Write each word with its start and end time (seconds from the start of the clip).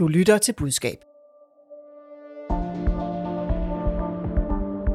Du 0.00 0.08
lytter 0.08 0.38
til 0.38 0.52
budskab. 0.52 1.04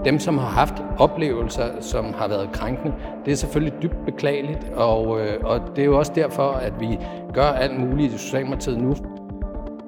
Dem, 0.05 0.19
som 0.19 0.37
har 0.37 0.47
haft 0.47 0.73
oplevelser, 0.97 1.81
som 1.81 2.13
har 2.13 2.27
været 2.27 2.49
krænkende, 2.53 2.95
det 3.25 3.31
er 3.31 3.35
selvfølgelig 3.35 3.81
dybt 3.81 4.05
beklageligt, 4.05 4.63
og, 4.73 5.21
øh, 5.21 5.43
og 5.43 5.59
det 5.75 5.81
er 5.81 5.85
jo 5.85 5.97
også 5.97 6.11
derfor, 6.15 6.51
at 6.51 6.73
vi 6.79 6.97
gør 7.33 7.47
alt 7.47 7.79
muligt 7.79 8.13
i 8.13 8.17
Socialdemokratiet 8.17 8.81
nu. 8.81 8.95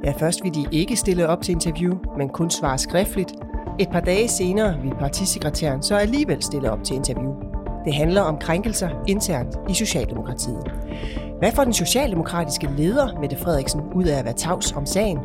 Ja, 0.04 0.12
først 0.12 0.44
vil 0.44 0.56
de 0.56 0.66
ikke 0.72 0.96
stille 0.96 1.28
op 1.28 1.42
til 1.42 1.52
interview, 1.52 1.94
men 2.18 2.30
kun 2.30 2.50
svare 2.50 2.78
skriftligt. 2.78 3.32
Et 3.80 3.90
par 3.92 4.00
dage 4.00 4.28
senere 4.28 4.82
vil 4.82 4.94
partisekretæren 5.00 5.84
så 5.84 5.96
alligevel 5.96 6.44
stille 6.44 6.72
op 6.72 6.84
til 6.84 6.96
interview. 6.96 7.34
Det 7.86 7.94
handler 7.94 8.22
om 8.22 8.38
krænkelser 8.38 8.90
internt 9.08 9.56
i 9.70 9.74
Socialdemokratiet. 9.74 10.72
Hvad 11.40 11.52
får 11.52 11.64
den 11.64 11.74
socialdemokratiske 11.74 12.70
leder, 12.78 13.20
Mette 13.20 13.38
Frederiksen, 13.38 13.82
ud 13.96 14.04
af 14.04 14.20
at 14.20 14.26
være 14.26 14.34
tavs 14.34 14.72
om 14.72 14.86
sagen? 14.86 15.20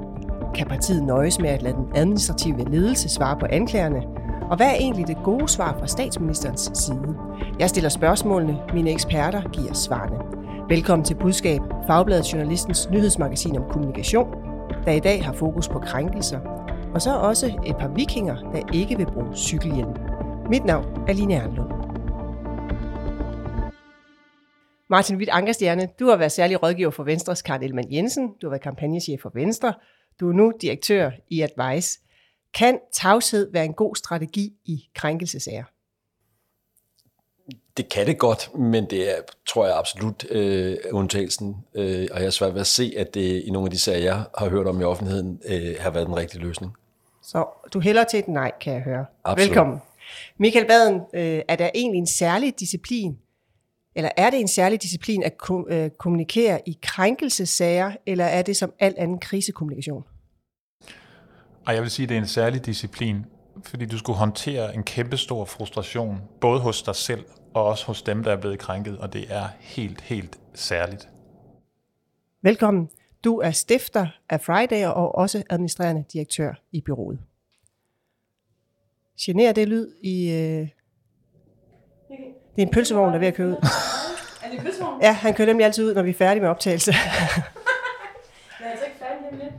Kan 0.55 0.67
partiet 0.67 1.03
nøjes 1.05 1.41
med 1.41 1.51
at 1.51 1.63
lade 1.63 1.75
den 1.75 1.87
administrative 1.95 2.71
ledelse 2.71 3.09
svare 3.09 3.39
på 3.41 3.47
anklagerne? 3.51 4.03
Og 4.51 4.57
hvad 4.57 4.67
er 4.67 4.75
egentlig 4.75 5.07
det 5.07 5.17
gode 5.25 5.49
svar 5.49 5.77
fra 5.79 5.87
statsministerens 5.87 6.71
side? 6.75 7.17
Jeg 7.59 7.69
stiller 7.69 7.91
spørgsmålene, 7.91 8.59
mine 8.75 8.91
eksperter 8.91 9.43
giver 9.51 9.73
svarene. 9.73 10.19
Velkommen 10.69 11.05
til 11.05 11.15
Budskab, 11.15 11.61
Fagbladet 11.87 12.33
Journalistens 12.33 12.91
nyhedsmagasin 12.91 13.57
om 13.57 13.65
kommunikation, 13.71 14.29
der 14.85 14.93
i 14.93 15.01
dag 15.01 15.25
har 15.25 15.33
fokus 15.33 15.69
på 15.69 15.79
krænkelser, 15.79 16.39
og 16.95 17.03
så 17.03 17.17
også 17.17 17.47
et 17.67 17.77
par 17.77 17.89
vikinger, 17.89 18.37
der 18.37 18.61
ikke 18.73 18.97
vil 18.97 19.07
bruge 19.07 19.37
cykelhjelm. 19.37 19.95
Mit 20.51 20.65
navn 20.65 20.87
er 21.09 21.13
Line 21.13 21.35
Erlund. 21.35 21.92
Martin 24.93 25.17
Witt 25.17 25.31
Ankerstjerne, 25.31 25.89
du 26.01 26.07
har 26.09 26.17
været 26.17 26.33
særlig 26.33 26.63
rådgiver 26.63 26.91
for 26.91 27.03
Venstres 27.03 27.43
Karen 27.43 27.63
Ellemann 27.63 27.93
Jensen, 27.93 28.29
du 28.29 28.47
har 28.47 28.49
været 28.49 28.63
kampagnechef 28.63 29.21
for 29.21 29.31
Venstre, 29.35 29.75
du 30.21 30.29
er 30.29 30.33
nu 30.33 30.53
direktør 30.61 31.11
i 31.31 31.41
Advice. 31.41 32.01
Kan 32.55 32.79
tavshed 32.93 33.53
være 33.53 33.65
en 33.65 33.73
god 33.73 33.97
strategi 33.97 34.53
i 34.65 34.89
krænkelsesager? 34.95 35.65
Det 37.77 37.89
kan 37.89 38.07
det 38.07 38.19
godt, 38.19 38.59
men 38.59 38.91
det 38.91 39.11
er, 39.11 39.23
tror 39.47 39.67
jeg 39.67 39.79
absolut 39.79 40.25
øh, 40.31 40.77
undtagelsen, 40.93 41.57
øh, 41.75 42.09
og 42.13 42.21
jeg 42.21 42.27
er 42.27 42.31
svært 42.31 42.55
ved 42.55 42.61
at 42.61 42.67
se, 42.67 42.95
at 42.97 43.15
det 43.15 43.43
i 43.43 43.51
nogle 43.51 43.67
af 43.67 43.71
de 43.71 43.79
sager, 43.79 43.99
jeg 43.99 44.25
har 44.39 44.49
hørt 44.49 44.67
om 44.67 44.81
i 44.81 44.85
offentligheden, 44.85 45.41
øh, 45.49 45.77
har 45.81 45.91
været 45.91 46.07
den 46.07 46.17
rigtige 46.17 46.43
løsning. 46.43 46.73
Så 47.23 47.47
du 47.73 47.81
hælder 47.81 48.05
til 48.05 48.19
et 48.19 48.29
nej, 48.29 48.53
kan 48.61 48.73
jeg 48.73 48.83
høre. 48.83 49.07
Absolut. 49.25 49.49
Velkommen. 49.49 49.79
Michael 50.39 50.67
Baden, 50.67 51.01
øh, 51.15 51.43
er 51.49 51.57
der 51.57 51.71
egentlig 51.75 51.99
en 51.99 52.07
særlig 52.07 52.61
disciplin, 52.61 53.19
eller 53.95 54.11
er 54.17 54.31
det 54.31 54.41
en 54.41 54.49
særlig 54.49 54.83
disciplin 54.83 55.23
at 55.23 55.35
øh, 55.69 55.91
kommunikere 55.91 56.69
i 56.69 56.79
krænkelsesager, 56.83 57.93
eller 58.07 58.25
er 58.25 58.43
det 58.43 58.57
som 58.57 58.73
al 58.79 58.95
anden 58.99 59.19
krisekommunikation? 59.19 60.05
Og 61.67 61.75
jeg 61.75 61.83
vil 61.83 61.91
sige, 61.91 62.05
at 62.05 62.09
det 62.09 62.17
er 62.17 62.21
en 62.21 62.27
særlig 62.27 62.67
disciplin, 62.67 63.27
fordi 63.65 63.87
du 63.87 63.99
skulle 63.99 64.19
håndtere 64.19 64.75
en 64.75 64.83
kæmpestor 64.83 65.45
frustration, 65.45 66.21
både 66.41 66.61
hos 66.61 66.83
dig 66.83 66.97
selv 66.97 67.25
og 67.55 67.65
også 67.65 67.87
hos 67.87 68.03
dem, 68.03 68.23
der 68.23 68.33
er 68.33 68.41
blevet 68.41 68.59
krænket, 68.59 68.99
og 68.99 69.13
det 69.13 69.27
er 69.29 69.49
helt, 69.61 70.01
helt 70.01 70.39
særligt. 70.55 71.09
Velkommen. 72.43 72.89
Du 73.25 73.39
er 73.39 73.51
stifter 73.51 74.07
af 74.29 74.41
Friday 74.41 74.87
og 74.87 75.15
også 75.15 75.43
administrerende 75.51 76.05
direktør 76.13 76.55
i 76.73 76.81
byrådet. 76.81 77.21
Generer 79.21 79.53
det 79.53 79.69
lyd 79.69 79.95
i... 80.03 80.31
Øh... 80.31 80.69
Det 82.57 82.63
er 82.63 82.67
en 82.67 82.73
pølsevogn, 82.73 83.09
der 83.09 83.15
er 83.15 83.19
ved 83.19 83.29
at 83.29 83.35
køre 83.35 83.49
ud. 83.49 83.57
Er 84.45 84.51
det 84.51 84.61
pølsevogn? 84.61 85.03
Ja, 85.03 85.13
han 85.13 85.35
kører 85.35 85.47
nemlig 85.47 85.65
altid 85.67 85.85
ud, 85.85 85.95
når 85.95 86.03
vi 86.03 86.11
er 86.11 86.15
færdige 86.15 86.41
med 86.41 86.51
optagelse. 86.51 86.93
Jeg 88.61 88.67
er 88.67 88.71
altså 88.71 88.85
ikke 88.85 88.99
færdig 88.99 89.19
lige 89.31 89.45
lidt. 89.45 89.55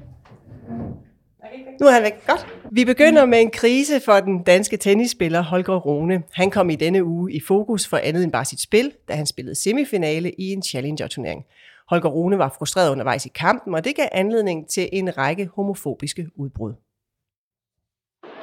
Nu 1.81 1.87
er 1.87 1.91
han 1.91 2.03
væk. 2.03 2.27
Godt. 2.27 2.47
Vi 2.71 2.85
begynder 2.85 3.25
med 3.25 3.41
en 3.41 3.51
krise 3.51 3.99
for 3.99 4.19
den 4.19 4.43
danske 4.43 4.77
tennisspiller 4.77 5.41
Holger 5.41 5.75
Rune. 5.75 6.23
Han 6.33 6.51
kom 6.51 6.69
i 6.69 6.75
denne 6.75 7.03
uge 7.03 7.33
i 7.33 7.39
fokus 7.39 7.87
for 7.87 7.97
andet 7.97 8.23
end 8.23 8.31
bare 8.31 8.45
sit 8.45 8.61
spil, 8.61 8.91
da 9.07 9.13
han 9.13 9.25
spillede 9.25 9.55
semifinale 9.55 10.31
i 10.31 10.51
en 10.53 10.63
Challenger-turnering. 10.63 11.45
Holger 11.89 12.09
Rune 12.09 12.37
var 12.37 12.55
frustreret 12.57 12.91
undervejs 12.91 13.25
i 13.25 13.29
kampen, 13.29 13.75
og 13.75 13.85
det 13.85 13.95
gav 13.95 14.07
anledning 14.11 14.69
til 14.69 14.89
en 14.91 15.17
række 15.17 15.49
homofobiske 15.55 16.27
udbrud. 16.35 16.73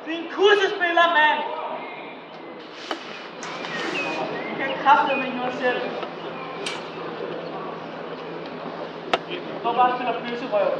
Din 0.06 0.25
kursespiller, 0.34 1.06
mand! 1.19 1.41
Du 4.48 4.56
kan 4.56 4.69
kraftedeme 4.82 5.26
ikke 5.26 5.38
noget 5.38 5.54
selv. 5.54 5.80
Du 9.62 9.64
var 9.64 9.74
bare 9.74 9.96
spiller 9.96 10.20
pølserøv. 10.20 10.70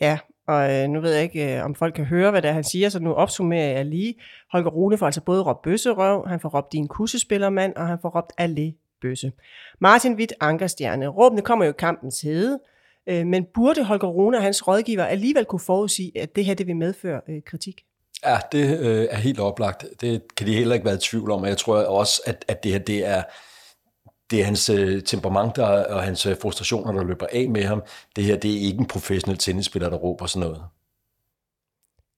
Ja, 0.00 0.18
og 0.46 0.72
øh, 0.72 0.88
nu 0.88 1.00
ved 1.00 1.12
jeg 1.12 1.22
ikke, 1.22 1.56
øh, 1.56 1.64
om 1.64 1.74
folk 1.74 1.94
kan 1.94 2.04
høre, 2.04 2.30
hvad 2.30 2.42
det 2.42 2.48
er, 2.48 2.52
han 2.52 2.64
siger, 2.64 2.88
så 2.88 3.00
nu 3.00 3.12
opsummerer 3.12 3.72
jeg 3.76 3.84
lige. 3.86 4.14
Holger 4.52 4.70
Rune 4.70 4.98
får 4.98 5.06
altså 5.06 5.20
både 5.20 5.42
råbt 5.42 5.62
bøsserøv, 5.62 6.28
han 6.28 6.40
får 6.40 6.48
råbt 6.48 6.72
din 6.72 6.88
kussespillermand, 6.88 7.74
og 7.76 7.86
han 7.86 7.98
får 8.02 8.08
råbt 8.08 8.32
alle 8.38 8.74
bøsse. 9.00 9.32
Martin 9.78 10.14
Witt 10.14 10.32
Ankerstjerne. 10.40 11.08
Råbene 11.08 11.42
kommer 11.42 11.64
jo 11.64 11.70
i 11.70 11.74
kampens 11.78 12.20
hede, 12.20 12.60
øh, 13.06 13.26
men 13.26 13.46
burde 13.54 13.84
Holger 13.84 14.08
Rune 14.08 14.36
og 14.36 14.42
hans 14.42 14.68
rådgiver 14.68 15.04
alligevel 15.04 15.44
kunne 15.44 15.60
forudsige, 15.60 16.18
at 16.18 16.36
det 16.36 16.44
her 16.44 16.54
det 16.54 16.66
vil 16.66 16.76
medføre 16.76 17.20
øh, 17.28 17.42
kritik? 17.46 17.84
Ja, 18.24 18.38
det 18.52 18.78
øh, 18.80 19.08
er 19.10 19.16
helt 19.16 19.40
oplagt. 19.40 19.84
Det 20.00 20.22
kan 20.36 20.46
de 20.46 20.54
heller 20.54 20.74
ikke 20.74 20.86
være 20.86 20.94
i 20.94 20.98
tvivl 20.98 21.30
om, 21.30 21.42
og 21.42 21.48
jeg 21.48 21.58
tror 21.58 21.76
også, 21.76 22.22
at, 22.26 22.44
at 22.48 22.64
det 22.64 22.72
her 22.72 22.78
det 22.78 23.06
er, 23.06 23.22
det 24.30 24.40
er 24.40 24.44
hans 24.44 24.70
øh, 24.70 25.02
temperament 25.02 25.56
der, 25.56 25.66
og 25.66 26.02
hans 26.02 26.26
øh, 26.26 26.36
frustrationer, 26.42 26.92
der 26.92 27.04
løber 27.04 27.26
af 27.32 27.48
med 27.48 27.62
ham. 27.62 27.82
Det 28.16 28.24
her 28.24 28.36
det 28.36 28.50
er 28.56 28.60
ikke 28.60 28.78
en 28.78 28.86
professionel 28.86 29.38
tennisspiller, 29.38 29.90
der 29.90 29.96
råber 29.96 30.26
sådan 30.26 30.48
noget. 30.48 30.62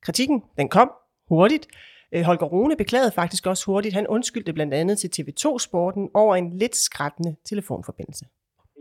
Kritikken, 0.03 0.43
den 0.59 0.69
kom 0.69 0.91
hurtigt. 1.29 1.67
Holger 2.25 2.47
Rune 2.47 2.77
beklagede 2.77 3.11
faktisk 3.11 3.47
også 3.47 3.65
hurtigt. 3.67 3.95
Han 3.95 4.07
undskyldte 4.07 4.53
blandt 4.53 4.75
andet 4.75 4.99
til 4.99 5.11
TV2-sporten 5.19 6.09
over 6.15 6.37
en 6.37 6.59
lidt 6.59 6.77
skrættende 6.77 7.37
telefonforbindelse. 7.45 8.25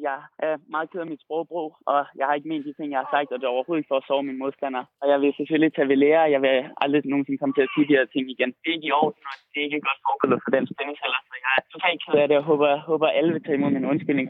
Jeg 0.08 0.18
er 0.48 0.56
meget 0.76 0.90
ked 0.92 1.00
af 1.04 1.12
mit 1.12 1.24
sprogbrug, 1.26 1.70
og 1.92 2.00
jeg 2.20 2.26
har 2.28 2.36
ikke 2.36 2.52
ment 2.52 2.66
de 2.68 2.74
ting, 2.78 2.88
jeg 2.92 3.02
har 3.04 3.10
sagt, 3.16 3.30
og 3.32 3.38
det 3.38 3.46
er 3.46 3.56
overhovedet 3.56 3.82
ikke 3.82 3.92
for 3.94 4.00
at 4.02 4.08
sove 4.08 4.24
mine 4.28 4.42
modstandere. 4.44 4.86
Og 5.02 5.06
jeg 5.12 5.18
vil 5.22 5.38
selvfølgelig 5.40 5.72
tage 5.74 5.90
ved 5.92 6.00
lære, 6.04 6.34
jeg 6.36 6.42
vil 6.46 6.56
aldrig 6.84 7.02
nogensinde 7.12 7.40
komme 7.42 7.56
til 7.56 7.66
at 7.68 7.74
sige 7.74 7.88
de 7.90 7.98
her 7.98 8.06
ting 8.14 8.26
igen. 8.36 8.52
Det 8.62 8.68
er 8.70 8.76
ikke 8.78 8.90
i 8.92 8.98
orden, 9.02 9.22
og 9.30 9.36
det 9.52 9.58
er 9.60 9.66
ikke 9.68 9.78
et 9.82 9.88
godt 9.90 10.02
forbillede 10.08 10.42
for 10.46 10.52
den 10.56 10.66
spænding 10.72 10.98
heller, 11.04 11.20
så 11.30 11.34
jeg 11.44 11.52
er 11.58 11.64
totalt 11.74 12.00
ked 12.04 12.16
af 12.24 12.28
det, 12.30 12.38
og 12.42 12.46
håber, 12.50 12.70
håber 12.92 13.08
alle 13.18 13.32
vil 13.34 13.44
tage 13.44 13.58
imod 13.58 13.72
min 13.78 13.92
undskyldning. 13.94 14.28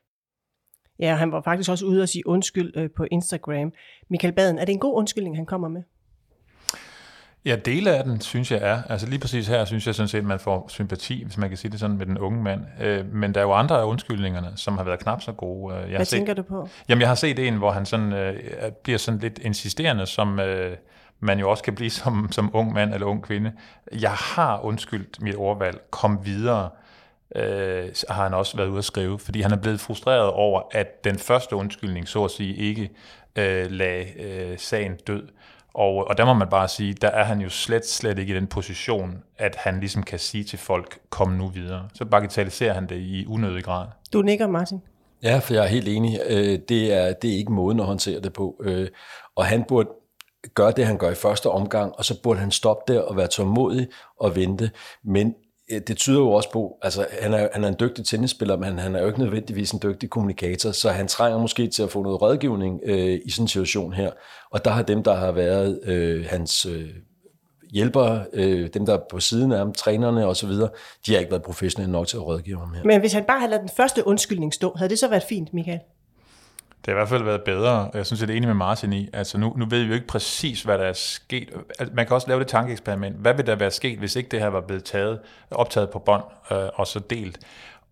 Ja, 1.06 1.12
han 1.22 1.30
var 1.31 1.41
faktisk 1.50 1.69
også 1.74 1.86
ude 1.92 2.02
og 2.06 2.09
sige 2.13 2.28
undskyld 2.36 2.69
øh, 2.80 2.90
på 2.97 3.03
Instagram. 3.18 3.69
Michael 4.13 4.36
Baden, 4.38 4.57
er 4.59 4.66
det 4.66 4.74
en 4.74 4.86
god 4.88 4.96
undskyldning, 5.02 5.36
han 5.42 5.52
kommer 5.53 5.69
med? 5.75 5.84
Ja, 7.45 7.56
dele 7.56 7.91
af 7.97 8.03
den, 8.03 8.22
synes 8.22 8.51
jeg 8.51 8.59
er. 8.61 8.81
Altså 8.89 9.07
lige 9.07 9.19
præcis 9.19 9.47
her, 9.47 9.66
synes 9.66 9.88
jeg 9.88 9.95
sådan 9.95 10.07
set, 10.07 10.17
at 10.17 10.23
man 10.25 10.39
får 10.39 10.66
sympati, 10.69 11.23
hvis 11.23 11.38
man 11.38 11.50
kan 11.50 11.57
sige 11.57 11.72
det 11.72 11.79
sådan, 11.79 11.97
med 11.97 12.06
den 12.06 12.17
unge 12.17 12.44
mand. 12.44 12.61
Øh, 12.81 13.13
men 13.13 13.33
der 13.33 13.39
er 13.39 13.45
jo 13.45 13.53
andre 13.53 13.79
af 13.79 13.83
undskyldningerne, 13.83 14.51
som 14.56 14.78
har 14.78 14.83
været 14.83 15.00
knap 15.00 15.22
så 15.22 15.31
gode. 15.31 15.75
Øh, 15.75 15.81
Jeg 15.81 15.89
har 15.89 15.97
Hvad 15.97 16.06
set, 16.06 16.17
tænker 16.17 16.33
du 16.33 16.41
på? 16.41 16.69
Jamen, 16.89 17.00
jeg 17.01 17.07
har 17.07 17.16
set 17.16 17.39
en, 17.39 17.56
hvor 17.56 17.72
han 17.72 17.85
sådan, 17.85 18.13
øh, 18.13 18.35
bliver 18.83 18.97
sådan 18.97 19.19
lidt 19.19 19.39
insisterende, 19.39 20.06
som 20.06 20.39
øh, 20.39 20.78
man 21.19 21.39
jo 21.39 21.50
også 21.50 21.63
kan 21.63 21.75
blive 21.75 21.89
som, 22.01 22.28
som 22.31 22.50
ung 22.53 22.73
mand 22.73 22.94
eller 22.94 23.07
ung 23.07 23.23
kvinde. 23.23 23.51
Jeg 24.01 24.12
har 24.12 24.59
undskyldt 24.66 25.22
mit 25.22 25.35
ordvalg. 25.35 25.81
Kom 25.91 26.25
videre, 26.25 26.69
øh, 27.35 27.89
har 28.09 28.23
han 28.23 28.33
også 28.33 28.57
været 28.57 28.67
ude 28.67 28.77
at 28.77 28.85
skrive, 28.85 29.19
fordi 29.19 29.41
han 29.41 29.51
er 29.51 29.57
blevet 29.57 29.79
frustreret 29.79 30.29
over, 30.29 30.62
at 30.72 31.03
den 31.03 31.19
første 31.19 31.56
undskyldning, 31.56 32.07
så 32.07 32.23
at 32.23 32.31
sige, 32.31 32.56
ikke 32.56 32.89
øh, 33.35 33.72
lagde 33.72 34.22
øh, 34.22 34.57
sagen 34.57 34.95
død. 35.07 35.23
Og, 35.75 36.08
og 36.08 36.18
der 36.18 36.25
må 36.25 36.34
man 36.34 36.47
bare 36.50 36.68
sige, 36.68 36.94
der 36.94 37.08
er 37.08 37.24
han 37.24 37.41
jo 37.41 37.50
slet, 37.50 37.88
slet 37.88 38.19
ikke 38.19 38.34
i 38.34 38.36
den 38.36 38.47
position, 38.47 39.24
at 39.38 39.56
han 39.56 39.80
ligesom 39.80 40.03
kan 40.03 40.19
sige 40.19 40.44
til 40.44 40.59
folk, 40.59 41.00
kom 41.09 41.30
nu 41.31 41.47
videre. 41.47 41.90
Så 41.94 42.06
bagatelliserer 42.06 42.74
han 42.74 42.89
det 42.89 42.98
i 42.98 43.25
unødig 43.27 43.63
grad. 43.63 43.88
Du 44.13 44.22
nikker, 44.22 44.48
Martin. 44.48 44.81
Ja, 45.24 45.38
for 45.38 45.54
jeg 45.54 45.63
er 45.63 45.68
helt 45.68 45.88
enig. 45.88 46.19
Øh, 46.27 46.60
Det 46.69 46.94
er, 46.94 47.13
det 47.13 47.33
er 47.33 47.38
ikke 47.38 47.51
måden 47.51 47.80
at 47.80 47.86
håndtere 47.86 48.22
det 48.22 48.33
på. 48.33 48.62
Øh, 48.63 48.88
Og 49.36 49.45
han 49.45 49.63
burde 49.68 49.89
gøre 50.54 50.72
det, 50.72 50.86
han 50.86 50.98
gør 50.98 51.10
i 51.12 51.16
første 51.16 51.50
omgang, 51.50 51.94
og 51.98 52.06
så 52.06 52.21
burde 52.24 52.39
han 52.39 52.51
stoppe 52.51 52.94
der 52.94 53.01
og 53.01 53.18
være 53.18 53.28
tålmodig 53.28 53.88
og 54.19 54.36
vente. 54.36 54.71
Men 55.04 55.33
det 55.69 55.97
tyder 55.97 56.19
jo 56.19 56.31
også 56.31 56.51
på, 56.51 56.77
altså 56.81 57.06
han 57.21 57.33
er, 57.33 57.50
han 57.53 57.63
er 57.63 57.67
en 57.67 57.75
dygtig 57.79 58.06
tennisspiller, 58.06 58.57
men 58.57 58.79
han 58.79 58.95
er 58.95 59.01
jo 59.01 59.07
ikke 59.07 59.19
nødvendigvis 59.19 59.71
en 59.71 59.79
dygtig 59.83 60.09
kommunikator, 60.09 60.71
så 60.71 60.89
han 60.89 61.07
trænger 61.07 61.39
måske 61.39 61.67
til 61.67 61.83
at 61.83 61.91
få 61.91 62.03
noget 62.03 62.21
rådgivning 62.21 62.79
øh, 62.83 63.19
i 63.25 63.31
sådan 63.31 63.44
en 63.44 63.47
situation 63.47 63.94
her. 63.94 64.12
Og 64.51 64.65
der 64.65 64.71
har 64.71 64.81
dem, 64.81 65.03
der 65.03 65.15
har 65.15 65.31
været 65.31 65.79
øh, 65.83 66.25
hans 66.29 66.65
øh, 66.65 66.89
hjælpere, 67.71 68.25
øh, 68.33 68.69
dem 68.73 68.85
der 68.85 68.94
er 68.94 69.01
på 69.12 69.19
siden 69.19 69.51
af 69.51 69.57
ham, 69.57 69.73
trænerne 69.73 70.25
osv., 70.25 70.50
de 71.06 71.13
har 71.13 71.17
ikke 71.17 71.31
været 71.31 71.44
professionelle 71.44 71.91
nok 71.91 72.07
til 72.07 72.18
at 72.18 72.25
rådgive 72.25 72.59
ham 72.59 72.73
her. 72.73 72.83
Men 72.83 73.00
hvis 73.00 73.13
han 73.13 73.23
bare 73.23 73.39
havde 73.39 73.50
ladet 73.50 73.61
den 73.61 73.75
første 73.77 74.07
undskyldning 74.07 74.53
stå, 74.53 74.73
havde 74.77 74.89
det 74.89 75.00
så 75.00 75.07
været 75.07 75.23
fint, 75.23 75.53
Michael? 75.53 75.79
Det 76.85 76.93
har 76.93 76.97
i 76.97 76.99
hvert 76.99 77.09
fald 77.09 77.23
været 77.23 77.41
bedre. 77.41 77.89
Jeg 77.93 78.05
synes, 78.05 78.21
jeg 78.21 78.29
er 78.29 78.33
enig 78.33 78.47
med 78.47 78.55
Martin 78.55 78.93
i. 78.93 79.09
Altså 79.13 79.37
nu, 79.37 79.53
nu 79.57 79.65
ved 79.65 79.81
vi 79.83 79.87
jo 79.87 79.93
ikke 79.93 80.07
præcis, 80.07 80.63
hvad 80.63 80.77
der 80.77 80.83
er 80.83 80.93
sket. 80.93 81.49
Altså, 81.79 81.95
man 81.95 82.05
kan 82.05 82.15
også 82.15 82.27
lave 82.27 82.39
det 82.39 82.47
tankeeksperiment. 82.47 83.15
Hvad 83.15 83.33
ville 83.33 83.51
der 83.51 83.57
være 83.57 83.71
sket, 83.71 83.99
hvis 83.99 84.15
ikke 84.15 84.29
det 84.29 84.39
her 84.39 84.47
var 84.47 84.61
blevet 84.61 84.83
taget, 84.83 85.19
optaget 85.51 85.89
på 85.89 85.99
bånd 85.99 86.23
øh, 86.51 86.57
og 86.73 86.87
så 86.87 86.99
delt? 86.99 87.39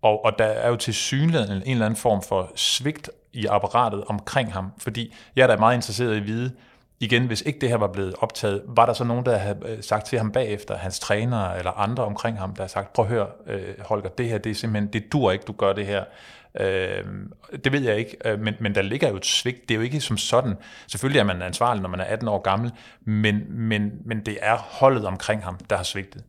Og, 0.02 0.24
og 0.24 0.38
der 0.38 0.44
er 0.44 0.68
jo 0.68 0.76
til 0.76 0.94
synligheden 0.94 1.62
en 1.66 1.72
eller 1.72 1.86
anden 1.86 1.96
form 1.96 2.22
for 2.22 2.52
svigt 2.54 3.10
i 3.32 3.46
apparatet 3.46 4.04
omkring 4.06 4.52
ham. 4.52 4.72
Fordi 4.78 5.14
jeg 5.36 5.42
er 5.42 5.46
da 5.46 5.56
meget 5.56 5.74
interesseret 5.74 6.14
i 6.14 6.16
at 6.16 6.26
vide, 6.26 6.52
igen, 7.00 7.26
hvis 7.26 7.40
ikke 7.40 7.58
det 7.58 7.68
her 7.68 7.76
var 7.76 7.92
blevet 7.92 8.14
optaget, 8.18 8.62
var 8.66 8.86
der 8.86 8.92
så 8.92 9.04
nogen, 9.04 9.26
der 9.26 9.36
havde 9.36 9.58
øh, 9.66 9.82
sagt 9.82 10.06
til 10.06 10.18
ham 10.18 10.32
bagefter, 10.32 10.76
hans 10.76 10.98
trænere 10.98 11.58
eller 11.58 11.70
andre 11.70 12.04
omkring 12.04 12.38
ham, 12.38 12.54
der 12.54 12.62
har 12.62 12.68
sagt, 12.68 12.92
prøv 12.92 13.04
at 13.04 13.10
høre, 13.10 13.26
øh, 13.46 13.62
Holger, 13.80 14.08
det 14.08 14.28
her, 14.28 14.38
det 14.38 14.50
er 14.50 14.54
simpelthen, 14.54 14.92
det 14.92 15.12
dur 15.12 15.32
ikke, 15.32 15.44
du 15.44 15.52
gør 15.52 15.72
det 15.72 15.86
her. 15.86 16.04
Øh, 16.60 17.04
det 17.64 17.72
ved 17.72 17.80
jeg 17.80 17.98
ikke, 17.98 18.16
øh, 18.24 18.40
men, 18.40 18.54
men 18.60 18.74
der 18.74 18.82
ligger 18.82 19.08
jo 19.08 19.16
et 19.16 19.26
svigt. 19.26 19.68
Det 19.68 19.74
er 19.74 19.76
jo 19.76 19.82
ikke 19.82 20.00
som 20.00 20.16
sådan. 20.16 20.54
Selvfølgelig 20.86 21.20
er 21.20 21.24
man 21.24 21.42
ansvarlig, 21.42 21.82
når 21.82 21.88
man 21.88 22.00
er 22.00 22.04
18 22.04 22.28
år 22.28 22.38
gammel, 22.38 22.72
men, 23.06 23.44
men, 23.48 23.92
men 24.04 24.20
det 24.20 24.38
er 24.42 24.56
holdet 24.56 25.06
omkring 25.06 25.44
ham, 25.44 25.58
der 25.70 25.76
har 25.76 25.84
svigtet. 25.84 26.24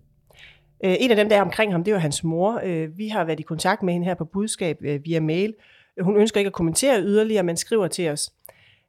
Øh, 0.86 0.95
en 1.00 1.12
af 1.12 1.18
dem, 1.18 1.30
der 1.30 1.38
er 1.38 1.42
omkring 1.42 1.72
ham, 1.72 1.83
det 1.83 1.92
er 1.92 1.95
jo 1.95 2.00
hans 2.00 2.24
mor. 2.24 2.62
Øh, 2.63 2.98
vi 2.98 3.07
har 3.07 3.24
været 3.24 3.39
i 3.39 3.44
kontakt 3.44 3.83
med 3.83 3.94
hende 3.94 4.07
her 4.07 4.16
på 4.16 4.25
budskab 4.25 4.77
via 5.06 5.19
mail. 5.19 5.54
Hun 6.01 6.18
ønsker 6.18 6.39
ikke 6.39 6.48
at 6.48 6.54
kommentere 6.54 7.01
yderligere, 7.01 7.44
men 7.44 7.57
skriver 7.57 7.88
til 7.88 8.10
os. 8.10 8.31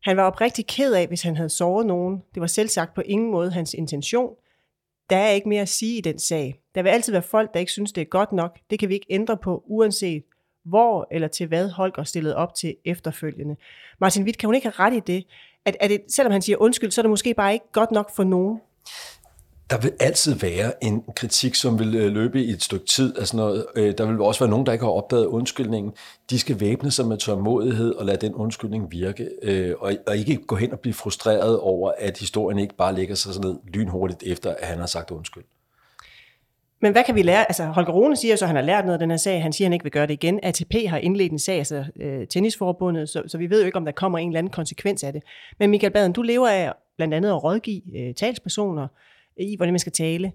Han 0.02 0.16
var 0.16 0.22
oprigtig 0.22 0.66
ked 0.66 0.94
af, 0.94 1.06
hvis 1.06 1.22
han 1.22 1.36
havde 1.36 1.48
såret 1.48 1.86
nogen. 1.86 2.22
Det 2.34 2.40
var 2.40 2.46
selv 2.46 2.68
sagt 2.68 2.94
på 2.94 3.00
ingen 3.00 3.30
måde 3.30 3.50
hans 3.50 3.74
intention. 3.74 4.30
Der 5.10 5.16
er 5.16 5.30
ikke 5.30 5.48
mere 5.48 5.62
at 5.62 5.68
sige 5.68 5.98
i 5.98 6.00
den 6.00 6.18
sag. 6.18 6.60
Der 6.74 6.82
vil 6.82 6.90
altid 6.90 7.12
være 7.12 7.22
folk, 7.22 7.54
der 7.54 7.60
ikke 7.60 7.72
synes, 7.72 7.92
det 7.92 8.00
er 8.00 8.04
godt 8.04 8.32
nok. 8.32 8.58
Det 8.70 8.78
kan 8.78 8.88
vi 8.88 8.94
ikke 8.94 9.06
ændre 9.10 9.36
på, 9.36 9.62
uanset 9.66 10.22
hvor 10.66 11.08
eller 11.10 11.28
til 11.28 11.46
hvad 11.46 11.68
Holger 11.68 12.04
stillede 12.04 12.36
op 12.36 12.54
til 12.54 12.76
efterfølgende. 12.84 13.56
Martin 14.00 14.24
Witt, 14.24 14.38
kan 14.38 14.46
hun 14.46 14.54
ikke 14.54 14.70
have 14.76 14.86
ret 14.86 14.94
i 14.94 15.00
det? 15.00 15.24
At, 15.64 15.76
at 15.80 15.90
det, 15.90 16.00
selvom 16.08 16.32
han 16.32 16.42
siger 16.42 16.56
undskyld, 16.58 16.90
så 16.90 17.00
er 17.00 17.02
det 17.02 17.10
måske 17.10 17.34
bare 17.34 17.52
ikke 17.52 17.72
godt 17.72 17.90
nok 17.90 18.16
for 18.16 18.24
nogen? 18.24 18.60
Der 19.70 19.78
vil 19.78 19.92
altid 20.00 20.34
være 20.34 20.84
en 20.84 21.02
kritik, 21.16 21.54
som 21.54 21.78
vil 21.78 21.94
øh, 21.94 22.12
løbe 22.12 22.42
i 22.42 22.50
et 22.50 22.62
stykke 22.62 22.86
tid. 22.86 23.18
Altså 23.18 23.36
noget. 23.36 23.66
Øh, 23.76 23.94
der 23.98 24.06
vil 24.06 24.20
også 24.20 24.40
være 24.40 24.50
nogen, 24.50 24.66
der 24.66 24.72
ikke 24.72 24.84
har 24.84 24.92
opdaget 24.92 25.26
undskyldningen. 25.26 25.92
De 26.30 26.38
skal 26.38 26.60
væbne 26.60 26.90
sig 26.90 27.06
med 27.06 27.18
tålmodighed 27.18 27.94
og 27.94 28.06
lade 28.06 28.26
den 28.26 28.34
undskyldning 28.34 28.92
virke. 28.92 29.28
Øh, 29.42 29.74
og 30.06 30.16
ikke 30.16 30.36
gå 30.36 30.56
hen 30.56 30.72
og 30.72 30.80
blive 30.80 30.94
frustreret 30.94 31.60
over, 31.60 31.92
at 31.98 32.18
historien 32.18 32.58
ikke 32.58 32.76
bare 32.76 32.94
lægger 32.94 33.14
sig 33.14 33.34
sådan 33.34 33.50
ned 33.50 33.58
lynhurtigt 33.64 34.22
efter, 34.22 34.54
at 34.54 34.66
han 34.66 34.78
har 34.78 34.86
sagt 34.86 35.10
undskyld. 35.10 35.44
Men 36.86 36.92
hvad 36.92 37.04
kan 37.04 37.14
vi 37.14 37.22
lære? 37.22 37.48
Altså 37.48 37.64
Holger 37.64 37.92
Rune 37.92 38.16
siger 38.16 38.36
så, 38.36 38.44
at 38.44 38.48
han 38.48 38.56
har 38.56 38.62
lært 38.62 38.84
noget 38.84 38.94
af 38.94 38.98
den 38.98 39.10
her 39.10 39.16
sag. 39.16 39.42
Han 39.42 39.52
siger, 39.52 39.66
at 39.66 39.68
han 39.68 39.72
ikke 39.72 39.82
vil 39.82 39.92
gøre 39.92 40.06
det 40.06 40.12
igen. 40.12 40.40
ATP 40.42 40.74
har 40.88 40.98
indledt 40.98 41.32
en 41.32 41.38
sag, 41.38 41.58
altså 41.58 41.84
øh, 42.00 42.26
tennisforbundet, 42.26 43.08
så, 43.08 43.22
så 43.26 43.38
vi 43.38 43.50
ved 43.50 43.60
jo 43.60 43.66
ikke, 43.66 43.78
om 43.78 43.84
der 43.84 43.92
kommer 43.92 44.18
en 44.18 44.28
eller 44.28 44.38
anden 44.38 44.52
konsekvens 44.52 45.04
af 45.04 45.12
det. 45.12 45.22
Men 45.58 45.70
Michael 45.70 45.92
Baden, 45.92 46.12
du 46.12 46.22
lever 46.22 46.48
af 46.48 46.72
blandt 46.96 47.14
andet 47.14 47.28
at 47.28 47.44
rådgive 47.44 47.82
øh, 47.96 48.14
talspersoner 48.14 48.88
i, 49.36 49.56
hvordan 49.56 49.72
man 49.72 49.78
skal 49.78 49.92
tale. 49.92 50.32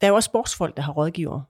Der 0.00 0.06
er 0.06 0.08
jo 0.08 0.14
også 0.14 0.26
sportsfolk, 0.26 0.76
der 0.76 0.82
har 0.82 0.92
rådgiver. 0.92 1.40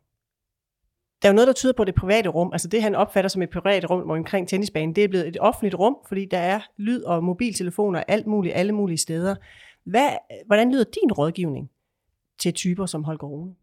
Der 1.22 1.28
er 1.28 1.32
jo 1.32 1.34
noget, 1.34 1.46
der 1.46 1.52
tyder 1.52 1.72
på 1.72 1.84
det 1.84 1.94
private 1.94 2.28
rum. 2.28 2.52
Altså 2.52 2.68
det, 2.68 2.82
han 2.82 2.94
opfatter 2.94 3.28
som 3.28 3.42
et 3.42 3.50
privat 3.50 3.90
rum 3.90 4.10
omkring 4.10 4.48
tennisbanen, 4.48 4.96
det 4.96 5.04
er 5.04 5.08
blevet 5.08 5.28
et 5.28 5.36
offentligt 5.40 5.74
rum, 5.74 5.96
fordi 6.08 6.24
der 6.24 6.38
er 6.38 6.60
lyd 6.76 7.02
og 7.02 7.24
mobiltelefoner 7.24 8.02
alt 8.08 8.26
muligt, 8.26 8.54
alle 8.54 8.72
mulige 8.72 8.98
steder. 8.98 9.34
Hvad, 9.84 10.08
hvordan 10.46 10.72
lyder 10.72 10.84
din 10.84 11.12
rådgivning 11.12 11.70
til 12.38 12.54
typer 12.54 12.86
som 12.86 13.04
Holger 13.04 13.26
Rune? 13.26 13.54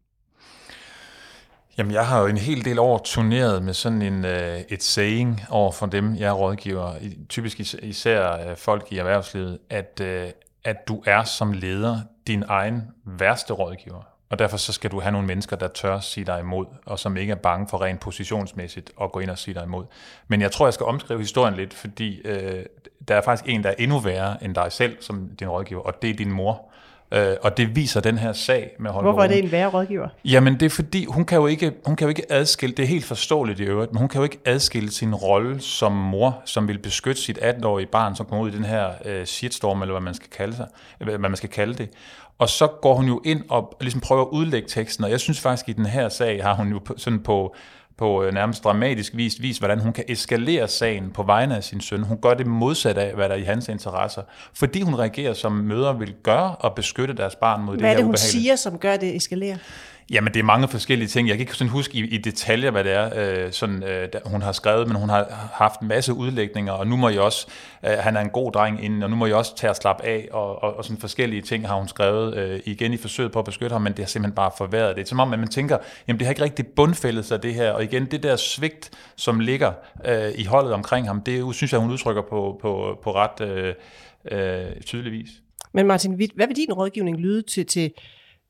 Jamen, 1.78 1.92
jeg 1.92 2.06
har 2.06 2.20
jo 2.20 2.26
en 2.26 2.36
hel 2.36 2.64
del 2.64 2.78
år 2.78 2.98
turneret 2.98 3.62
med 3.62 3.74
sådan 3.74 4.02
en, 4.02 4.24
øh, 4.24 4.60
et 4.68 4.82
saying 4.82 5.42
over 5.50 5.72
for 5.72 5.86
dem, 5.86 6.16
jeg 6.16 6.36
rådgiver, 6.36 6.94
typisk 7.28 7.60
især 7.82 8.48
øh, 8.50 8.56
folk 8.56 8.92
i 8.92 8.98
erhvervslivet, 8.98 9.58
at, 9.70 10.00
øh, 10.02 10.28
at 10.64 10.88
du 10.88 11.02
er 11.06 11.24
som 11.24 11.52
leder 11.52 12.00
din 12.26 12.44
egen 12.48 12.82
værste 13.04 13.52
rådgiver. 13.52 14.02
Og 14.30 14.38
derfor 14.38 14.56
så 14.56 14.72
skal 14.72 14.90
du 14.90 15.00
have 15.00 15.12
nogle 15.12 15.26
mennesker, 15.26 15.56
der 15.56 15.68
tør 15.68 16.00
sige 16.00 16.24
dig 16.24 16.40
imod, 16.40 16.66
og 16.86 16.98
som 16.98 17.16
ikke 17.16 17.30
er 17.30 17.36
bange 17.36 17.68
for 17.68 17.82
rent 17.82 18.00
positionsmæssigt 18.00 18.90
at 19.02 19.12
gå 19.12 19.20
ind 19.20 19.30
og 19.30 19.38
sige 19.38 19.54
dig 19.54 19.64
imod. 19.64 19.84
Men 20.28 20.40
jeg 20.40 20.52
tror, 20.52 20.66
jeg 20.66 20.74
skal 20.74 20.86
omskrive 20.86 21.20
historien 21.20 21.54
lidt, 21.54 21.74
fordi 21.74 22.20
øh, 22.20 22.64
der 23.08 23.14
er 23.14 23.20
faktisk 23.20 23.48
en, 23.48 23.62
der 23.62 23.70
er 23.70 23.74
endnu 23.78 23.98
værre 23.98 24.44
end 24.44 24.54
dig 24.54 24.72
selv 24.72 24.96
som 25.00 25.28
din 25.40 25.48
rådgiver, 25.48 25.82
og 25.82 26.02
det 26.02 26.10
er 26.10 26.14
din 26.14 26.32
mor. 26.32 26.72
Øh, 27.12 27.36
og 27.42 27.56
det 27.56 27.76
viser 27.76 28.00
den 28.00 28.18
her 28.18 28.32
sag 28.32 28.70
med 28.78 28.90
Holger 28.90 29.10
Hvorfor 29.10 29.24
er 29.24 29.28
det 29.28 29.38
en 29.44 29.52
værre 29.52 29.68
rådgiver? 29.68 30.08
Jamen 30.24 30.60
det 30.60 30.66
er 30.66 30.70
fordi, 30.70 31.04
hun 31.04 31.24
kan 31.24 31.38
jo 31.38 31.46
ikke, 31.46 31.72
hun 31.84 31.96
kan 31.96 32.04
jo 32.04 32.08
ikke 32.08 32.32
adskille, 32.32 32.74
det 32.74 32.82
er 32.82 32.86
helt 32.86 33.04
forståeligt 33.04 33.60
i 33.60 33.62
øvrigt, 33.62 33.92
men 33.92 33.98
hun 33.98 34.08
kan 34.08 34.18
jo 34.18 34.24
ikke 34.24 34.38
adskille 34.44 34.90
sin 34.90 35.14
rolle 35.14 35.60
som 35.60 35.92
mor, 35.92 36.42
som 36.44 36.68
vil 36.68 36.78
beskytte 36.78 37.22
sit 37.22 37.38
18-årige 37.38 37.86
barn, 37.86 38.16
som 38.16 38.26
kommer 38.26 38.44
ud 38.44 38.50
i 38.50 38.56
den 38.56 38.64
her 38.64 38.90
øh, 39.04 39.26
shitstorm, 39.26 39.82
eller 39.82 39.92
hvad 39.92 40.02
man 40.02 40.14
skal 40.14 40.30
kalde 40.30 40.56
sig, 40.56 40.66
hvad 40.98 41.18
man 41.18 41.36
skal 41.36 41.48
kalde 41.48 41.74
det. 41.74 41.88
Og 42.38 42.48
så 42.48 42.66
går 42.66 42.94
hun 42.94 43.06
jo 43.06 43.22
ind 43.24 43.42
og 43.48 43.76
ligesom 43.80 44.00
prøver 44.00 44.22
at 44.22 44.28
udlægge 44.28 44.68
teksten, 44.68 45.04
og 45.04 45.10
jeg 45.10 45.20
synes 45.20 45.40
faktisk, 45.40 45.68
at 45.68 45.74
i 45.74 45.76
den 45.76 45.86
her 45.86 46.08
sag 46.08 46.42
har 46.42 46.54
hun 46.54 46.68
jo 46.68 46.80
sådan 46.96 47.22
på 47.22 47.54
på 47.98 48.22
øh, 48.22 48.34
nærmest 48.34 48.64
dramatisk 48.64 49.16
vis, 49.16 49.42
vis, 49.42 49.58
hvordan 49.58 49.80
hun 49.80 49.92
kan 49.92 50.04
eskalere 50.08 50.68
sagen 50.68 51.10
på 51.10 51.22
vegne 51.22 51.56
af 51.56 51.64
sin 51.64 51.80
søn. 51.80 52.02
Hun 52.02 52.18
gør 52.18 52.34
det 52.34 52.46
modsat 52.46 52.98
af, 52.98 53.14
hvad 53.14 53.28
der 53.28 53.34
er 53.34 53.38
i 53.38 53.42
hans 53.42 53.68
interesser, 53.68 54.22
fordi 54.54 54.80
hun 54.80 54.94
reagerer 54.94 55.34
som 55.34 55.52
mødre 55.52 55.98
vil 55.98 56.14
gøre 56.22 56.56
og 56.56 56.74
beskytte 56.74 57.14
deres 57.14 57.36
barn 57.36 57.60
mod 57.60 57.66
hvad 57.66 57.78
det 57.78 57.80
her 57.80 57.86
Hvad 57.86 57.92
er 57.92 57.96
det, 57.96 58.06
hun 58.06 58.16
siger, 58.16 58.56
som 58.56 58.78
gør 58.78 58.96
det 58.96 59.16
eskalere? 59.16 59.58
Jamen, 60.10 60.34
det 60.34 60.40
er 60.40 60.44
mange 60.44 60.68
forskellige 60.68 61.08
ting. 61.08 61.28
Jeg 61.28 61.36
kan 61.36 61.42
ikke 61.42 61.54
sådan 61.54 61.70
huske 61.70 61.98
i, 61.98 62.04
i 62.04 62.18
detaljer, 62.18 62.70
hvad 62.70 62.84
det 62.84 62.92
er, 62.92 63.10
øh, 63.46 63.52
sådan, 63.52 63.82
øh, 63.82 64.08
der, 64.12 64.18
hun 64.24 64.42
har 64.42 64.52
skrevet, 64.52 64.88
men 64.88 64.96
hun 64.96 65.08
har 65.08 65.50
haft 65.52 65.80
en 65.80 65.88
masse 65.88 66.12
udlægninger, 66.12 66.72
og 66.72 66.86
nu 66.86 66.96
må 66.96 67.08
jeg 67.08 67.20
også, 67.20 67.46
øh, 67.86 67.90
han 67.90 68.16
er 68.16 68.20
en 68.20 68.30
god 68.30 68.52
dreng 68.52 68.84
inden, 68.84 69.02
og 69.02 69.10
nu 69.10 69.16
må 69.16 69.26
jeg 69.26 69.34
også 69.34 69.56
tage 69.56 69.70
at 69.70 69.76
slappe 69.76 70.04
af, 70.04 70.28
og, 70.32 70.62
og, 70.62 70.76
og 70.76 70.84
sådan 70.84 71.00
forskellige 71.00 71.42
ting 71.42 71.68
har 71.68 71.76
hun 71.76 71.88
skrevet 71.88 72.36
øh, 72.36 72.60
igen 72.64 72.92
i 72.92 72.96
forsøget 72.96 73.32
på 73.32 73.38
at 73.38 73.44
beskytte 73.44 73.74
ham, 73.74 73.82
men 73.82 73.92
det 73.92 73.98
har 73.98 74.06
simpelthen 74.06 74.34
bare 74.34 74.50
forværret 74.58 74.88
det. 74.88 74.96
Det 74.96 75.02
er 75.02 75.08
som 75.08 75.20
om, 75.20 75.32
at 75.32 75.38
man 75.38 75.48
tænker, 75.48 75.78
jamen 76.08 76.18
det 76.18 76.26
har 76.26 76.32
ikke 76.32 76.44
rigtig 76.44 76.66
bundfældet 76.66 77.24
sig 77.24 77.42
det 77.42 77.54
her, 77.54 77.70
og 77.70 77.84
igen, 77.84 78.06
det 78.06 78.22
der 78.22 78.36
svigt, 78.36 78.90
som 79.16 79.40
ligger 79.40 79.72
øh, 80.04 80.32
i 80.34 80.44
holdet 80.44 80.72
omkring 80.72 81.06
ham, 81.06 81.22
det 81.22 81.54
synes 81.54 81.72
jeg, 81.72 81.80
hun 81.80 81.90
udtrykker 81.90 82.22
på, 82.22 82.58
på, 82.62 82.98
på 83.02 83.14
ret 83.14 83.40
øh, 83.40 83.74
øh, 84.30 84.80
tydelig 84.86 85.12
vis. 85.12 85.30
Men 85.72 85.86
Martin, 85.86 86.14
hvad 86.34 86.46
vil 86.46 86.56
din 86.56 86.72
rådgivning 86.72 87.16
lyde 87.16 87.42
til, 87.42 87.66
til 87.66 87.92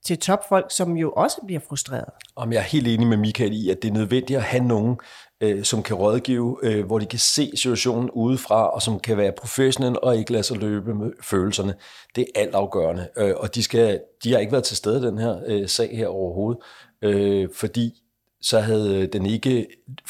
til 0.07 0.19
topfolk, 0.19 0.67
som 0.71 0.97
jo 0.97 1.13
også 1.13 1.37
bliver 1.47 1.61
frustreret. 1.69 2.09
Om 2.37 2.53
jeg 2.53 2.59
er 2.59 2.63
helt 2.63 2.89
enig 2.89 3.07
med 3.07 3.17
Michael 3.17 3.53
i, 3.53 3.71
at 3.71 3.83
det 3.83 3.89
er 3.89 3.93
nødvendigt 3.93 4.37
at 4.37 4.43
have 4.43 4.65
nogen, 4.65 4.97
øh, 5.41 5.65
som 5.65 5.83
kan 5.83 5.97
rådgive, 5.97 6.59
øh, 6.63 6.87
hvor 6.87 6.99
de 6.99 7.07
kan 7.07 7.19
se 7.19 7.51
situationen 7.55 8.11
udefra, 8.11 8.69
og 8.69 8.83
som 8.83 9.01
kan 9.01 9.17
være 9.17 9.33
professionelle 9.33 10.05
og 10.05 10.17
ikke 10.17 10.33
lade 10.33 10.43
sig 10.43 10.57
løbe 10.57 10.95
med 10.95 11.11
følelserne. 11.23 11.75
Det 12.17 12.27
er 12.35 12.41
altafgørende, 12.41 13.09
øh, 13.17 13.35
og 13.37 13.55
de, 13.55 13.63
skal, 13.63 14.01
de 14.25 14.33
har 14.33 14.39
ikke 14.39 14.53
været 14.53 14.65
til 14.65 14.77
stede 14.77 14.99
i 14.99 15.07
den 15.07 15.19
her 15.19 15.41
øh, 15.47 15.69
sag 15.69 15.97
her 15.97 16.07
overhovedet, 16.07 16.63
øh, 17.03 17.49
fordi 17.55 18.03
så 18.41 18.61
havde 18.61 19.07
den 19.07 19.27
ikke 19.27 19.67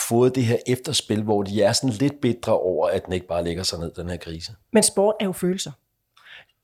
fået 0.08 0.34
det 0.34 0.44
her 0.44 0.56
efterspil, 0.66 1.22
hvor 1.22 1.42
de 1.42 1.62
er 1.62 1.72
sådan 1.72 1.96
lidt 1.96 2.20
bedre 2.20 2.58
over, 2.58 2.88
at 2.88 3.04
den 3.04 3.12
ikke 3.12 3.26
bare 3.26 3.44
lægger 3.44 3.62
sig 3.62 3.78
ned, 3.78 3.90
den 3.96 4.08
her 4.08 4.16
krise. 4.16 4.52
Men 4.72 4.82
sport 4.82 5.14
er 5.20 5.24
jo 5.24 5.32
følelser. 5.32 5.70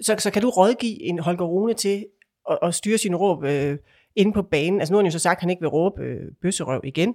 Så, 0.03 0.17
så 0.19 0.31
kan 0.31 0.43
du 0.43 0.51
rådgive 0.51 1.03
en 1.03 1.19
Holger 1.19 1.45
Rune 1.45 1.75
til 1.75 2.05
at, 2.51 2.59
at 2.63 2.75
styre 2.75 2.99
sin 2.99 3.17
råb 3.17 3.45
øh, 3.45 3.79
inde 4.17 4.33
på 4.33 4.43
banen. 4.43 4.81
Altså 4.81 4.93
nu 4.93 4.97
har 4.97 5.03
han 5.03 5.07
jo 5.07 5.13
så 5.13 5.19
sagt, 5.19 5.39
at 5.39 5.41
han 5.41 5.51
ikke 5.51 5.61
vil 5.61 5.69
råbe 5.69 6.03
øh, 6.03 6.21
bøsserøv 6.43 6.81
igen, 6.85 7.15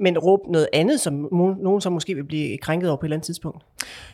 men 0.00 0.18
råbe 0.18 0.52
noget 0.52 0.68
andet, 0.72 1.00
som 1.00 1.28
nogen 1.32 1.80
som 1.80 1.92
måske 1.92 2.14
vil 2.14 2.24
blive 2.24 2.58
krænket 2.58 2.88
over 2.90 2.96
på 2.96 3.00
et 3.00 3.06
eller 3.06 3.16
andet 3.16 3.26
tidspunkt? 3.26 3.64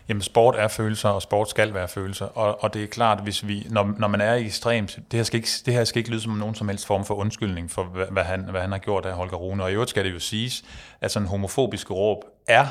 Jamen 0.08 0.22
sport 0.22 0.56
er 0.58 0.68
følelser, 0.68 1.08
og 1.08 1.22
sport 1.22 1.50
skal 1.50 1.74
være 1.74 1.88
følelser, 1.88 2.26
og, 2.26 2.62
og 2.62 2.74
det 2.74 2.82
er 2.82 2.86
klart, 2.86 3.22
hvis 3.22 3.48
vi, 3.48 3.66
når, 3.70 3.94
når 3.98 4.08
man 4.08 4.20
er 4.20 4.34
i 4.34 4.44
ekstremt, 4.44 4.98
det 5.10 5.18
her, 5.18 5.24
skal 5.24 5.36
ikke, 5.36 5.48
det 5.66 5.74
her 5.74 5.84
skal 5.84 5.98
ikke 5.98 6.10
lyde 6.10 6.20
som 6.20 6.32
nogen 6.32 6.54
som 6.54 6.68
helst 6.68 6.86
form 6.86 7.04
for 7.04 7.14
undskyldning 7.14 7.70
for, 7.70 7.84
hvad, 7.84 8.06
hvad, 8.10 8.22
han, 8.22 8.50
hvad 8.50 8.60
han 8.60 8.72
har 8.72 8.78
gjort 8.78 9.06
af 9.06 9.12
Holger 9.12 9.36
Rune, 9.36 9.62
og 9.62 9.70
i 9.70 9.74
øvrigt 9.74 9.90
skal 9.90 10.04
det 10.04 10.12
jo 10.12 10.18
siges, 10.18 10.64
at 11.00 11.10
sådan 11.10 11.28
homofobiske 11.28 11.94
råb 11.94 12.24
er 12.48 12.66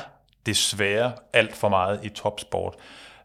desværre 0.46 1.12
alt 1.32 1.56
for 1.56 1.68
meget 1.68 2.00
i 2.04 2.08
topsport. 2.08 2.74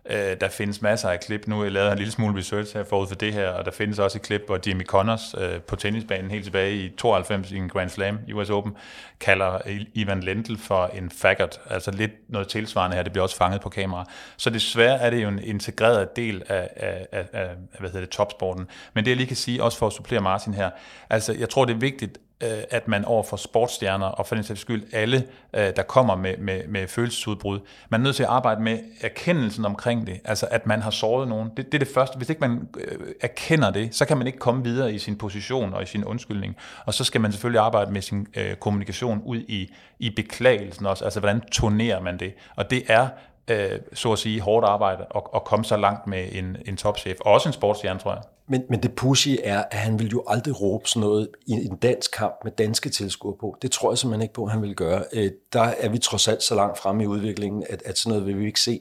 Øh, 0.09 0.37
der 0.41 0.49
findes 0.49 0.81
masser 0.81 1.09
af 1.09 1.19
klip. 1.19 1.47
Nu 1.47 1.63
jeg 1.63 1.71
lavede 1.71 1.91
en 1.91 1.97
lille 1.97 2.11
smule 2.11 2.37
research 2.37 2.77
her 2.77 2.83
forud 2.83 3.07
for 3.07 3.15
det 3.15 3.33
her, 3.33 3.49
og 3.49 3.65
der 3.65 3.71
findes 3.71 3.99
også 3.99 4.17
et 4.17 4.21
klip, 4.21 4.41
hvor 4.45 4.59
Jimmy 4.67 4.85
Connors 4.85 5.35
øh, 5.37 5.61
på 5.61 5.75
tennisbanen 5.75 6.31
helt 6.31 6.43
tilbage 6.43 6.75
i 6.75 6.89
92 6.97 7.51
i 7.51 7.57
en 7.57 7.69
Grand 7.69 7.89
Slam, 7.89 8.19
US 8.33 8.49
Open, 8.49 8.75
kalder 9.19 9.59
Ivan 9.93 10.19
Lendl 10.19 10.57
for 10.57 10.85
en 10.93 11.09
faggot. 11.09 11.59
Altså 11.69 11.91
lidt 11.91 12.11
noget 12.27 12.47
tilsvarende 12.47 12.95
her, 12.95 13.03
det 13.03 13.11
bliver 13.11 13.23
også 13.23 13.37
fanget 13.37 13.61
på 13.61 13.69
kamera. 13.69 14.05
Så 14.37 14.49
desværre 14.49 14.99
er 14.99 15.09
det 15.09 15.23
jo 15.23 15.27
en 15.27 15.39
integreret 15.43 16.15
del 16.15 16.43
af, 16.47 16.69
af, 16.75 17.07
af, 17.11 17.25
af 17.33 17.49
hvad 17.79 17.89
hedder 17.89 17.99
det, 17.99 18.09
topsporten. 18.09 18.67
Men 18.93 19.05
det 19.05 19.11
jeg 19.11 19.17
lige 19.17 19.27
kan 19.27 19.35
sige, 19.35 19.63
også 19.63 19.77
for 19.77 19.87
at 19.87 19.93
supplere 19.93 20.21
Martin 20.21 20.53
her, 20.53 20.69
altså 21.09 21.33
jeg 21.33 21.49
tror 21.49 21.65
det 21.65 21.73
er 21.73 21.79
vigtigt, 21.79 22.17
Øh, 22.43 22.63
at 22.69 22.87
man 22.87 23.05
over 23.05 23.23
for 23.23 23.37
sportsstjerner, 23.37 24.05
og 24.05 24.25
for 24.25 24.35
den 24.35 24.43
sags 24.43 24.61
skyld 24.61 24.83
alle, 24.93 25.27
øh, 25.53 25.75
der 25.75 25.83
kommer 25.83 26.15
med, 26.15 26.37
med, 26.37 26.67
med 26.67 26.87
følelsesudbrud, 26.87 27.59
man 27.89 28.01
er 28.01 28.03
nødt 28.03 28.15
til 28.15 28.23
at 28.23 28.29
arbejde 28.29 28.61
med 28.61 28.79
erkendelsen 29.01 29.65
omkring 29.65 30.07
det, 30.07 30.21
altså 30.25 30.47
at 30.51 30.67
man 30.67 30.81
har 30.81 30.91
såret 30.91 31.27
nogen. 31.27 31.49
Det, 31.57 31.65
det 31.65 31.73
er 31.73 31.79
det 31.85 31.93
første. 31.93 32.17
Hvis 32.17 32.29
ikke 32.29 32.39
man 32.39 32.67
øh, 32.77 32.99
erkender 33.21 33.71
det, 33.71 33.95
så 33.95 34.05
kan 34.05 34.17
man 34.17 34.27
ikke 34.27 34.39
komme 34.39 34.63
videre 34.63 34.93
i 34.93 34.97
sin 34.97 35.17
position 35.17 35.73
og 35.73 35.83
i 35.83 35.85
sin 35.85 36.03
undskyldning. 36.03 36.55
Og 36.85 36.93
så 36.93 37.03
skal 37.03 37.21
man 37.21 37.31
selvfølgelig 37.31 37.61
arbejde 37.61 37.91
med 37.91 38.01
sin 38.01 38.27
øh, 38.37 38.55
kommunikation 38.55 39.21
ud 39.25 39.37
i, 39.37 39.73
i 39.99 40.09
beklagelsen 40.09 40.85
også, 40.85 41.03
altså 41.03 41.19
hvordan 41.19 41.41
turnerer 41.51 42.01
man 42.01 42.19
det. 42.19 42.33
Og 42.55 42.69
det 42.69 42.83
er 42.87 43.07
øh, 43.47 43.79
så 43.93 44.11
at 44.11 44.19
sige, 44.19 44.41
hårdt 44.41 44.65
arbejde 44.65 45.05
og, 45.05 45.33
og 45.33 45.43
komme 45.43 45.65
så 45.65 45.77
langt 45.77 46.07
med 46.07 46.27
en, 46.31 46.57
en 46.65 46.77
topchef. 46.77 47.17
Og 47.19 47.33
også 47.33 47.49
en 47.49 47.53
sportsstjerne, 47.53 47.99
tror 47.99 48.13
jeg. 48.13 48.21
Men, 48.47 48.61
men 48.69 48.83
det 48.83 48.95
pussy 48.95 49.29
er, 49.43 49.63
at 49.71 49.77
han 49.77 49.99
vil 49.99 50.07
jo 50.07 50.23
aldrig 50.27 50.61
råbe 50.61 50.89
sådan 50.89 50.99
noget 50.99 51.29
i 51.47 51.51
en 51.51 51.75
dansk 51.75 52.11
kamp 52.11 52.35
med 52.43 52.51
danske 52.51 52.89
tilskuere 52.89 53.37
på. 53.39 53.57
Det 53.61 53.71
tror 53.71 53.91
jeg 53.91 53.97
simpelthen 53.97 54.21
ikke 54.21 54.33
på, 54.33 54.45
at 54.45 54.51
han 54.51 54.61
vil 54.61 54.75
gøre. 54.75 55.03
Øh, 55.13 55.31
der 55.53 55.61
er 55.61 55.89
vi 55.89 55.97
trods 55.97 56.27
alt 56.27 56.43
så 56.43 56.55
langt 56.55 56.77
fremme 56.77 57.03
i 57.03 57.07
udviklingen, 57.07 57.63
at, 57.69 57.83
at 57.85 57.97
sådan 57.97 58.09
noget 58.09 58.27
vil 58.27 58.39
vi 58.39 58.45
ikke 58.45 58.61
se. 58.61 58.79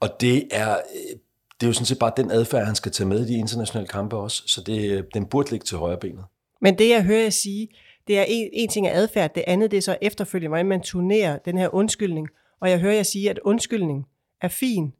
Og 0.00 0.20
det 0.20 0.48
er, 0.50 0.72
øh, 0.72 1.16
det 1.60 1.66
er 1.66 1.66
jo 1.66 1.72
sådan 1.72 1.86
set 1.86 1.98
bare 1.98 2.12
den 2.16 2.30
adfærd, 2.30 2.66
han 2.66 2.74
skal 2.74 2.92
tage 2.92 3.08
med 3.08 3.26
i 3.26 3.32
de 3.32 3.38
internationale 3.38 3.88
kampe 3.88 4.16
også. 4.16 4.42
Så 4.46 4.60
det, 4.60 4.90
øh, 4.90 5.04
den 5.14 5.26
burde 5.26 5.50
ligge 5.50 5.64
til 5.64 5.76
højre 5.76 5.98
benet. 5.98 6.24
Men 6.60 6.78
det, 6.78 6.88
jeg 6.88 7.04
hører 7.04 7.22
jer 7.22 7.30
sige, 7.30 7.68
det 8.06 8.18
er 8.18 8.24
en, 8.28 8.50
en 8.52 8.68
ting 8.68 8.86
af 8.86 8.98
adfærd, 8.98 9.34
det 9.34 9.44
andet 9.46 9.70
det 9.70 9.76
er 9.76 9.82
så 9.82 9.96
efterfølgende, 10.02 10.48
hvordan 10.48 10.66
man 10.66 10.80
turnerer 10.80 11.38
den 11.38 11.58
her 11.58 11.74
undskyldning. 11.74 12.28
Og 12.60 12.70
jeg 12.70 12.78
hører 12.78 12.94
jer 12.94 13.02
sige, 13.02 13.30
at 13.30 13.38
undskyldning 13.38 14.06
er 14.40 14.48
fin, 14.48 14.92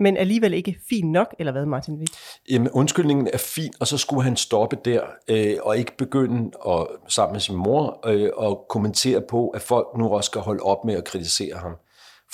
men 0.00 0.16
alligevel 0.16 0.54
ikke 0.54 0.78
fin 0.88 1.12
nok, 1.12 1.34
eller 1.38 1.52
hvad, 1.52 1.66
Martin 1.66 1.94
Witt? 1.94 2.15
Jamen, 2.50 2.70
undskyldningen 2.70 3.28
er 3.32 3.38
fin, 3.38 3.72
og 3.80 3.86
så 3.86 3.98
skulle 3.98 4.22
han 4.22 4.36
stoppe 4.36 4.76
der, 4.84 5.02
øh, 5.28 5.56
og 5.62 5.78
ikke 5.78 5.96
begynde 5.96 6.50
at, 6.68 6.86
sammen 7.08 7.32
med 7.32 7.40
sin 7.40 7.56
mor 7.56 8.00
øh, 8.06 8.30
og 8.34 8.66
kommentere 8.68 9.22
på, 9.28 9.48
at 9.48 9.62
folk 9.62 9.86
nu 9.98 10.08
også 10.08 10.28
skal 10.28 10.40
holde 10.40 10.62
op 10.62 10.84
med 10.84 10.94
at 10.94 11.04
kritisere 11.04 11.56
ham. 11.56 11.76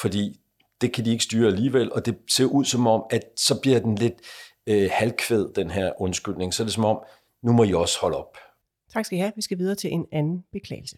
Fordi 0.01 0.41
det 0.81 0.93
kan 0.93 1.05
de 1.05 1.11
ikke 1.11 1.25
styre 1.25 1.47
alligevel, 1.47 1.93
og 1.93 2.07
det 2.07 2.19
ser 2.31 2.45
ud 2.45 2.65
som 2.65 2.87
om, 2.87 3.05
at 3.11 3.23
så 3.37 3.61
bliver 3.61 3.79
den 3.81 3.95
lidt 3.95 4.15
øh, 4.67 4.91
halvkvæd, 4.93 5.53
den 5.55 5.71
her 5.71 5.93
undskyldning. 5.99 6.55
Så 6.55 6.63
er 6.63 6.65
det 6.65 6.75
som 6.75 6.85
om, 6.85 6.99
nu 7.43 7.53
må 7.53 7.65
I 7.65 7.75
også 7.75 7.99
holde 8.01 8.17
op. 8.17 8.37
Tak 8.93 9.05
skal 9.05 9.19
I 9.19 9.21
have. 9.21 9.33
Vi 9.37 9.43
skal 9.43 9.59
videre 9.59 9.75
til 9.75 9.93
en 9.93 10.07
anden 10.13 10.45
beklagelse. 10.53 10.97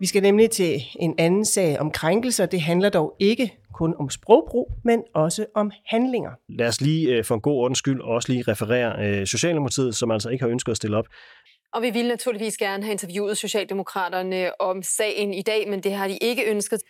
Vi 0.00 0.06
skal 0.06 0.22
nemlig 0.22 0.50
til 0.50 0.82
en 1.00 1.14
anden 1.18 1.44
sag 1.44 1.80
om 1.80 1.90
krænkelser. 1.90 2.46
Det 2.46 2.60
handler 2.60 2.88
dog 2.88 3.16
ikke 3.20 3.58
kun 3.74 3.94
om 3.98 4.10
sprogbrug, 4.10 4.72
men 4.84 5.02
også 5.14 5.46
om 5.54 5.70
handlinger. 5.86 6.30
Lad 6.48 6.68
os 6.68 6.80
lige 6.80 7.16
øh, 7.16 7.24
for 7.24 7.34
en 7.34 7.40
god 7.40 7.56
ordens 7.56 7.78
skyld 7.78 8.00
også 8.00 8.32
lige 8.32 8.42
referere 8.42 9.06
øh, 9.06 9.26
Socialdemokratiet, 9.26 9.94
som 9.94 10.10
altså 10.10 10.28
ikke 10.28 10.44
har 10.44 10.50
ønsket 10.50 10.70
at 10.70 10.76
stille 10.76 10.96
op. 10.96 11.06
Og 11.74 11.82
vi 11.82 11.90
ville 11.90 12.08
naturligvis 12.08 12.56
gerne 12.56 12.82
have 12.82 12.92
interviewet 12.92 13.38
Socialdemokraterne 13.38 14.60
om 14.60 14.82
sagen 14.82 15.34
i 15.34 15.42
dag, 15.42 15.68
men 15.68 15.80
det 15.80 15.92
har 15.92 16.08
de 16.08 16.18
ikke 16.20 16.50
ønsket. 16.50 16.80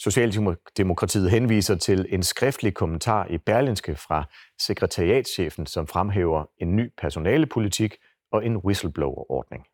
Socialdemokratiet 0.00 1.30
henviser 1.30 1.74
til 1.74 2.06
en 2.08 2.22
skriftlig 2.22 2.74
kommentar 2.74 3.26
i 3.30 3.38
Berlinske 3.38 3.96
fra 3.96 4.24
sekretariatschefen, 4.60 5.66
som 5.66 5.86
fremhæver 5.86 6.44
en 6.60 6.76
ny 6.76 6.90
personalepolitik 6.98 7.94
og 8.32 8.46
en 8.46 8.56
whistleblower-ordning. 8.56 9.64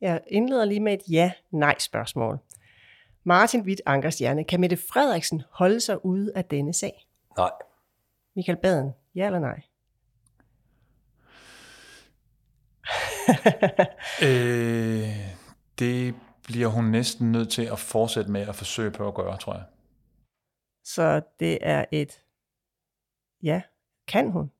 Jeg 0.00 0.20
indleder 0.26 0.64
lige 0.64 0.80
med 0.80 0.92
et 0.92 1.02
ja-nej-spørgsmål. 1.10 2.38
Martin 3.24 3.60
Witt 3.60 3.82
Ankerstjerne, 3.86 4.44
kan 4.44 4.60
Mette 4.60 4.76
Frederiksen 4.76 5.42
holde 5.50 5.80
sig 5.80 6.04
ude 6.04 6.32
af 6.34 6.44
denne 6.44 6.72
sag? 6.74 7.06
Nej. 7.36 7.50
Michael 8.36 8.58
Baden, 8.58 8.92
ja 9.14 9.26
eller 9.26 9.38
nej? 9.38 9.62
øh, 14.28 15.08
det 15.78 16.14
bliver 16.42 16.68
hun 16.68 16.84
næsten 16.84 17.32
nødt 17.32 17.50
til 17.50 17.62
at 17.62 17.78
fortsætte 17.78 18.30
med 18.30 18.40
at 18.40 18.54
forsøge 18.54 18.90
på 18.90 19.08
at 19.08 19.14
gøre, 19.14 19.36
tror 19.36 19.54
jeg. 19.54 19.64
Så 20.84 21.22
det 21.40 21.58
er 21.60 21.84
et 21.92 22.22
ja. 23.42 23.62
Kan 24.08 24.30
hun? 24.30 24.50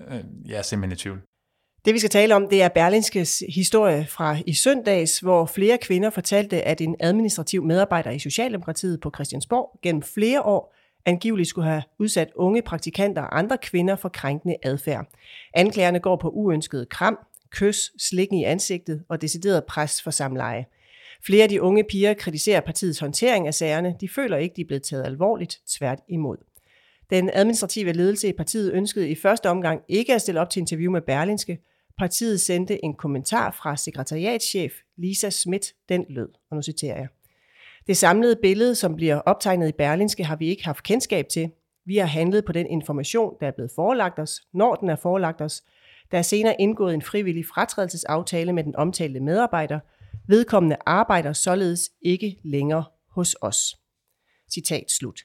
Øh, 0.00 0.24
jeg 0.44 0.58
er 0.58 0.62
simpelthen 0.62 0.92
i 0.92 0.96
tvivl. 0.96 1.22
Det 1.84 1.94
vi 1.94 1.98
skal 1.98 2.10
tale 2.10 2.34
om, 2.34 2.48
det 2.48 2.62
er 2.62 2.68
Berlinskes 2.68 3.42
historie 3.48 4.06
fra 4.06 4.36
i 4.46 4.54
søndags, 4.54 5.18
hvor 5.18 5.46
flere 5.46 5.78
kvinder 5.78 6.10
fortalte, 6.10 6.62
at 6.62 6.80
en 6.80 6.96
administrativ 7.00 7.64
medarbejder 7.64 8.10
i 8.10 8.18
Socialdemokratiet 8.18 9.00
på 9.00 9.10
Christiansborg 9.14 9.78
gennem 9.82 10.02
flere 10.02 10.42
år 10.42 10.74
angiveligt 11.06 11.48
skulle 11.48 11.68
have 11.68 11.82
udsat 11.98 12.30
unge 12.34 12.62
praktikanter 12.62 13.22
og 13.22 13.38
andre 13.38 13.58
kvinder 13.58 13.96
for 13.96 14.08
krænkende 14.08 14.56
adfærd. 14.62 15.06
Anklagerne 15.54 16.00
går 16.00 16.16
på 16.16 16.28
uønsket 16.28 16.88
kram, 16.88 17.18
kys, 17.50 17.92
slikken 17.98 18.38
i 18.38 18.44
ansigtet 18.44 19.04
og 19.08 19.22
decideret 19.22 19.64
pres 19.64 20.02
for 20.02 20.10
samleje. 20.10 20.66
Flere 21.26 21.42
af 21.42 21.48
de 21.48 21.62
unge 21.62 21.84
piger 21.84 22.14
kritiserer 22.14 22.60
partiets 22.60 22.98
håndtering 22.98 23.46
af 23.46 23.54
sagerne. 23.54 23.96
De 24.00 24.08
føler 24.08 24.36
ikke, 24.36 24.54
de 24.56 24.60
er 24.60 24.66
blevet 24.66 24.82
taget 24.82 25.06
alvorligt, 25.06 25.58
tvært 25.68 25.98
imod. 26.08 26.36
Den 27.10 27.30
administrative 27.32 27.92
ledelse 27.92 28.28
i 28.28 28.32
partiet 28.32 28.72
ønskede 28.72 29.08
i 29.08 29.14
første 29.14 29.48
omgang 29.48 29.80
ikke 29.88 30.14
at 30.14 30.20
stille 30.20 30.40
op 30.40 30.50
til 30.50 30.60
interview 30.60 30.92
med 30.92 31.00
Berlinske, 31.00 31.58
Partiet 32.02 32.40
sendte 32.40 32.84
en 32.84 32.94
kommentar 32.94 33.50
fra 33.50 33.76
sekretariatschef 33.76 34.72
Lisa 34.96 35.30
Schmidt, 35.30 35.66
den 35.88 36.04
lød, 36.08 36.28
og 36.50 36.56
nu 36.56 36.62
citerer 36.62 36.96
jeg. 36.96 37.08
Det 37.86 37.96
samlede 37.96 38.36
billede, 38.42 38.74
som 38.74 38.96
bliver 38.96 39.18
optegnet 39.18 39.68
i 39.68 39.72
Berlinske, 39.72 40.24
har 40.24 40.36
vi 40.36 40.48
ikke 40.48 40.64
haft 40.64 40.82
kendskab 40.82 41.28
til. 41.28 41.50
Vi 41.84 41.96
har 41.96 42.06
handlet 42.06 42.44
på 42.44 42.52
den 42.52 42.66
information, 42.66 43.34
der 43.40 43.46
er 43.46 43.50
blevet 43.50 43.70
forelagt 43.74 44.18
os, 44.18 44.40
når 44.54 44.74
den 44.74 44.88
er 44.88 44.96
forelagt 44.96 45.40
os. 45.40 45.62
Der 46.10 46.18
er 46.18 46.22
senere 46.22 46.60
indgået 46.60 46.94
en 46.94 47.02
frivillig 47.02 47.46
fratrædelsesaftale 47.46 48.52
med 48.52 48.64
den 48.64 48.76
omtalte 48.76 49.20
medarbejder. 49.20 49.80
Vedkommende 50.28 50.76
arbejder 50.86 51.32
således 51.32 51.90
ikke 52.00 52.38
længere 52.44 52.84
hos 53.10 53.36
os. 53.40 53.76
Citat 54.52 54.90
slut. 54.90 55.20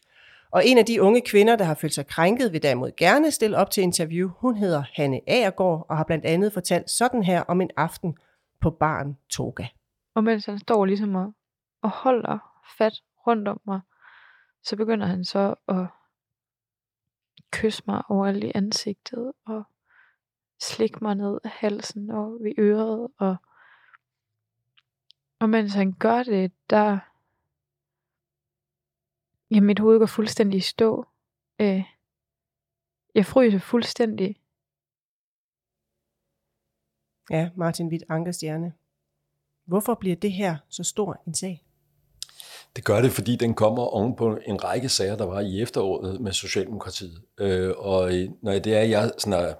Og 0.51 0.65
en 0.65 0.77
af 0.77 0.85
de 0.85 1.01
unge 1.01 1.21
kvinder, 1.21 1.55
der 1.55 1.65
har 1.65 1.73
følt 1.73 1.93
sig 1.93 2.07
krænket, 2.07 2.53
vil 2.53 2.63
derimod 2.63 2.91
gerne 2.97 3.31
stille 3.31 3.57
op 3.57 3.71
til 3.71 3.83
interview. 3.83 4.29
Hun 4.29 4.55
hedder 4.55 4.83
Hanne 4.93 5.21
Agergaard 5.27 5.85
og 5.89 5.97
har 5.97 6.03
blandt 6.03 6.25
andet 6.25 6.53
fortalt 6.53 6.89
sådan 6.89 7.23
her 7.23 7.41
om 7.41 7.61
en 7.61 7.69
aften 7.77 8.17
på 8.61 8.69
barn 8.69 9.17
Toga. 9.29 9.67
Og 10.15 10.23
mens 10.23 10.45
han 10.45 10.59
står 10.59 10.85
ligesom 10.85 11.15
og, 11.15 11.33
og 11.81 11.89
holder 11.89 12.63
fat 12.77 12.93
rundt 13.27 13.47
om 13.47 13.61
mig, 13.65 13.81
så 14.63 14.75
begynder 14.75 15.07
han 15.07 15.25
så 15.25 15.55
at 15.67 15.85
kysse 17.51 17.83
mig 17.87 18.03
overalt 18.09 18.43
i 18.43 18.51
ansigtet 18.55 19.31
og 19.45 19.63
slikke 20.61 20.97
mig 21.01 21.15
ned 21.15 21.37
af 21.43 21.49
halsen 21.49 22.11
og 22.11 22.37
ved 22.41 22.53
øret. 22.57 23.07
Og, 23.17 23.35
og 25.39 25.49
mens 25.49 25.73
han 25.73 25.93
gør 25.93 26.23
det, 26.23 26.51
der 26.69 26.99
Ja, 29.51 29.61
mit 29.61 29.79
hoved 29.79 29.99
går 29.99 30.05
fuldstændig 30.05 30.57
i 30.57 30.61
stå. 30.61 31.05
Øh, 31.61 31.83
jeg 33.15 33.25
fryser 33.25 33.59
fuldstændig. 33.59 34.35
Ja, 37.29 37.49
Martin 37.55 37.87
Witt 37.87 38.03
Ankerstjerne. 38.09 38.73
Hvorfor 39.65 39.93
bliver 39.95 40.15
det 40.15 40.31
her 40.31 40.57
så 40.69 40.83
stor 40.83 41.21
en 41.27 41.33
sag? 41.33 41.63
Det 42.75 42.85
gør 42.85 43.01
det, 43.01 43.11
fordi 43.11 43.35
den 43.35 43.53
kommer 43.53 43.83
oven 43.83 44.15
på 44.15 44.37
en 44.45 44.63
række 44.63 44.89
sager, 44.89 45.15
der 45.15 45.25
var 45.25 45.39
i 45.39 45.61
efteråret 45.61 46.21
med 46.21 46.31
Socialdemokratiet. 46.31 47.21
Øh, 47.39 47.73
og 47.77 48.11
når 48.41 48.59
det 48.59 48.75
er, 48.75 48.81
jeg 48.81 49.11
sådan 49.17 49.39
er 49.39 49.53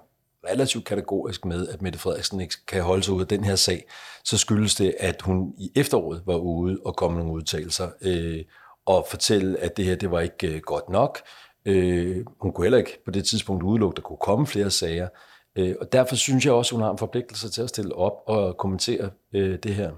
relativt 0.48 0.86
kategorisk 0.86 1.46
med, 1.46 1.68
at 1.68 1.82
Mette 1.82 2.00
Frederiksen 2.00 2.42
ikke 2.42 2.56
kan 2.68 2.84
holde 2.84 3.04
sig 3.04 3.14
ud 3.14 3.22
af 3.22 3.28
den 3.28 3.44
her 3.44 3.56
sag, 3.56 3.88
så 4.24 4.38
skyldes 4.38 4.76
det, 4.76 4.96
at 5.00 5.22
hun 5.22 5.54
i 5.58 5.72
efteråret 5.76 6.22
var 6.26 6.38
ude 6.38 6.80
og 6.86 6.96
kom 6.96 7.14
nogle 7.14 7.34
udtalelser, 7.34 7.90
øh, 8.02 8.46
og 8.88 9.06
fortælle, 9.10 9.60
at 9.60 9.78
det 9.78 9.86
her 9.86 9.96
det 9.96 10.12
var 10.12 10.20
ikke 10.20 10.56
øh, 10.56 10.62
godt 10.62 10.90
nok. 10.90 11.20
Øh, 11.66 12.26
hun 12.42 12.52
kunne 12.52 12.66
heller 12.66 12.78
ikke 12.78 13.04
på 13.06 13.12
det 13.12 13.26
tidspunkt 13.26 13.64
udelukke, 13.64 13.94
at 13.94 13.98
der 13.98 14.04
kunne 14.04 14.18
komme 14.18 14.48
flere 14.48 14.72
sager. 14.72 15.08
Øh, 15.56 15.76
og 15.82 15.92
derfor 15.92 16.16
synes 16.16 16.46
jeg 16.46 16.54
også, 16.54 16.76
at 16.76 16.78
hun 16.78 16.84
har 16.84 16.92
en 16.92 16.98
forpligtelse 16.98 17.50
til 17.50 17.62
at 17.62 17.70
stille 17.70 17.96
op 17.96 18.14
og 18.26 18.58
kommentere 18.58 19.10
øh, 19.34 19.60
det 19.64 19.76
her. 19.76 19.92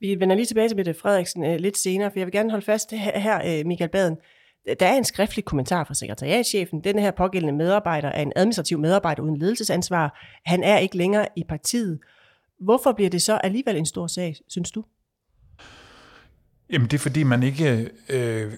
Vi 0.00 0.20
vender 0.20 0.36
lige 0.36 0.46
tilbage 0.46 0.68
til 0.68 0.76
Mette 0.76 0.94
Frederiksen 0.94 1.44
øh, 1.44 1.56
lidt 1.56 1.78
senere, 1.78 2.10
for 2.10 2.18
jeg 2.18 2.26
vil 2.26 2.32
gerne 2.32 2.50
holde 2.50 2.64
fast 2.64 2.90
her, 2.90 3.18
her 3.18 3.58
øh, 3.60 3.66
Michael 3.66 3.90
Baden. 3.90 4.16
Der 4.80 4.86
er 4.86 4.94
en 4.94 5.04
skriftlig 5.04 5.44
kommentar 5.44 5.84
fra 5.84 5.94
sekretariatschefen. 5.94 6.80
Denne 6.80 7.00
her 7.00 7.10
pågældende 7.10 7.54
medarbejder 7.54 8.08
er 8.08 8.22
en 8.22 8.32
administrativ 8.36 8.78
medarbejder 8.78 9.22
uden 9.22 9.36
ledelsesansvar. 9.36 10.20
Han 10.44 10.62
er 10.62 10.78
ikke 10.78 10.96
længere 10.96 11.26
i 11.36 11.44
partiet. 11.48 11.98
Hvorfor 12.60 12.92
bliver 12.92 13.10
det 13.10 13.22
så 13.22 13.36
alligevel 13.36 13.76
en 13.76 13.86
stor 13.86 14.06
sag, 14.06 14.36
synes 14.48 14.70
du? 14.70 14.84
Jamen 16.72 16.88
det 16.88 16.94
er 16.94 16.98
fordi, 16.98 17.22
man 17.22 17.42
ikke... 17.42 17.90
Øh, 18.08 18.52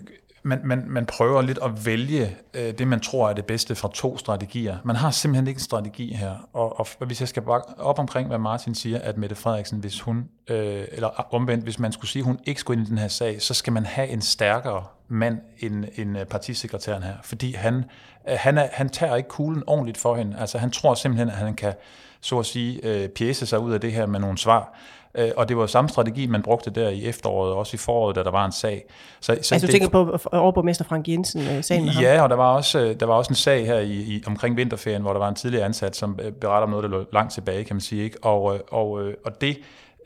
man, 0.47 0.61
man, 0.65 0.85
man 0.87 1.07
prøver 1.07 1.43
lidt 1.43 1.59
at 1.63 1.87
vælge 1.87 2.37
øh, 2.55 2.79
det, 2.79 2.89
man 2.89 3.01
tror 3.01 3.29
er 3.29 3.33
det 3.33 3.45
bedste 3.45 3.75
fra 3.75 3.91
to 3.95 4.19
strategier. 4.19 4.79
Man 4.85 4.97
har 4.97 5.11
simpelthen 5.11 5.47
ikke 5.47 5.59
en 5.59 5.63
strategi 5.63 6.15
her. 6.15 6.49
Og, 6.53 6.81
og 6.81 7.07
hvis 7.07 7.21
jeg 7.21 7.29
skal 7.29 7.43
op 7.79 7.99
omkring, 7.99 8.29
hvad 8.29 8.39
Martin 8.39 8.75
siger, 8.75 8.99
at 8.99 9.19
Mette 9.19 9.37
Frederiksen, 9.37 9.79
hvis 9.79 10.01
hun, 10.01 10.29
øh, 10.49 10.85
eller 10.93 11.35
omvendt, 11.35 11.65
hvis 11.65 11.79
man 11.79 11.93
skulle 11.93 12.11
sige, 12.11 12.21
at 12.21 12.27
hun 12.27 12.39
ikke 12.47 12.61
skulle 12.61 12.81
ind 12.81 12.89
i 12.89 12.91
den 12.91 12.99
her 12.99 13.09
sag, 13.09 13.43
så 13.43 13.55
skal 13.55 13.73
man 13.73 13.87
have 13.87 14.09
en 14.09 14.21
stærkere 14.21 14.85
mand 15.09 15.39
end, 15.59 15.85
end 15.97 16.19
øh, 16.19 16.27
partisekretæren 16.27 17.03
her. 17.03 17.15
Fordi 17.23 17.53
han, 17.53 17.85
øh, 18.29 18.37
han, 18.39 18.59
er, 18.59 18.69
han 18.73 18.89
tager 18.89 19.17
ikke 19.17 19.29
kuglen 19.29 19.63
ordentligt 19.67 19.99
for 19.99 20.17
hende. 20.17 20.37
Altså 20.39 20.59
han 20.59 20.71
tror 20.71 20.95
simpelthen, 20.95 21.29
at 21.29 21.35
han 21.35 21.55
kan, 21.55 21.73
så 22.21 22.39
at 22.39 22.47
sige, 22.47 22.81
øh, 22.83 23.09
pjæse 23.09 23.47
sig 23.47 23.59
ud 23.59 23.73
af 23.73 23.81
det 23.81 23.93
her 23.93 24.07
med 24.07 24.21
nogle 24.21 24.39
svar. 24.39 24.79
Øh, 25.19 25.31
og 25.37 25.49
det 25.49 25.57
var 25.57 25.67
samme 25.67 25.89
strategi, 25.89 26.27
man 26.27 26.43
brugte 26.43 26.71
der 26.71 26.89
i 26.89 27.05
efteråret, 27.05 27.53
også 27.53 27.75
i 27.75 27.79
foråret, 27.79 28.17
da 28.17 28.23
der 28.23 28.31
var 28.31 28.45
en 28.45 28.53
sag. 28.53 28.85
Så, 29.21 29.39
så 29.43 29.55
altså 29.55 29.67
du 29.67 29.73
tænker 29.73 29.89
på 29.89 30.19
overborgmester 30.33 30.85
Frank 30.85 31.09
Jensen, 31.09 31.41
øh, 31.41 31.65
sagen 31.65 31.85
med 31.85 31.93
ham? 31.93 32.03
Ja, 32.03 32.23
og 32.23 32.31
der 32.31 32.37
var, 32.37 32.55
også, 32.55 32.81
øh, 32.81 33.01
der 33.01 33.07
var 33.07 33.15
også 33.15 33.31
en 33.31 33.35
sag 33.35 33.67
her 33.67 33.79
i, 33.79 33.93
i, 33.93 34.23
omkring 34.27 34.57
vinterferien, 34.57 35.03
hvor 35.03 35.13
der 35.13 35.19
var 35.19 35.29
en 35.29 35.35
tidligere 35.35 35.65
ansat, 35.65 35.97
som 35.97 36.15
beretter 36.41 36.63
om 36.63 36.71
noget, 36.71 36.83
der 36.83 36.89
lå 36.89 37.05
langt 37.13 37.33
tilbage, 37.33 37.65
kan 37.65 37.77
man 37.77 37.81
sige. 37.81 38.05
Ikke? 38.05 38.25
Og, 38.25 38.61
og, 38.71 38.91
og 39.25 39.41
det 39.41 39.57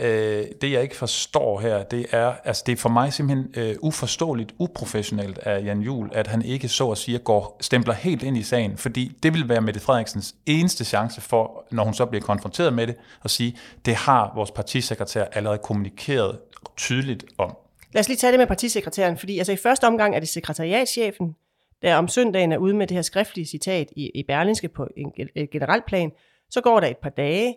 Øh, 0.01 0.45
det 0.61 0.73
jeg 0.73 0.83
ikke 0.83 0.97
forstår 0.97 1.61
her, 1.61 1.83
det 1.83 2.07
er, 2.11 2.33
altså 2.45 2.63
det 2.67 2.73
er 2.73 2.77
for 2.77 2.89
mig 2.89 3.13
simpelthen 3.13 3.55
øh, 3.57 3.77
uforståeligt, 3.83 4.55
uprofessionelt 4.59 5.39
af 5.39 5.65
Jan 5.65 5.81
Jul, 5.81 6.11
at 6.13 6.27
han 6.27 6.43
ikke 6.43 6.69
så 6.69 6.91
at 6.91 6.99
sige 6.99 7.19
går, 7.19 7.57
stempler 7.61 7.95
helt 7.95 8.23
ind 8.23 8.37
i 8.37 8.43
sagen, 8.43 8.77
fordi 8.77 9.13
det 9.23 9.35
vil 9.35 9.49
være 9.49 9.61
Mette 9.61 9.81
Frederiksens 9.81 10.35
eneste 10.47 10.85
chance 10.85 11.21
for, 11.21 11.65
når 11.71 11.85
hun 11.85 11.95
så 11.95 12.07
bliver 12.07 12.23
konfronteret 12.23 12.73
med 12.73 12.87
det, 12.87 12.97
at 13.25 13.31
sige, 13.31 13.57
det 13.85 13.95
har 13.95 14.33
vores 14.35 14.51
partisekretær 14.51 15.25
allerede 15.25 15.59
kommunikeret 15.59 16.39
tydeligt 16.77 17.25
om. 17.39 17.57
Lad 17.93 18.01
os 18.01 18.09
lige 18.09 18.17
tage 18.17 18.31
det 18.31 18.41
med 18.41 18.47
partisekretæren, 18.47 19.19
fordi 19.19 19.39
altså 19.39 19.53
i 19.53 19.57
første 19.57 19.87
omgang 19.87 20.15
er 20.15 20.21
det 20.21 20.29
sekretariatschefen, 20.29 21.35
der 21.83 21.97
om 21.97 22.09
søndagen 22.09 22.53
er 22.53 22.59
ude 22.59 22.75
med 22.75 22.87
det 22.87 22.95
her 22.95 23.03
skriftlige 23.03 23.47
citat 23.47 23.89
i, 23.97 24.11
i 24.15 24.23
Berlinske 24.23 24.69
på 24.69 24.89
en, 24.97 25.13
et 25.35 25.51
generelt 25.51 25.87
plan. 25.87 26.11
Så 26.51 26.61
går 26.61 26.81
der 26.81 26.87
et 26.87 26.97
par 26.97 27.11
dage, 27.11 27.55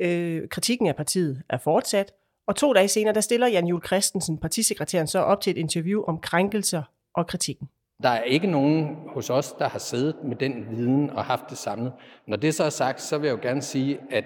øh, 0.00 0.48
kritikken 0.48 0.86
af 0.86 0.96
partiet 0.96 1.42
er 1.48 1.58
fortsat, 1.58 2.12
og 2.48 2.56
to 2.56 2.72
dage 2.72 2.88
senere, 2.88 3.14
der 3.14 3.20
stiller 3.20 3.46
Jan 3.46 3.66
Jul 3.66 3.86
Christensen, 3.86 4.38
partisekretæren, 4.38 5.06
så 5.06 5.18
op 5.18 5.40
til 5.40 5.50
et 5.50 5.56
interview 5.56 6.02
om 6.02 6.18
krænkelser 6.18 6.82
og 7.14 7.26
kritikken. 7.26 7.68
Der 8.02 8.08
er 8.08 8.22
ikke 8.22 8.46
nogen 8.46 8.96
hos 9.14 9.30
os, 9.30 9.52
der 9.52 9.68
har 9.68 9.78
siddet 9.78 10.16
med 10.24 10.36
den 10.36 10.66
viden 10.70 11.10
og 11.10 11.24
haft 11.24 11.44
det 11.50 11.58
samlet. 11.58 11.92
Når 12.26 12.36
det 12.36 12.54
så 12.54 12.64
er 12.64 12.70
sagt, 12.70 13.00
så 13.00 13.18
vil 13.18 13.26
jeg 13.26 13.36
jo 13.36 13.42
gerne 13.42 13.62
sige, 13.62 13.98
at 14.10 14.24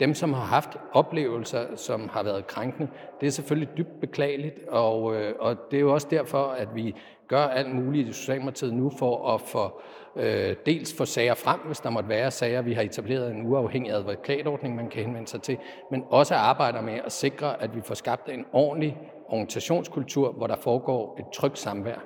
dem, 0.00 0.14
som 0.14 0.32
har 0.32 0.44
haft 0.44 0.76
oplevelser, 0.92 1.76
som 1.76 2.08
har 2.08 2.22
været 2.22 2.46
krænkende, 2.46 2.88
det 3.20 3.26
er 3.26 3.30
selvfølgelig 3.30 3.68
dybt 3.76 4.00
beklageligt, 4.00 4.54
og, 4.68 5.16
øh, 5.16 5.34
og 5.40 5.56
det 5.70 5.76
er 5.76 5.80
jo 5.80 5.94
også 5.94 6.06
derfor, 6.10 6.44
at 6.44 6.68
vi 6.74 6.94
gør 7.28 7.42
alt 7.46 7.74
muligt 7.74 8.08
i 8.08 8.12
Socialdemokratiet 8.12 8.74
nu 8.74 8.90
for 8.98 9.34
at 9.34 9.40
få 9.40 9.80
øh, 10.16 10.56
dels 10.66 10.94
få 10.96 11.04
sager 11.04 11.34
frem, 11.34 11.60
hvis 11.66 11.80
der 11.80 11.90
måtte 11.90 12.08
være 12.08 12.30
sager. 12.30 12.62
Vi 12.62 12.72
har 12.72 12.82
etableret 12.82 13.30
en 13.30 13.46
uafhængig 13.46 13.92
advokatordning, 13.92 14.76
man 14.76 14.90
kan 14.90 15.02
henvende 15.02 15.28
sig 15.28 15.42
til, 15.42 15.58
men 15.90 16.04
også 16.10 16.34
arbejder 16.34 16.80
med 16.80 17.00
at 17.06 17.12
sikre, 17.12 17.62
at 17.62 17.76
vi 17.76 17.80
får 17.84 17.94
skabt 17.94 18.28
en 18.28 18.44
ordentlig 18.52 18.96
organisationskultur, 19.28 20.32
hvor 20.32 20.46
der 20.46 20.56
foregår 20.56 21.16
et 21.18 21.24
trygt 21.34 21.58
samvær. 21.58 22.04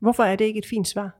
Hvorfor 0.00 0.22
er 0.22 0.36
det 0.36 0.44
ikke 0.44 0.58
et 0.58 0.66
fint 0.66 0.88
svar? 0.88 1.10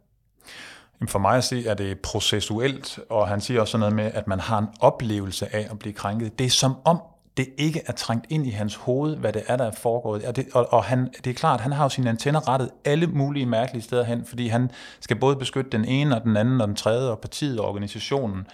For 1.09 1.19
mig 1.19 1.37
at 1.37 1.45
se 1.45 1.67
er 1.69 1.75
det 1.75 2.01
processuelt, 2.01 2.99
og 3.09 3.29
han 3.29 3.41
siger 3.41 3.61
også 3.61 3.71
sådan 3.71 3.81
noget 3.81 3.95
med, 3.97 4.11
at 4.15 4.29
man 4.29 4.41
har 4.41 4.59
en 4.59 4.67
oplevelse 4.81 5.55
af 5.55 5.67
at 5.71 5.79
blive 5.79 5.93
krænket. 5.93 6.39
Det 6.39 6.47
er 6.47 6.51
som 6.51 6.73
om, 6.85 6.99
det 7.37 7.49
ikke 7.59 7.83
er 7.87 7.93
trængt 7.93 8.27
ind 8.29 8.47
i 8.47 8.51
hans 8.51 8.75
hoved, 8.75 9.17
hvad 9.17 9.33
det 9.33 9.43
er, 9.47 9.57
der 9.57 9.65
er 9.65 9.71
foregået. 9.71 10.25
Og, 10.25 10.37
det, 10.37 10.47
og, 10.53 10.73
og 10.73 10.85
han, 10.85 11.11
det 11.25 11.31
er 11.31 11.35
klart, 11.35 11.61
han 11.61 11.73
har 11.73 11.85
jo 11.85 11.89
sine 11.89 12.11
antenner 12.11 12.49
rettet 12.49 12.71
alle 12.85 13.07
mulige 13.07 13.47
mærkelige 13.47 13.83
steder 13.83 14.05
hen, 14.05 14.25
fordi 14.25 14.49
han 14.49 14.71
skal 15.01 15.17
både 15.17 15.37
beskytte 15.37 15.71
den 15.71 15.85
ene 15.85 16.17
og 16.17 16.23
den 16.25 16.37
anden 16.37 16.61
og 16.61 16.69
den 16.69 16.77
tredje 16.77 17.11
og 17.11 17.19
partiet 17.19 17.61
og 17.61 17.69
organisationen. 17.69 18.47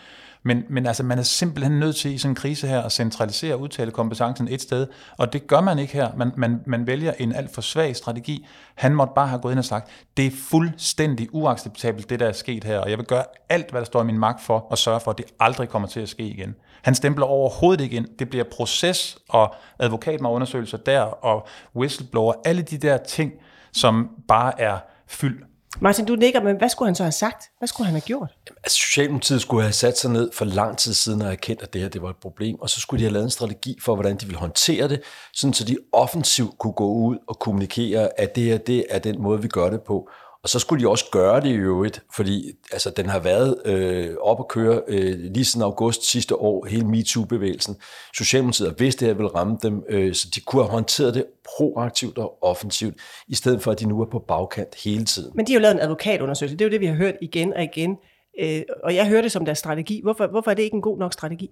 Men, 0.42 0.64
men 0.68 0.86
altså, 0.86 1.02
man 1.02 1.18
er 1.18 1.22
simpelthen 1.22 1.78
nødt 1.78 1.96
til 1.96 2.14
i 2.14 2.18
sådan 2.18 2.30
en 2.30 2.34
krise 2.34 2.66
her 2.66 2.82
at 2.82 2.92
centralisere 2.92 3.58
udtalekompetencen 3.58 4.48
et 4.48 4.62
sted, 4.62 4.86
og 5.16 5.32
det 5.32 5.46
gør 5.46 5.60
man 5.60 5.78
ikke 5.78 5.92
her. 5.92 6.08
Man, 6.16 6.32
man, 6.36 6.60
man 6.66 6.86
vælger 6.86 7.12
en 7.18 7.34
alt 7.34 7.54
for 7.54 7.60
svag 7.60 7.96
strategi. 7.96 8.46
Han 8.74 8.94
måtte 8.94 9.12
bare 9.14 9.28
have 9.28 9.40
gået 9.40 9.52
ind 9.52 9.58
og 9.58 9.64
sagt, 9.64 9.90
det 10.16 10.26
er 10.26 10.30
fuldstændig 10.50 11.28
uacceptabelt, 11.32 12.10
det 12.10 12.20
der 12.20 12.26
er 12.26 12.32
sket 12.32 12.64
her, 12.64 12.78
og 12.78 12.90
jeg 12.90 12.98
vil 12.98 13.06
gøre 13.06 13.24
alt, 13.48 13.70
hvad 13.70 13.80
der 13.80 13.84
står 13.84 14.02
i 14.02 14.04
min 14.04 14.18
magt 14.18 14.42
for 14.42 14.68
at 14.70 14.78
sørge 14.78 15.00
for, 15.00 15.10
at 15.10 15.18
det 15.18 15.26
aldrig 15.40 15.68
kommer 15.68 15.88
til 15.88 16.00
at 16.00 16.08
ske 16.08 16.22
igen. 16.22 16.54
Han 16.82 16.94
stempler 16.94 17.26
overhovedet 17.26 17.84
ikke 17.84 17.96
ind. 17.96 18.06
Det 18.18 18.30
bliver 18.30 18.44
proces 18.52 19.18
og 19.28 19.54
advokatundersøgelser 19.78 20.78
der, 20.78 21.00
og 21.00 21.46
whistleblower, 21.76 22.34
alle 22.44 22.62
de 22.62 22.78
der 22.78 22.96
ting, 22.96 23.32
som 23.72 24.10
bare 24.28 24.60
er 24.60 24.78
fyldt 25.06 25.44
Martin, 25.80 26.04
du 26.04 26.14
nikker, 26.14 26.42
men 26.42 26.56
hvad 26.56 26.68
skulle 26.68 26.86
han 26.88 26.94
så 26.94 27.02
have 27.02 27.12
sagt? 27.12 27.44
Hvad 27.58 27.68
skulle 27.68 27.86
han 27.86 27.94
have 27.94 28.00
gjort? 28.00 28.34
Altså, 28.64 28.76
Socialdemokratiet 28.76 29.40
skulle 29.40 29.62
have 29.62 29.72
sat 29.72 29.98
sig 29.98 30.10
ned 30.10 30.30
for 30.32 30.44
lang 30.44 30.78
tid 30.78 30.94
siden 30.94 31.22
og 31.22 31.32
erkendt, 31.32 31.62
at 31.62 31.72
det 31.72 31.80
her 31.80 31.88
det 31.88 32.02
var 32.02 32.10
et 32.10 32.16
problem, 32.16 32.60
og 32.60 32.70
så 32.70 32.80
skulle 32.80 32.98
de 32.98 33.04
have 33.04 33.12
lavet 33.12 33.24
en 33.24 33.30
strategi 33.30 33.78
for, 33.82 33.94
hvordan 33.94 34.16
de 34.16 34.26
ville 34.26 34.38
håndtere 34.38 34.88
det, 34.88 35.00
sådan 35.34 35.54
så 35.54 35.64
de 35.64 35.76
offensivt 35.92 36.58
kunne 36.58 36.72
gå 36.72 36.92
ud 36.92 37.16
og 37.28 37.38
kommunikere, 37.38 38.20
at 38.20 38.36
det 38.36 38.44
her 38.44 38.58
det 38.58 38.84
er 38.90 38.98
den 38.98 39.22
måde, 39.22 39.42
vi 39.42 39.48
gør 39.48 39.70
det 39.70 39.80
på. 39.82 40.08
Og 40.48 40.50
så 40.50 40.58
skulle 40.58 40.84
de 40.84 40.88
også 40.88 41.04
gøre 41.12 41.40
det 41.40 41.48
i 41.48 41.54
øvrigt, 41.54 42.02
fordi 42.14 42.52
altså, 42.72 42.90
den 42.90 43.06
har 43.06 43.18
været 43.18 43.56
øh, 43.64 44.14
op 44.20 44.40
at 44.40 44.48
køre 44.48 44.82
øh, 44.88 45.18
lige 45.18 45.44
siden 45.44 45.62
august 45.62 46.10
sidste 46.10 46.36
år, 46.36 46.66
hele 46.66 46.84
MeToo-bevægelsen. 46.86 47.76
Socialdemokratiet 48.14 48.68
har 48.68 48.74
vidst, 48.78 49.00
det 49.00 49.08
her 49.08 49.14
ville 49.14 49.28
ramme 49.28 49.58
dem, 49.62 49.82
øh, 49.88 50.14
så 50.14 50.28
de 50.34 50.40
kunne 50.40 50.62
have 50.62 50.70
håndteret 50.70 51.14
det 51.14 51.24
proaktivt 51.56 52.18
og 52.18 52.44
offensivt, 52.44 52.94
i 53.28 53.34
stedet 53.34 53.62
for 53.62 53.72
at 53.72 53.80
de 53.80 53.88
nu 53.88 54.00
er 54.00 54.06
på 54.06 54.18
bagkant 54.28 54.74
hele 54.84 55.04
tiden. 55.04 55.32
Men 55.34 55.46
de 55.46 55.52
har 55.52 55.58
jo 55.58 55.62
lavet 55.62 55.74
en 55.74 55.80
advokatundersøgelse, 55.80 56.56
det 56.56 56.64
er 56.64 56.68
jo 56.68 56.72
det, 56.72 56.80
vi 56.80 56.86
har 56.86 56.94
hørt 56.94 57.14
igen 57.20 57.54
og 57.54 57.62
igen. 57.62 57.96
Øh, 58.40 58.62
og 58.84 58.94
jeg 58.94 59.08
hører 59.08 59.22
det 59.22 59.32
som 59.32 59.44
deres 59.44 59.58
strategi. 59.58 60.00
Hvorfor, 60.02 60.26
hvorfor 60.26 60.50
er 60.50 60.54
det 60.54 60.62
ikke 60.62 60.74
en 60.74 60.82
god 60.82 60.98
nok 60.98 61.12
strategi? 61.12 61.50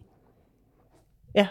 Ja. 1.35 1.46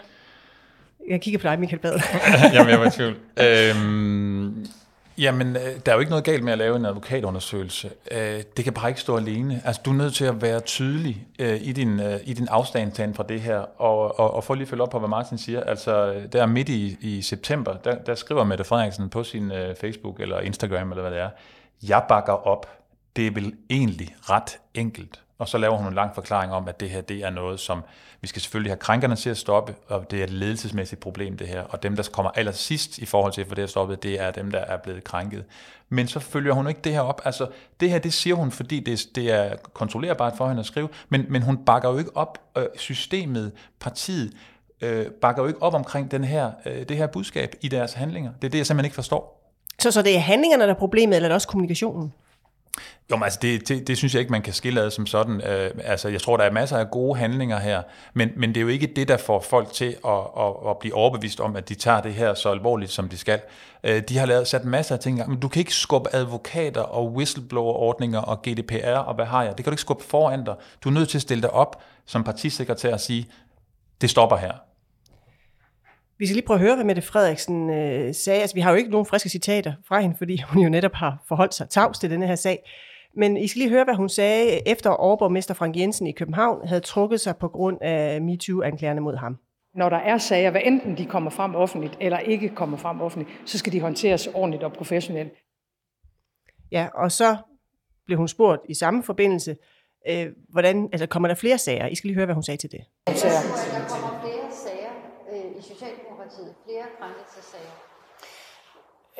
Jeg 1.10 1.20
kigger 1.20 1.38
på 1.38 1.42
dig, 1.42 1.60
Michael 1.60 1.82
Bad. 1.82 1.92
Jamen, 2.54 2.70
jeg 2.70 2.80
var 2.80 2.86
i 2.86 2.90
tvivl. 2.90 3.16
Øhm, 3.40 4.35
Jamen, 5.18 5.56
øh, 5.56 5.62
der 5.86 5.92
er 5.92 5.96
jo 5.96 6.00
ikke 6.00 6.10
noget 6.10 6.24
galt 6.24 6.44
med 6.44 6.52
at 6.52 6.58
lave 6.58 6.76
en 6.76 6.84
advokatundersøgelse. 6.84 7.90
Øh, 8.10 8.42
det 8.56 8.64
kan 8.64 8.72
bare 8.72 8.88
ikke 8.88 9.00
stå 9.00 9.16
alene. 9.16 9.62
Altså, 9.64 9.82
du 9.84 9.90
er 9.90 9.94
nødt 9.94 10.14
til 10.14 10.24
at 10.24 10.42
være 10.42 10.60
tydelig 10.60 11.26
øh, 11.38 11.58
i 11.62 11.72
din, 11.72 12.00
i 12.24 12.32
din 12.32 12.48
afstandtagen 12.48 13.14
fra 13.14 13.24
det 13.28 13.40
her, 13.40 13.58
og, 13.58 14.20
og, 14.20 14.34
og 14.34 14.44
få 14.44 14.54
lige 14.54 14.66
følge 14.66 14.82
op 14.82 14.90
på, 14.90 14.98
hvad 14.98 15.08
Martin 15.08 15.38
siger. 15.38 15.60
Altså, 15.60 16.14
der 16.32 16.46
midt 16.46 16.68
i, 16.68 16.96
i 17.00 17.22
september, 17.22 17.76
der, 17.76 17.94
der 17.94 18.14
skriver 18.14 18.44
Mette 18.44 18.64
Frederiksen 18.64 19.08
på 19.08 19.24
sin 19.24 19.52
Facebook 19.80 20.20
eller 20.20 20.40
Instagram, 20.40 20.90
eller 20.90 21.02
hvad 21.02 21.12
det 21.12 21.20
er, 21.20 21.30
jeg 21.88 22.04
bakker 22.08 22.32
op. 22.32 22.78
Det 23.16 23.26
er 23.26 23.30
vel 23.30 23.54
egentlig 23.70 24.16
ret 24.30 24.58
enkelt. 24.74 25.20
Og 25.38 25.48
så 25.48 25.58
laver 25.58 25.76
hun 25.76 25.86
en 25.86 25.94
lang 25.94 26.14
forklaring 26.14 26.52
om, 26.52 26.68
at 26.68 26.80
det 26.80 26.90
her 26.90 27.00
det 27.00 27.24
er 27.24 27.30
noget, 27.30 27.60
som 27.60 27.82
vi 28.20 28.28
skal 28.28 28.42
selvfølgelig 28.42 28.70
have 28.70 28.78
krænkerne 28.78 29.16
til 29.16 29.30
at 29.30 29.36
stoppe, 29.36 29.74
og 29.88 30.10
det 30.10 30.20
er 30.20 30.24
et 30.24 30.30
ledelsesmæssigt 30.30 31.00
problem 31.00 31.36
det 31.36 31.48
her. 31.48 31.62
Og 31.62 31.82
dem, 31.82 31.96
der 31.96 32.08
kommer 32.12 32.30
allersidst 32.30 32.98
i 32.98 33.06
forhold 33.06 33.32
til 33.32 33.40
at 33.40 33.46
få 33.48 33.54
det 33.54 33.62
her 33.62 33.66
stoppet, 33.68 34.02
det 34.02 34.20
er 34.20 34.30
dem, 34.30 34.50
der 34.50 34.58
er 34.58 34.76
blevet 34.76 35.04
krænket. 35.04 35.44
Men 35.88 36.08
så 36.08 36.20
følger 36.20 36.52
hun 36.52 36.68
ikke 36.68 36.80
det 36.84 36.92
her 36.92 37.00
op. 37.00 37.22
Altså, 37.24 37.48
det 37.80 37.90
her, 37.90 37.98
det 37.98 38.12
siger 38.12 38.36
hun, 38.36 38.50
fordi 38.50 38.80
det, 38.80 39.06
det 39.14 39.32
er 39.32 39.56
kontrollerbart 39.72 40.32
for 40.36 40.48
hende 40.48 40.60
at 40.60 40.66
skrive, 40.66 40.88
men, 41.08 41.26
men 41.28 41.42
hun 41.42 41.64
bakker 41.64 41.90
jo 41.90 41.98
ikke 41.98 42.16
op 42.16 42.38
øh, 42.56 42.66
systemet, 42.76 43.52
partiet, 43.80 44.32
øh, 44.80 45.06
bakker 45.06 45.42
jo 45.42 45.48
ikke 45.48 45.62
op 45.62 45.74
omkring 45.74 46.10
den 46.10 46.24
her, 46.24 46.50
øh, 46.66 46.88
det 46.88 46.96
her 46.96 47.06
budskab 47.06 47.54
i 47.60 47.68
deres 47.68 47.92
handlinger. 47.92 48.32
Det 48.42 48.44
er 48.46 48.50
det, 48.50 48.58
jeg 48.58 48.66
simpelthen 48.66 48.86
ikke 48.86 48.94
forstår. 48.94 49.52
Så, 49.78 49.90
så 49.90 50.02
det 50.02 50.16
er 50.16 50.20
handlingerne, 50.20 50.64
der 50.64 50.70
er 50.70 50.74
problemet, 50.74 51.16
eller 51.16 51.26
er 51.26 51.28
det 51.28 51.34
også 51.34 51.48
kommunikationen? 51.48 52.12
Jo, 53.10 53.16
men 53.16 53.22
altså 53.22 53.38
det, 53.42 53.68
det, 53.68 53.86
det 53.86 53.96
synes 53.96 54.14
jeg 54.14 54.20
ikke, 54.20 54.32
man 54.32 54.42
kan 54.42 54.52
skille 54.52 54.80
ad 54.80 54.90
som 54.90 55.06
sådan. 55.06 55.40
Øh, 55.40 55.70
altså, 55.84 56.08
jeg 56.08 56.20
tror, 56.20 56.36
der 56.36 56.44
er 56.44 56.50
masser 56.50 56.78
af 56.78 56.90
gode 56.90 57.18
handlinger 57.18 57.58
her, 57.58 57.82
men, 58.14 58.30
men 58.36 58.48
det 58.48 58.56
er 58.56 58.62
jo 58.62 58.68
ikke 58.68 58.86
det, 58.86 59.08
der 59.08 59.16
får 59.16 59.40
folk 59.40 59.72
til 59.72 59.96
at, 60.06 60.20
at, 60.38 60.70
at 60.70 60.78
blive 60.78 60.94
overbevist 60.94 61.40
om, 61.40 61.56
at 61.56 61.68
de 61.68 61.74
tager 61.74 62.00
det 62.00 62.14
her 62.14 62.34
så 62.34 62.50
alvorligt, 62.50 62.90
som 62.90 63.08
de 63.08 63.18
skal. 63.18 63.40
Øh, 63.84 64.02
de 64.08 64.18
har 64.18 64.26
lavet, 64.26 64.48
sat 64.48 64.64
masser 64.64 64.94
af 64.94 65.00
ting 65.00 65.28
men 65.28 65.40
du 65.40 65.48
kan 65.48 65.60
ikke 65.60 65.74
skubbe 65.74 66.14
advokater 66.14 66.80
og 66.80 67.12
whistleblower-ordninger 67.12 68.20
og 68.20 68.42
GDPR 68.42 68.98
og 68.98 69.14
hvad 69.14 69.24
har 69.24 69.42
jeg. 69.42 69.56
Det 69.56 69.64
kan 69.64 69.70
du 69.70 69.74
ikke 69.74 69.80
skubbe 69.80 70.04
foran 70.04 70.44
dig. 70.44 70.54
Du 70.84 70.88
er 70.88 70.92
nødt 70.92 71.08
til 71.08 71.18
at 71.18 71.22
stille 71.22 71.42
dig 71.42 71.50
op 71.50 71.82
som 72.06 72.24
partisekretær 72.24 72.92
og 72.92 73.00
sige, 73.00 73.26
det 74.00 74.10
stopper 74.10 74.36
her. 74.36 74.52
Vi 76.18 76.26
skal 76.26 76.34
lige 76.34 76.46
prøve 76.46 76.58
at 76.58 76.60
høre, 76.60 76.74
hvad 76.74 76.84
Mette 76.84 77.02
Frederiksen 77.02 77.70
øh, 77.70 78.14
sagde. 78.14 78.40
Altså, 78.40 78.54
vi 78.54 78.60
har 78.60 78.70
jo 78.70 78.76
ikke 78.76 78.90
nogen 78.90 79.06
friske 79.06 79.28
citater 79.28 79.72
fra 79.88 80.00
hende, 80.00 80.16
fordi 80.18 80.42
hun 80.48 80.62
jo 80.62 80.68
netop 80.68 80.94
har 80.94 81.24
forholdt 81.28 81.54
sig 81.54 81.68
tavs 81.68 81.98
til 81.98 82.10
denne 82.10 82.26
her 82.26 82.34
sag. 82.34 82.58
Men 83.16 83.36
I 83.36 83.46
skal 83.46 83.60
lige 83.60 83.70
høre, 83.70 83.84
hvad 83.84 83.94
hun 83.94 84.08
sagde, 84.08 84.68
efter 84.68 84.90
overborgmester 84.90 85.54
Frank 85.54 85.76
Jensen 85.76 86.06
i 86.06 86.12
København 86.12 86.68
havde 86.68 86.80
trukket 86.80 87.20
sig 87.20 87.36
på 87.36 87.48
grund 87.48 87.78
af 87.80 88.20
MeToo-anklagerne 88.22 89.00
mod 89.00 89.16
ham. 89.16 89.38
Når 89.74 89.88
der 89.88 89.96
er 89.96 90.18
sager, 90.18 90.50
hvad 90.50 90.60
enten 90.64 90.98
de 90.98 91.06
kommer 91.06 91.30
frem 91.30 91.54
offentligt 91.54 91.96
eller 92.00 92.18
ikke 92.18 92.48
kommer 92.48 92.76
frem 92.76 93.00
offentligt, 93.00 93.30
så 93.44 93.58
skal 93.58 93.72
de 93.72 93.80
håndteres 93.80 94.26
ordentligt 94.26 94.64
og 94.64 94.72
professionelt. 94.72 95.32
Ja, 96.72 96.88
og 96.94 97.12
så 97.12 97.36
blev 98.06 98.18
hun 98.18 98.28
spurgt 98.28 98.62
i 98.68 98.74
samme 98.74 99.02
forbindelse, 99.02 99.56
øh, 100.08 100.26
hvordan, 100.48 100.88
altså 100.92 101.06
kommer 101.06 101.28
der 101.28 101.34
flere 101.34 101.58
sager? 101.58 101.86
I 101.86 101.94
skal 101.94 102.08
lige 102.08 102.14
høre, 102.14 102.26
hvad 102.26 102.34
hun 102.34 102.42
sagde 102.42 102.58
til 102.58 102.72
det. 102.72 102.80
Sager. 103.16 103.40
kommer 103.88 104.20
flere 104.20 104.52
sager 104.52 104.90
øh, 105.32 105.58
i 105.58 106.05
Socialdemokratiet, 106.30 106.54
flere 106.64 106.84
krænkelsesager? 106.98 107.74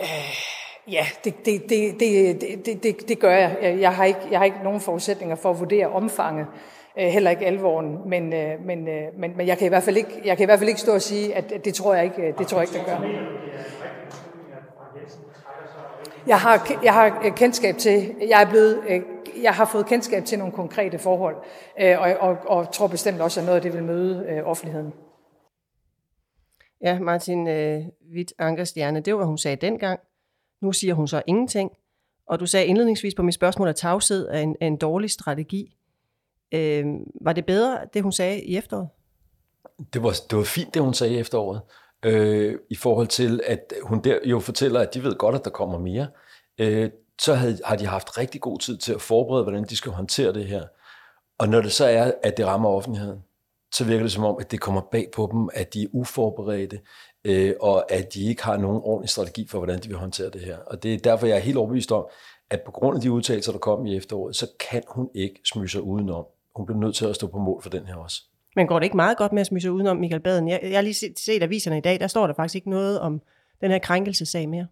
Øh, 0.00 0.56
Ja, 0.90 1.06
det, 1.24 1.46
det, 1.46 1.62
det, 1.68 2.00
det, 2.00 2.66
det, 2.66 2.82
det, 2.82 3.08
det 3.08 3.18
gør 3.18 3.32
jeg. 3.32 3.76
Jeg 3.80 3.94
har, 3.94 4.04
ikke, 4.04 4.20
jeg 4.30 4.38
har 4.38 4.44
ikke 4.44 4.62
nogen 4.64 4.80
forudsætninger 4.80 5.36
for 5.36 5.50
at 5.50 5.58
vurdere 5.58 5.86
omfanget, 5.86 6.46
øh, 6.98 7.06
heller 7.06 7.30
ikke 7.30 7.46
alvoren, 7.46 7.98
men, 8.06 8.32
øh, 8.32 8.64
men, 8.64 8.88
øh, 8.88 9.02
men, 9.18 9.36
men 9.36 9.46
jeg, 9.46 9.58
kan 9.58 9.66
i 9.66 9.68
hvert 9.68 9.82
fald 9.82 9.96
ikke, 9.96 10.22
jeg 10.24 10.36
kan 10.36 10.44
i 10.44 10.46
hvert 10.46 10.58
fald 10.58 10.68
ikke 10.68 10.80
stå 10.80 10.94
og 10.94 11.02
sige, 11.02 11.34
at 11.34 11.64
det 11.64 11.74
tror 11.74 11.94
jeg 11.94 12.04
ikke, 12.04 12.34
det 12.38 12.46
tror 12.46 12.60
jeg 12.60 12.68
ikke, 12.68 12.78
det 12.78 12.86
gør. 12.86 13.08
Jeg 16.26 16.38
har, 16.38 16.78
jeg 16.82 16.94
har 16.94 17.32
kendskab 17.36 17.76
til, 17.76 18.14
jeg 18.28 18.42
er 18.42 18.50
blevet, 18.50 19.04
jeg 19.42 19.52
har 19.52 19.64
fået 19.64 19.86
kendskab 19.86 20.24
til 20.24 20.38
nogle 20.38 20.52
konkrete 20.52 20.98
forhold, 20.98 21.36
og, 21.98 22.16
og, 22.20 22.36
og 22.46 22.72
tror 22.72 22.86
bestemt 22.86 23.20
også, 23.20 23.40
at 23.40 23.46
noget 23.46 23.56
af 23.56 23.62
det 23.62 23.72
vil 23.72 23.82
møde 23.82 24.42
offentligheden. 24.44 24.92
Ja, 26.82 26.98
Martin 26.98 27.48
øh, 27.48 27.82
Witt 28.14 28.32
Ankerstjerne, 28.38 29.00
det 29.00 29.12
var, 29.12 29.16
hvad 29.18 29.26
hun 29.26 29.38
sagde 29.38 29.56
dengang. 29.56 30.00
Nu 30.60 30.72
siger 30.72 30.94
hun 30.94 31.08
så 31.08 31.22
ingenting. 31.26 31.70
Og 32.26 32.40
du 32.40 32.46
sagde 32.46 32.66
indledningsvis 32.66 33.14
på 33.14 33.22
mit 33.22 33.34
spørgsmål, 33.34 33.68
at 33.68 33.76
tavshed 33.76 34.28
er 34.28 34.40
en, 34.40 34.56
er 34.60 34.66
en 34.66 34.76
dårlig 34.76 35.10
strategi. 35.10 35.76
Øh, 36.52 36.84
var 37.20 37.32
det 37.32 37.46
bedre, 37.46 37.78
det 37.94 38.02
hun 38.02 38.12
sagde 38.12 38.42
i 38.42 38.56
efteråret? 38.56 38.88
Det 39.92 40.02
var, 40.02 40.16
det 40.30 40.38
var 40.38 40.44
fint, 40.44 40.74
det 40.74 40.82
hun 40.82 40.94
sagde 40.94 41.14
i 41.14 41.18
efteråret. 41.18 41.60
øh, 42.04 42.58
i 42.70 42.74
forhold 42.76 43.06
til, 43.06 43.40
at 43.46 43.72
hun 43.82 44.00
der 44.00 44.18
jo 44.24 44.40
fortæller, 44.40 44.80
at 44.80 44.94
de 44.94 45.02
ved 45.02 45.14
godt, 45.14 45.34
at 45.34 45.44
der 45.44 45.50
kommer 45.50 45.78
mere. 45.78 46.06
Øh, 46.58 46.90
så 47.20 47.34
havde, 47.34 47.58
har 47.64 47.76
de 47.76 47.86
haft 47.86 48.18
rigtig 48.18 48.40
god 48.40 48.58
tid 48.58 48.78
til 48.78 48.94
at 48.94 49.00
forberede, 49.00 49.42
hvordan 49.42 49.64
de 49.64 49.76
skal 49.76 49.92
håndtere 49.92 50.32
det 50.32 50.46
her. 50.46 50.64
Og 51.38 51.48
når 51.48 51.60
det 51.60 51.72
så 51.72 51.84
er, 51.84 52.12
at 52.22 52.36
det 52.36 52.46
rammer 52.46 52.68
offentligheden, 52.68 53.22
så 53.76 53.84
virker 53.84 54.02
det 54.02 54.12
som 54.12 54.24
om, 54.24 54.36
at 54.40 54.50
det 54.50 54.60
kommer 54.60 54.80
bag 54.92 55.08
på 55.14 55.28
dem, 55.32 55.48
at 55.54 55.74
de 55.74 55.82
er 55.82 55.86
uforberedte, 55.92 56.80
øh, 57.24 57.54
og 57.60 57.92
at 57.92 58.14
de 58.14 58.24
ikke 58.24 58.44
har 58.44 58.56
nogen 58.56 58.80
ordentlig 58.84 59.08
strategi 59.08 59.46
for, 59.48 59.58
hvordan 59.58 59.78
de 59.78 59.88
vil 59.88 59.96
håndtere 59.96 60.30
det 60.30 60.40
her. 60.40 60.58
Og 60.66 60.82
det 60.82 60.94
er 60.94 60.98
derfor, 60.98 61.26
jeg 61.26 61.36
er 61.36 61.40
helt 61.40 61.56
overbevist 61.56 61.92
om, 61.92 62.06
at 62.50 62.60
på 62.66 62.70
grund 62.70 62.96
af 62.96 63.02
de 63.02 63.12
udtalelser, 63.12 63.52
der 63.52 63.58
kom 63.58 63.86
i 63.86 63.96
efteråret, 63.96 64.36
så 64.36 64.46
kan 64.70 64.82
hun 64.88 65.08
ikke 65.14 65.40
smyge 65.44 65.68
sig 65.68 65.82
udenom. 65.82 66.24
Hun 66.56 66.66
bliver 66.66 66.78
nødt 66.78 66.94
til 66.94 67.06
at 67.06 67.14
stå 67.14 67.26
på 67.26 67.38
mål 67.38 67.62
for 67.62 67.70
den 67.70 67.86
her 67.86 67.94
også. 67.94 68.22
Men 68.56 68.66
går 68.66 68.78
det 68.78 68.86
ikke 68.86 68.96
meget 68.96 69.16
godt 69.16 69.32
med 69.32 69.40
at 69.40 69.46
smyge 69.46 69.60
sig 69.60 69.70
udenom 69.70 69.96
Michael 69.96 70.22
Baden? 70.22 70.48
Jeg, 70.48 70.60
jeg 70.62 70.74
har 70.76 70.82
lige 70.82 70.94
set, 70.94 71.18
set 71.18 71.42
aviserne 71.42 71.78
i 71.78 71.80
dag, 71.80 72.00
der 72.00 72.06
står 72.06 72.26
der 72.26 72.34
faktisk 72.34 72.54
ikke 72.54 72.70
noget 72.70 73.00
om 73.00 73.22
den 73.60 73.70
her 73.70 73.78
krænkelsesag 73.78 74.48
mere. 74.48 74.66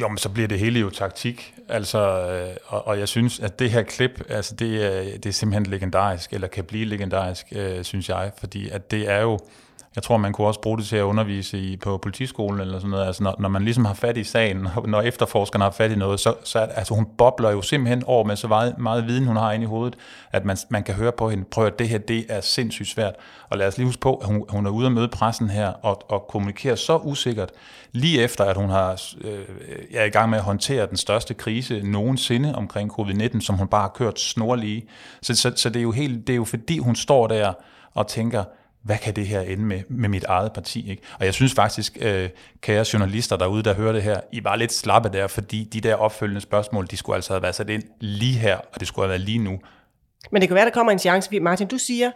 Jo, 0.00 0.08
men 0.08 0.18
så 0.18 0.28
bliver 0.28 0.48
det 0.48 0.58
hele 0.58 0.80
jo 0.80 0.90
taktik. 0.90 1.54
Altså, 1.68 1.98
øh, 1.98 2.56
og, 2.66 2.86
og 2.86 2.98
jeg 2.98 3.08
synes, 3.08 3.40
at 3.40 3.58
det 3.58 3.70
her 3.70 3.82
klip, 3.82 4.22
altså 4.28 4.54
det, 4.54 4.84
er, 4.84 5.18
det 5.18 5.26
er 5.26 5.32
simpelthen 5.32 5.66
legendarisk, 5.66 6.32
eller 6.32 6.48
kan 6.48 6.64
blive 6.64 6.84
legendarisk, 6.84 7.46
øh, 7.52 7.84
synes 7.84 8.08
jeg, 8.08 8.32
fordi 8.38 8.68
at 8.68 8.90
det 8.90 9.08
er 9.10 9.20
jo, 9.20 9.38
jeg 9.94 10.02
tror, 10.02 10.16
man 10.16 10.32
kunne 10.32 10.46
også 10.46 10.60
bruge 10.60 10.78
det 10.78 10.86
til 10.86 10.96
at 10.96 11.02
undervise 11.02 11.58
i, 11.58 11.76
på 11.76 11.98
politiskolen 11.98 12.60
eller 12.60 12.78
sådan 12.78 12.90
noget. 12.90 13.06
Altså, 13.06 13.22
når, 13.22 13.36
når 13.38 13.48
man 13.48 13.64
ligesom 13.64 13.84
har 13.84 13.94
fat 13.94 14.16
i 14.16 14.24
sagen, 14.24 14.68
når 14.86 15.00
efterforskerne 15.00 15.64
har 15.64 15.70
fat 15.70 15.90
i 15.90 15.94
noget, 15.94 16.20
så, 16.20 16.34
så 16.44 16.58
altså, 16.58 16.94
hun 16.94 17.06
bobler 17.18 17.50
jo 17.50 17.62
simpelthen 17.62 18.04
over 18.06 18.24
med 18.24 18.36
så 18.36 18.48
meget, 18.48 18.78
meget 18.78 19.06
viden, 19.06 19.26
hun 19.26 19.36
har 19.36 19.52
inde 19.52 19.64
i 19.64 19.66
hovedet, 19.66 19.96
at 20.32 20.44
man, 20.44 20.56
man 20.68 20.82
kan 20.82 20.94
høre 20.94 21.12
på 21.12 21.30
hende, 21.30 21.44
prøv 21.44 21.66
at 21.66 21.78
det 21.78 21.88
her, 21.88 21.98
det 21.98 22.26
er 22.28 22.40
sindssygt 22.40 22.88
svært. 22.88 23.14
Og 23.48 23.58
lad 23.58 23.66
os 23.66 23.76
lige 23.78 23.86
huske 23.86 24.00
på, 24.00 24.14
at 24.14 24.26
hun, 24.26 24.44
hun 24.48 24.66
er 24.66 24.70
ude 24.70 24.86
at 24.86 24.92
møde 24.92 25.08
pressen 25.08 25.50
her 25.50 25.68
og, 25.68 26.10
og 26.10 26.26
kommunikerer 26.28 26.76
så 26.76 26.96
usikkert, 26.96 27.50
lige 27.92 28.22
efter 28.22 28.44
at 28.44 28.56
hun 28.56 28.70
har 28.70 29.02
øh, 29.20 29.44
er 29.94 30.04
i 30.04 30.08
gang 30.08 30.30
med 30.30 30.38
at 30.38 30.44
håndtere 30.44 30.86
den 30.86 30.96
største 30.96 31.34
krise 31.34 31.80
nogensinde 31.84 32.54
omkring 32.54 33.00
covid-19, 33.00 33.40
som 33.40 33.56
hun 33.56 33.68
bare 33.68 33.82
har 33.82 33.92
kørt 33.94 34.20
snorlige. 34.20 34.84
Så, 35.22 35.34
så, 35.34 35.52
så 35.56 35.68
det, 35.68 35.76
er 35.76 35.82
jo 35.82 35.92
helt, 35.92 36.26
det 36.26 36.32
er 36.32 36.36
jo 36.36 36.44
fordi, 36.44 36.78
hun 36.78 36.96
står 36.96 37.26
der 37.26 37.52
og 37.94 38.06
tænker, 38.06 38.44
hvad 38.82 38.98
kan 38.98 39.16
det 39.16 39.26
her 39.26 39.40
ende 39.40 39.64
med, 39.64 39.82
med 39.88 40.08
mit 40.08 40.24
eget 40.24 40.52
parti? 40.52 40.90
Ikke? 40.90 41.02
Og 41.18 41.24
jeg 41.24 41.34
synes 41.34 41.54
faktisk, 41.54 41.98
øh, 42.00 42.28
kære 42.60 42.84
journalister 42.92 43.36
derude, 43.36 43.62
der 43.62 43.74
hører 43.74 43.92
det 43.92 44.02
her, 44.02 44.20
I 44.32 44.44
var 44.44 44.56
lidt 44.56 44.72
slappe 44.72 45.08
der, 45.08 45.26
fordi 45.26 45.64
de 45.64 45.80
der 45.80 45.94
opfølgende 45.94 46.40
spørgsmål, 46.40 46.86
de 46.86 46.96
skulle 46.96 47.16
altså 47.16 47.32
have 47.32 47.42
været 47.42 47.54
sat 47.54 47.70
ind 47.70 47.82
lige 48.00 48.38
her, 48.38 48.56
og 48.56 48.80
det 48.80 48.88
skulle 48.88 49.04
have 49.04 49.10
været 49.10 49.20
lige 49.20 49.38
nu. 49.38 49.58
Men 50.32 50.40
det 50.40 50.48
kan 50.48 50.54
være, 50.54 50.64
der 50.64 50.70
kommer 50.70 50.92
en 50.92 50.98
chance. 50.98 51.40
Martin, 51.40 51.66
du 51.66 51.78
siger, 51.78 52.10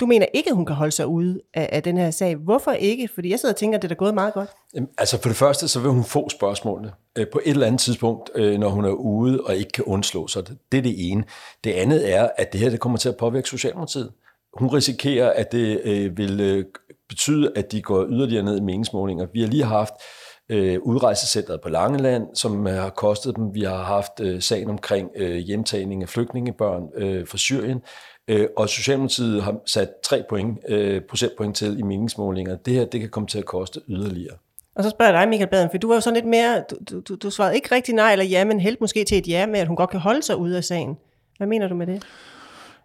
du 0.00 0.06
mener 0.06 0.26
ikke, 0.34 0.50
at 0.50 0.56
hun 0.56 0.66
kan 0.66 0.76
holde 0.76 0.92
sig 0.92 1.06
ude 1.06 1.40
af, 1.54 1.68
af 1.72 1.82
den 1.82 1.96
her 1.96 2.10
sag. 2.10 2.36
Hvorfor 2.36 2.72
ikke? 2.72 3.08
Fordi 3.14 3.30
jeg 3.30 3.40
sidder 3.40 3.52
og 3.52 3.56
tænker, 3.56 3.78
at 3.78 3.82
det 3.82 3.90
er 3.90 3.94
gået 3.94 4.14
meget 4.14 4.34
godt. 4.34 4.50
Jamen, 4.74 4.88
altså 4.98 5.22
for 5.22 5.28
det 5.28 5.36
første, 5.36 5.68
så 5.68 5.80
vil 5.80 5.90
hun 5.90 6.04
få 6.04 6.28
spørgsmålene 6.28 6.92
øh, 7.16 7.26
på 7.32 7.40
et 7.44 7.50
eller 7.50 7.66
andet 7.66 7.80
tidspunkt, 7.80 8.30
øh, 8.34 8.58
når 8.58 8.68
hun 8.68 8.84
er 8.84 8.90
ude 8.90 9.40
og 9.40 9.56
ikke 9.56 9.72
kan 9.72 9.84
undslå 9.84 10.28
sig. 10.28 10.46
Det 10.72 10.78
er 10.78 10.82
det 10.82 11.10
ene. 11.10 11.24
Det 11.64 11.72
andet 11.72 12.12
er, 12.14 12.28
at 12.36 12.52
det 12.52 12.60
her 12.60 12.70
det 12.70 12.80
kommer 12.80 12.98
til 12.98 13.08
at 13.08 13.16
påvirke 13.16 13.48
Socialdemokratiet 13.48 14.12
hun 14.58 14.68
risikerer, 14.68 15.32
at 15.32 15.52
det 15.52 15.80
øh, 15.84 16.18
vil 16.18 16.40
øh, 16.40 16.64
betyde, 17.08 17.52
at 17.56 17.72
de 17.72 17.82
går 17.82 18.06
yderligere 18.10 18.44
ned 18.44 18.58
i 18.58 18.60
meningsmålinger. 18.60 19.26
Vi 19.32 19.40
har 19.40 19.48
lige 19.48 19.64
haft 19.64 19.94
øh, 20.48 20.78
udrejsecentret 20.82 21.60
på 21.60 21.68
Langeland, 21.68 22.26
som 22.34 22.66
har 22.66 22.90
kostet 22.90 23.36
dem. 23.36 23.54
Vi 23.54 23.62
har 23.62 23.82
haft 23.82 24.20
øh, 24.20 24.42
sagen 24.42 24.70
omkring 24.70 25.10
øh, 25.16 25.36
hjemtagning 25.36 26.02
af 26.02 26.08
flygtningebørn 26.08 26.82
øh, 26.96 27.26
fra 27.26 27.38
Syrien. 27.38 27.82
Øh, 28.28 28.46
og 28.56 28.68
Socialdemokratiet 28.68 29.42
har 29.42 29.56
sat 29.66 29.88
3 30.04 30.24
point, 30.28 30.58
øh, 30.68 31.02
procentpoint 31.10 31.56
til 31.56 31.78
i 31.78 31.82
meningsmålinger. 31.82 32.56
Det 32.56 32.74
her 32.74 32.84
det 32.84 33.00
kan 33.00 33.10
komme 33.10 33.26
til 33.26 33.38
at 33.38 33.44
koste 33.44 33.80
yderligere. 33.88 34.36
Og 34.76 34.84
så 34.84 34.90
spørger 34.90 35.12
jeg 35.12 35.20
dig, 35.20 35.28
Michael 35.28 35.50
Baden, 35.50 35.70
for 35.70 35.78
du 35.78 35.88
var 35.88 35.94
jo 35.94 36.00
sådan 36.00 36.14
lidt 36.14 36.26
mere, 36.26 36.64
du, 36.90 37.00
du, 37.00 37.14
du 37.14 37.30
svarede 37.30 37.54
ikke 37.54 37.74
rigtig 37.74 37.94
nej 37.94 38.12
eller 38.12 38.24
ja, 38.24 38.44
men 38.44 38.60
helt 38.60 38.80
måske 38.80 39.04
til 39.04 39.18
et 39.18 39.28
ja 39.28 39.46
med, 39.46 39.60
at 39.60 39.66
hun 39.66 39.76
godt 39.76 39.90
kan 39.90 40.00
holde 40.00 40.22
sig 40.22 40.36
ude 40.36 40.56
af 40.56 40.64
sagen. 40.64 40.98
Hvad 41.36 41.46
mener 41.46 41.68
du 41.68 41.74
med 41.74 41.86
det? 41.86 42.02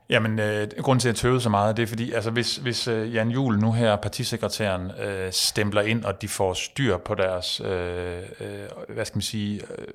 Jamen, 0.09 0.39
øh, 0.39 0.67
grunden 0.81 0.99
til, 0.99 1.09
at 1.09 1.13
jeg 1.13 1.19
tøvede 1.19 1.41
så 1.41 1.49
meget, 1.49 1.77
det 1.77 1.83
er 1.83 1.87
fordi, 1.87 2.11
altså, 2.11 2.31
hvis, 2.31 2.55
hvis 2.55 2.87
øh, 2.87 3.15
Jan 3.15 3.29
Jul 3.29 3.59
nu 3.59 3.71
her, 3.71 3.95
partisekretæren, 3.95 4.91
øh, 5.01 5.31
stempler 5.31 5.81
ind, 5.81 6.05
og 6.05 6.21
de 6.21 6.27
får 6.27 6.53
styr 6.53 6.97
på 6.97 7.15
deres, 7.15 7.61
øh, 7.65 8.17
øh, 8.39 8.47
hvad 8.89 9.05
skal 9.05 9.17
man 9.17 9.21
sige, 9.21 9.61
øh, 9.77 9.87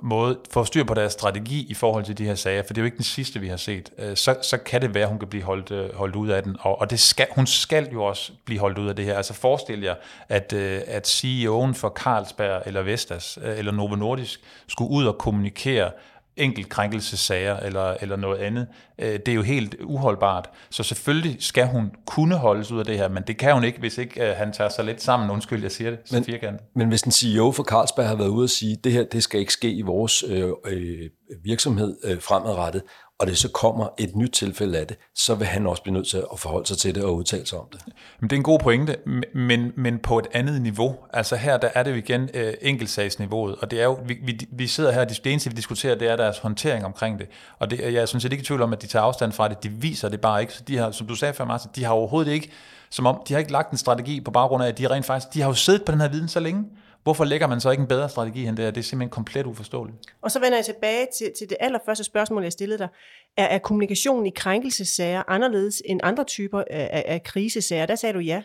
måde, 0.00 0.38
får 0.50 0.64
styr 0.64 0.84
på 0.84 0.94
deres 0.94 1.12
strategi 1.12 1.66
i 1.68 1.74
forhold 1.74 2.04
til 2.04 2.18
de 2.18 2.24
her 2.24 2.34
sager, 2.34 2.62
for 2.62 2.74
det 2.74 2.78
er 2.78 2.82
jo 2.82 2.84
ikke 2.84 2.96
den 2.96 3.04
sidste, 3.04 3.40
vi 3.40 3.48
har 3.48 3.56
set, 3.56 3.90
øh, 3.98 4.16
så, 4.16 4.36
så 4.42 4.58
kan 4.58 4.82
det 4.82 4.94
være, 4.94 5.06
hun 5.06 5.18
kan 5.18 5.28
blive 5.28 5.44
holdt, 5.44 5.70
øh, 5.70 5.94
holdt 5.94 6.16
ud 6.16 6.28
af 6.28 6.42
den, 6.42 6.56
og, 6.60 6.80
og 6.80 6.90
det 6.90 7.00
skal, 7.00 7.26
hun 7.30 7.46
skal 7.46 7.88
jo 7.92 8.04
også 8.04 8.32
blive 8.44 8.60
holdt 8.60 8.78
ud 8.78 8.88
af 8.88 8.96
det 8.96 9.04
her. 9.04 9.16
Altså 9.16 9.34
forestil 9.34 9.80
jer, 9.80 9.94
at, 10.28 10.52
øh, 10.52 10.80
at 10.86 11.08
CEO'en 11.08 11.72
for 11.72 11.88
Carlsberg 11.88 12.62
eller 12.66 12.82
Vestas 12.82 13.38
øh, 13.42 13.58
eller 13.58 13.72
Novo 13.72 13.96
Nordisk 13.96 14.40
skulle 14.68 14.90
ud 14.90 15.04
og 15.04 15.18
kommunikere 15.18 15.90
enkelt 16.36 16.68
krænkelsesager 16.68 17.56
eller, 17.56 17.96
eller 18.00 18.16
noget 18.16 18.38
andet. 18.38 18.66
Øh, 19.00 19.18
det 19.26 19.28
er 19.28 19.34
jo 19.34 19.42
helt 19.42 19.76
uholdbart. 19.84 20.50
Så 20.70 20.82
selvfølgelig 20.82 21.36
skal 21.40 21.66
hun 21.66 21.90
kunne 22.06 22.36
holdes 22.36 22.72
ud 22.72 22.78
af 22.78 22.84
det 22.84 22.96
her, 22.96 23.08
men 23.08 23.22
det 23.26 23.38
kan 23.38 23.54
hun 23.54 23.64
ikke, 23.64 23.78
hvis 23.78 23.98
ikke 23.98 24.30
øh, 24.30 24.36
han 24.36 24.52
tager 24.52 24.70
sig 24.70 24.84
lidt 24.84 25.02
sammen. 25.02 25.30
Undskyld, 25.30 25.62
jeg 25.62 25.72
siger 25.72 25.90
det 25.90 25.98
så 26.04 26.14
men, 26.14 26.24
firkantet. 26.24 26.60
Men 26.76 26.88
hvis 26.88 27.02
en 27.02 27.12
CEO 27.12 27.52
for 27.52 27.62
Carlsberg 27.62 28.08
har 28.08 28.14
været 28.14 28.28
ude 28.28 28.44
og 28.44 28.50
sige, 28.50 28.72
at 28.72 28.84
det 28.84 28.92
her 28.92 29.04
det 29.04 29.22
skal 29.22 29.40
ikke 29.40 29.52
ske 29.52 29.72
i 29.72 29.82
vores 29.82 30.24
øh, 30.28 30.48
øh, 30.66 31.08
virksomhed 31.44 31.96
øh, 32.04 32.20
fremadrettet, 32.20 32.82
og 33.20 33.26
det 33.26 33.38
så 33.38 33.48
kommer 33.48 33.88
et 33.98 34.16
nyt 34.16 34.30
tilfælde 34.30 34.78
af 34.78 34.86
det, 34.86 34.96
så 35.14 35.34
vil 35.34 35.46
han 35.46 35.66
også 35.66 35.82
blive 35.82 35.94
nødt 35.94 36.08
til 36.08 36.22
at 36.32 36.38
forholde 36.38 36.68
sig 36.68 36.78
til 36.78 36.94
det 36.94 37.04
og 37.04 37.16
udtale 37.16 37.46
sig 37.46 37.58
om 37.58 37.66
det. 37.72 37.80
Men 38.20 38.30
det 38.30 38.36
er 38.36 38.38
en 38.38 38.42
god 38.42 38.58
pointe, 38.58 38.96
men, 39.34 39.72
men 39.76 39.98
på 39.98 40.18
et 40.18 40.26
andet 40.32 40.62
niveau. 40.62 40.96
Altså 41.12 41.36
her 41.36 41.56
der 41.56 41.68
er 41.74 41.82
det 41.82 41.90
jo 41.90 41.96
igen 41.96 42.28
øh, 42.34 42.54
enkeltsagsniveauet, 42.60 43.56
og 43.56 43.70
det 43.70 43.80
er 43.80 43.84
jo, 43.84 43.98
vi, 44.06 44.18
vi, 44.22 44.40
vi 44.52 44.66
sidder 44.66 44.92
her, 44.92 45.04
det 45.04 45.26
eneste 45.26 45.50
vi 45.50 45.56
diskuterer, 45.56 45.94
det 45.94 46.08
er 46.08 46.16
deres 46.16 46.38
håndtering 46.38 46.84
omkring 46.84 47.18
det. 47.18 47.26
Og 47.58 47.70
det, 47.70 47.80
jeg 47.80 47.94
er 47.94 48.06
sådan 48.06 48.20
set 48.20 48.32
ikke 48.32 48.42
i 48.42 48.44
tvivl 48.44 48.62
om, 48.62 48.72
at 48.72 48.82
de 48.82 48.86
tage 48.90 49.02
afstand 49.02 49.32
fra 49.32 49.48
det, 49.48 49.62
de 49.62 49.68
viser 49.68 50.08
det 50.08 50.20
bare 50.20 50.40
ikke. 50.40 50.52
Så 50.52 50.62
de 50.68 50.76
har, 50.76 50.90
som 50.90 51.06
du 51.06 51.14
sagde 51.14 51.34
før, 51.34 51.44
Martin, 51.44 51.70
de 51.74 51.84
har 51.84 51.92
overhovedet 51.92 52.32
ikke, 52.32 52.50
som 52.90 53.06
om, 53.06 53.22
de 53.28 53.32
har 53.32 53.38
ikke 53.38 53.52
lagt 53.52 53.70
en 53.70 53.78
strategi 53.78 54.20
på 54.20 54.30
baggrund 54.30 54.64
af, 54.64 54.68
at 54.68 54.78
de 54.78 54.86
rent 54.90 55.06
faktisk, 55.06 55.34
de 55.34 55.40
har 55.40 55.48
jo 55.48 55.54
siddet 55.54 55.84
på 55.84 55.92
den 55.92 56.00
her 56.00 56.08
viden 56.08 56.28
så 56.28 56.40
længe. 56.40 56.64
Hvorfor 57.02 57.24
lægger 57.24 57.46
man 57.46 57.60
så 57.60 57.70
ikke 57.70 57.80
en 57.80 57.86
bedre 57.86 58.08
strategi 58.08 58.46
end 58.46 58.56
det? 58.56 58.74
Det 58.74 58.80
er 58.80 58.84
simpelthen 58.84 59.10
komplet 59.10 59.46
uforståeligt. 59.46 59.98
Og 60.22 60.30
så 60.30 60.40
vender 60.40 60.58
jeg 60.58 60.64
tilbage 60.64 61.06
til, 61.18 61.32
til 61.38 61.48
det 61.48 61.56
allerførste 61.60 62.04
spørgsmål, 62.04 62.42
jeg 62.42 62.52
stillede 62.52 62.78
dig. 62.78 62.88
Er, 63.36 63.44
er 63.44 63.58
kommunikationen 63.58 64.26
i 64.26 64.30
krænkelsesager 64.36 65.22
anderledes 65.28 65.82
end 65.84 66.00
andre 66.02 66.24
typer 66.24 66.60
af, 66.70 66.90
af, 66.92 67.04
af 67.06 67.22
krisesager? 67.22 67.86
Der 67.86 67.94
sagde 67.94 68.12
du 68.12 68.18
ja. 68.18 68.42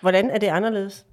Hvordan 0.00 0.30
er 0.30 0.38
det 0.38 0.46
anderledes? 0.46 1.06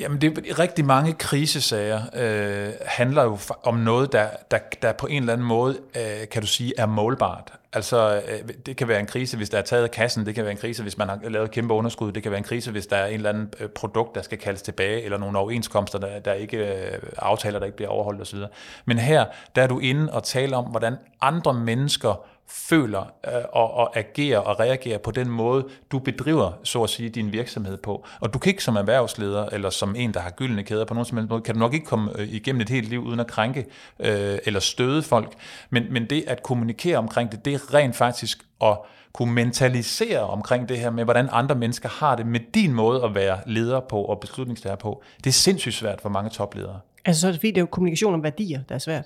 Jamen, 0.00 0.20
det, 0.20 0.58
rigtig 0.58 0.84
mange 0.84 1.12
krisesager 1.12 2.00
øh, 2.14 2.72
handler 2.86 3.22
jo 3.22 3.38
om 3.62 3.74
noget, 3.74 4.12
der, 4.12 4.26
der, 4.50 4.58
der 4.82 4.92
på 4.92 5.06
en 5.06 5.22
eller 5.22 5.32
anden 5.32 5.46
måde, 5.46 5.78
øh, 5.96 6.28
kan 6.28 6.42
du 6.42 6.48
sige, 6.48 6.72
er 6.78 6.86
målbart. 6.86 7.52
Altså, 7.72 8.22
øh, 8.28 8.48
det 8.66 8.76
kan 8.76 8.88
være 8.88 9.00
en 9.00 9.06
krise, 9.06 9.36
hvis 9.36 9.50
der 9.50 9.58
er 9.58 9.62
taget 9.62 9.90
kassen, 9.90 10.26
det 10.26 10.34
kan 10.34 10.44
være 10.44 10.52
en 10.52 10.58
krise, 10.58 10.82
hvis 10.82 10.98
man 10.98 11.08
har 11.08 11.18
lavet 11.28 11.50
kæmpe 11.50 11.74
underskud, 11.74 12.12
det 12.12 12.22
kan 12.22 12.32
være 12.32 12.38
en 12.38 12.44
krise, 12.44 12.70
hvis 12.70 12.86
der 12.86 12.96
er 12.96 13.06
en 13.06 13.14
eller 13.14 13.28
anden 13.28 13.50
øh, 13.60 13.68
produkt, 13.68 14.14
der 14.14 14.22
skal 14.22 14.38
kaldes 14.38 14.62
tilbage, 14.62 15.02
eller 15.02 15.18
nogle 15.18 15.38
overenskomster, 15.38 15.98
der, 15.98 16.18
der 16.18 16.32
ikke 16.32 16.56
øh, 16.56 16.98
aftaler, 17.16 17.58
der 17.58 17.66
ikke 17.66 17.76
bliver 17.76 17.90
overholdt 17.90 18.20
osv. 18.20 18.38
Men 18.84 18.98
her, 18.98 19.24
der 19.56 19.62
er 19.62 19.66
du 19.66 19.78
inde 19.78 20.12
og 20.12 20.22
taler 20.24 20.56
om, 20.56 20.64
hvordan 20.64 20.96
andre 21.20 21.54
mennesker 21.54 22.24
føler 22.52 23.00
øh, 23.00 23.42
og, 23.52 23.74
og 23.74 23.96
agerer 23.96 24.38
og 24.38 24.60
reagerer 24.60 24.98
på 24.98 25.10
den 25.10 25.28
måde, 25.28 25.68
du 25.92 25.98
bedriver, 25.98 26.52
så 26.64 26.82
at 26.82 26.90
sige, 26.90 27.08
din 27.08 27.32
virksomhed 27.32 27.76
på. 27.76 28.06
Og 28.20 28.34
du 28.34 28.38
kan 28.38 28.50
ikke 28.50 28.64
som 28.64 28.76
erhvervsleder, 28.76 29.46
eller 29.46 29.70
som 29.70 29.96
en, 29.96 30.14
der 30.14 30.20
har 30.20 30.30
gyldne 30.30 30.62
kæder 30.62 30.84
på 30.84 30.94
nogen 30.94 31.04
som 31.04 31.18
helst 31.18 31.30
måde, 31.30 31.42
kan 31.42 31.54
du 31.54 31.58
nok 31.58 31.74
ikke 31.74 31.86
komme 31.86 32.20
øh, 32.20 32.28
igennem 32.28 32.60
et 32.60 32.68
helt 32.68 32.88
liv 32.88 33.00
uden 33.00 33.20
at 33.20 33.26
krænke 33.26 33.66
øh, 34.00 34.38
eller 34.44 34.60
støde 34.60 35.02
folk. 35.02 35.32
Men, 35.70 35.86
men 35.90 36.10
det 36.10 36.24
at 36.26 36.42
kommunikere 36.42 36.98
omkring 36.98 37.32
det, 37.32 37.44
det 37.44 37.54
er 37.54 37.74
rent 37.74 37.96
faktisk 37.96 38.44
at 38.62 38.78
kunne 39.12 39.32
mentalisere 39.32 40.20
omkring 40.20 40.68
det 40.68 40.78
her 40.78 40.90
med, 40.90 41.04
hvordan 41.04 41.28
andre 41.32 41.54
mennesker 41.54 41.88
har 41.88 42.16
det 42.16 42.26
med 42.26 42.40
din 42.54 42.74
måde 42.74 43.04
at 43.04 43.14
være 43.14 43.38
leder 43.46 43.80
på 43.80 44.02
og 44.02 44.20
beslutningstager 44.20 44.76
på. 44.76 45.02
Det 45.16 45.26
er 45.26 45.34
sindssygt 45.34 45.74
svært 45.74 46.00
for 46.00 46.08
mange 46.08 46.30
topledere. 46.30 46.80
Altså 47.04 47.20
så 47.20 47.26
er 47.26 47.30
det 47.30 47.38
fordi, 47.38 47.50
det 47.50 47.56
er 47.56 47.62
jo 47.62 47.66
kommunikation 47.66 48.14
om 48.14 48.22
værdier, 48.22 48.60
der 48.68 48.74
er 48.74 48.78
svært. 48.78 49.04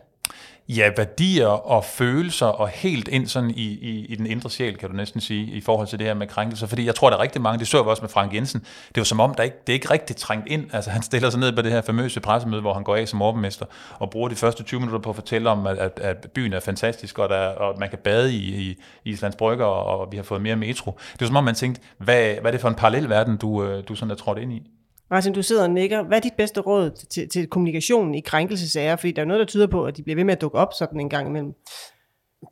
Ja, 0.68 0.90
værdier 0.96 1.46
og 1.46 1.84
følelser 1.84 2.46
og 2.46 2.68
helt 2.68 3.08
ind 3.08 3.26
sådan 3.26 3.50
i, 3.50 3.62
i, 3.62 4.06
i 4.08 4.14
den 4.14 4.26
indre 4.26 4.50
sjæl, 4.50 4.76
kan 4.76 4.90
du 4.90 4.96
næsten 4.96 5.20
sige, 5.20 5.46
i 5.46 5.60
forhold 5.60 5.88
til 5.88 5.98
det 5.98 6.06
her 6.06 6.14
med 6.14 6.26
krænkelser. 6.26 6.66
Fordi 6.66 6.86
jeg 6.86 6.94
tror, 6.94 7.10
der 7.10 7.16
er 7.16 7.20
rigtig 7.20 7.42
mange, 7.42 7.58
det 7.58 7.68
så 7.68 7.82
vi 7.82 7.90
også 7.90 8.02
med 8.02 8.08
Frank 8.08 8.34
Jensen, 8.34 8.60
det 8.88 8.96
var 8.96 9.04
som 9.04 9.20
om, 9.20 9.34
der 9.34 9.42
ikke, 9.42 9.56
det 9.66 9.72
er 9.72 9.74
ikke 9.74 9.90
rigtig 9.90 10.16
trængt 10.16 10.48
ind. 10.48 10.66
Altså 10.72 10.90
han 10.90 11.02
stiller 11.02 11.30
sig 11.30 11.40
ned 11.40 11.52
på 11.52 11.62
det 11.62 11.72
her 11.72 11.80
famøse 11.80 12.20
pressemøde, 12.20 12.60
hvor 12.60 12.74
han 12.74 12.84
går 12.84 12.96
af 12.96 13.08
som 13.08 13.22
overborgmester 13.22 13.66
og 13.98 14.10
bruger 14.10 14.28
de 14.28 14.34
første 14.34 14.62
20 14.62 14.80
minutter 14.80 15.00
på 15.00 15.10
at 15.10 15.16
fortælle 15.16 15.50
om, 15.50 15.66
at, 15.66 15.78
at, 15.78 16.00
at 16.02 16.30
byen 16.34 16.52
er 16.52 16.60
fantastisk, 16.60 17.18
og, 17.18 17.28
der, 17.28 17.48
og 17.48 17.78
man 17.78 17.88
kan 17.88 17.98
bade 17.98 18.34
i, 18.34 18.70
i 18.70 18.76
Islands 19.04 19.36
Brygger, 19.36 19.64
og, 19.64 20.00
og 20.00 20.12
vi 20.12 20.16
har 20.16 20.24
fået 20.24 20.42
mere 20.42 20.56
metro. 20.56 20.90
Det 21.12 21.20
var 21.20 21.26
som 21.26 21.36
om, 21.36 21.44
man 21.44 21.54
tænkte, 21.54 21.80
hvad, 21.98 22.34
hvad 22.34 22.44
er 22.44 22.50
det 22.50 22.60
for 22.60 22.68
en 22.68 22.74
parallel 22.74 23.08
verden, 23.08 23.36
du, 23.36 23.64
øh, 23.64 23.84
du 23.88 23.94
sådan 23.94 24.10
er 24.10 24.14
trådt 24.14 24.38
ind 24.38 24.52
i? 24.52 24.70
Martin, 25.10 25.32
du 25.32 25.42
sidder 25.42 25.62
og 25.62 25.70
nikker. 25.70 26.02
Hvad 26.02 26.18
er 26.18 26.22
dit 26.22 26.32
bedste 26.36 26.60
råd 26.60 26.90
til, 27.10 27.28
til 27.28 27.46
kommunikationen 27.46 28.14
i 28.14 28.20
krænkelsesager? 28.20 28.96
Fordi 28.96 29.12
der 29.12 29.22
er 29.22 29.26
noget, 29.26 29.40
der 29.40 29.46
tyder 29.46 29.66
på, 29.66 29.84
at 29.84 29.96
de 29.96 30.02
bliver 30.02 30.16
ved 30.16 30.24
med 30.24 30.34
at 30.34 30.40
dukke 30.40 30.58
op 30.58 30.68
sådan 30.78 31.00
en 31.00 31.08
gang 31.08 31.28
imellem. 31.28 31.52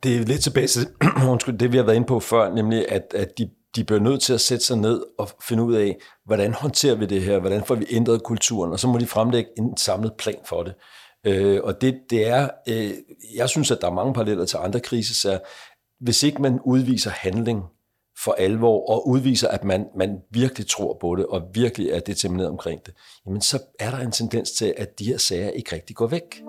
Det 0.03 0.15
er 0.15 0.19
lidt 0.19 0.41
tilbage 0.43 0.67
til 0.67 0.87
undskyld, 1.31 1.57
det, 1.57 1.71
vi 1.71 1.77
har 1.77 1.83
været 1.83 1.95
inde 1.95 2.07
på 2.07 2.19
før, 2.19 2.53
nemlig 2.53 2.91
at, 2.91 3.13
at 3.15 3.37
de, 3.37 3.49
de 3.75 3.83
bliver 3.83 3.99
nødt 3.99 4.21
til 4.21 4.33
at 4.33 4.41
sætte 4.41 4.65
sig 4.65 4.77
ned 4.77 5.03
og 5.19 5.29
finde 5.47 5.63
ud 5.63 5.75
af, 5.75 5.97
hvordan 6.25 6.53
håndterer 6.53 6.95
vi 6.95 7.05
det 7.05 7.21
her, 7.21 7.39
hvordan 7.39 7.63
får 7.63 7.75
vi 7.75 7.85
ændret 7.89 8.23
kulturen, 8.23 8.71
og 8.71 8.79
så 8.79 8.87
må 8.87 8.97
de 8.97 9.05
fremlægge 9.05 9.49
en 9.57 9.77
samlet 9.77 10.13
plan 10.17 10.39
for 10.45 10.63
det. 10.63 10.73
Øh, 11.25 11.59
og 11.63 11.81
det, 11.81 11.99
det 12.09 12.27
er, 12.27 12.49
øh, 12.69 12.91
jeg 13.35 13.49
synes, 13.49 13.71
at 13.71 13.77
der 13.81 13.87
er 13.87 13.93
mange 13.93 14.13
paralleller 14.13 14.45
til 14.45 14.57
andre 14.57 14.79
kriser, 14.79 15.37
hvis 15.99 16.23
ikke 16.23 16.41
man 16.41 16.59
udviser 16.65 17.11
handling 17.11 17.63
for 18.23 18.35
alvor, 18.37 18.89
og 18.89 19.07
udviser, 19.07 19.47
at 19.47 19.63
man, 19.63 19.87
man 19.95 20.21
virkelig 20.29 20.67
tror 20.67 20.97
på 21.01 21.15
det, 21.15 21.25
og 21.25 21.41
virkelig 21.53 21.89
er 21.89 21.99
determineret 21.99 22.49
omkring 22.49 22.85
det, 22.85 22.93
jamen 23.25 23.41
så 23.41 23.59
er 23.79 23.91
der 23.91 23.97
en 23.97 24.11
tendens 24.11 24.51
til, 24.51 24.73
at 24.77 24.99
de 24.99 25.05
her 25.05 25.17
sager 25.17 25.49
ikke 25.49 25.75
rigtig 25.75 25.95
går 25.95 26.07
væk. 26.07 26.41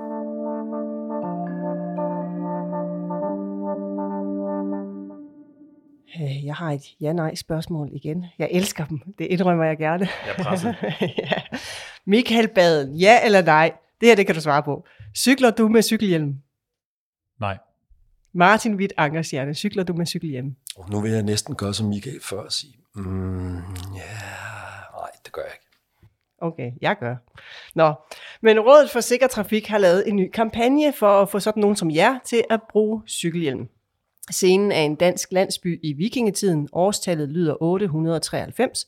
Øh, 6.21 6.45
jeg 6.45 6.55
har 6.55 6.73
et 6.73 6.95
ja-nej-spørgsmål 7.01 7.89
igen. 7.93 8.25
Jeg 8.39 8.49
elsker 8.53 8.85
dem. 8.85 9.01
Det 9.19 9.25
indrømmer 9.25 9.65
jeg 9.65 9.79
gerne. 9.79 10.09
Jeg 10.27 10.77
ja. 11.19 11.59
Michael 12.05 12.49
Baden, 12.49 12.97
ja 12.97 13.25
eller 13.25 13.43
nej? 13.43 13.73
Det 14.01 14.09
her, 14.09 14.17
det 14.17 14.27
kan 14.27 14.35
du 14.35 14.41
svare 14.41 14.63
på. 14.63 14.87
Cykler 15.17 15.51
du 15.51 15.69
med 15.69 15.83
cykelhjelm? 15.83 16.35
Nej. 17.41 17.59
Martin 18.37 18.75
Witt 18.75 18.93
Angerstjerne, 18.97 19.55
cykler 19.55 19.83
du 19.83 19.93
med 19.93 20.07
cykelhjelm? 20.07 20.57
Oh, 20.77 20.91
nu 20.91 21.01
vil 21.01 21.11
jeg 21.11 21.23
næsten 21.23 21.55
gøre 21.55 21.75
som 21.75 21.87
Michael 21.87 22.21
før 22.23 22.41
og 22.41 22.53
sige, 22.53 22.75
mm, 22.95 23.55
ja, 23.55 23.61
yeah, 23.61 24.93
nej, 24.93 25.11
det 25.25 25.33
gør 25.33 25.43
jeg 25.43 25.53
ikke. 25.55 25.67
Okay, 26.39 26.73
jeg 26.81 26.97
gør. 27.01 27.17
Nå, 27.75 27.95
men 28.43 28.61
Rådet 28.61 28.91
for 28.91 29.01
Sikker 29.01 29.27
Trafik 29.27 29.67
har 29.67 29.79
lavet 29.79 30.09
en 30.09 30.17
ny 30.17 30.31
kampagne 30.31 30.93
for 30.93 31.23
at 31.23 31.31
få 31.31 31.41
sådan 31.41 31.61
nogen 31.61 31.77
som 31.77 31.91
jer 31.91 32.19
til 32.25 32.45
at 32.51 32.61
bruge 32.71 33.03
cykelhjelm. 33.09 33.69
Scenen 34.31 34.73
er 34.73 34.81
en 34.81 34.95
dansk 34.95 35.33
landsby 35.33 35.81
i 35.83 35.93
vikingetiden. 35.93 36.69
Årstallet 36.73 37.29
lyder 37.29 37.63
893, 37.63 38.87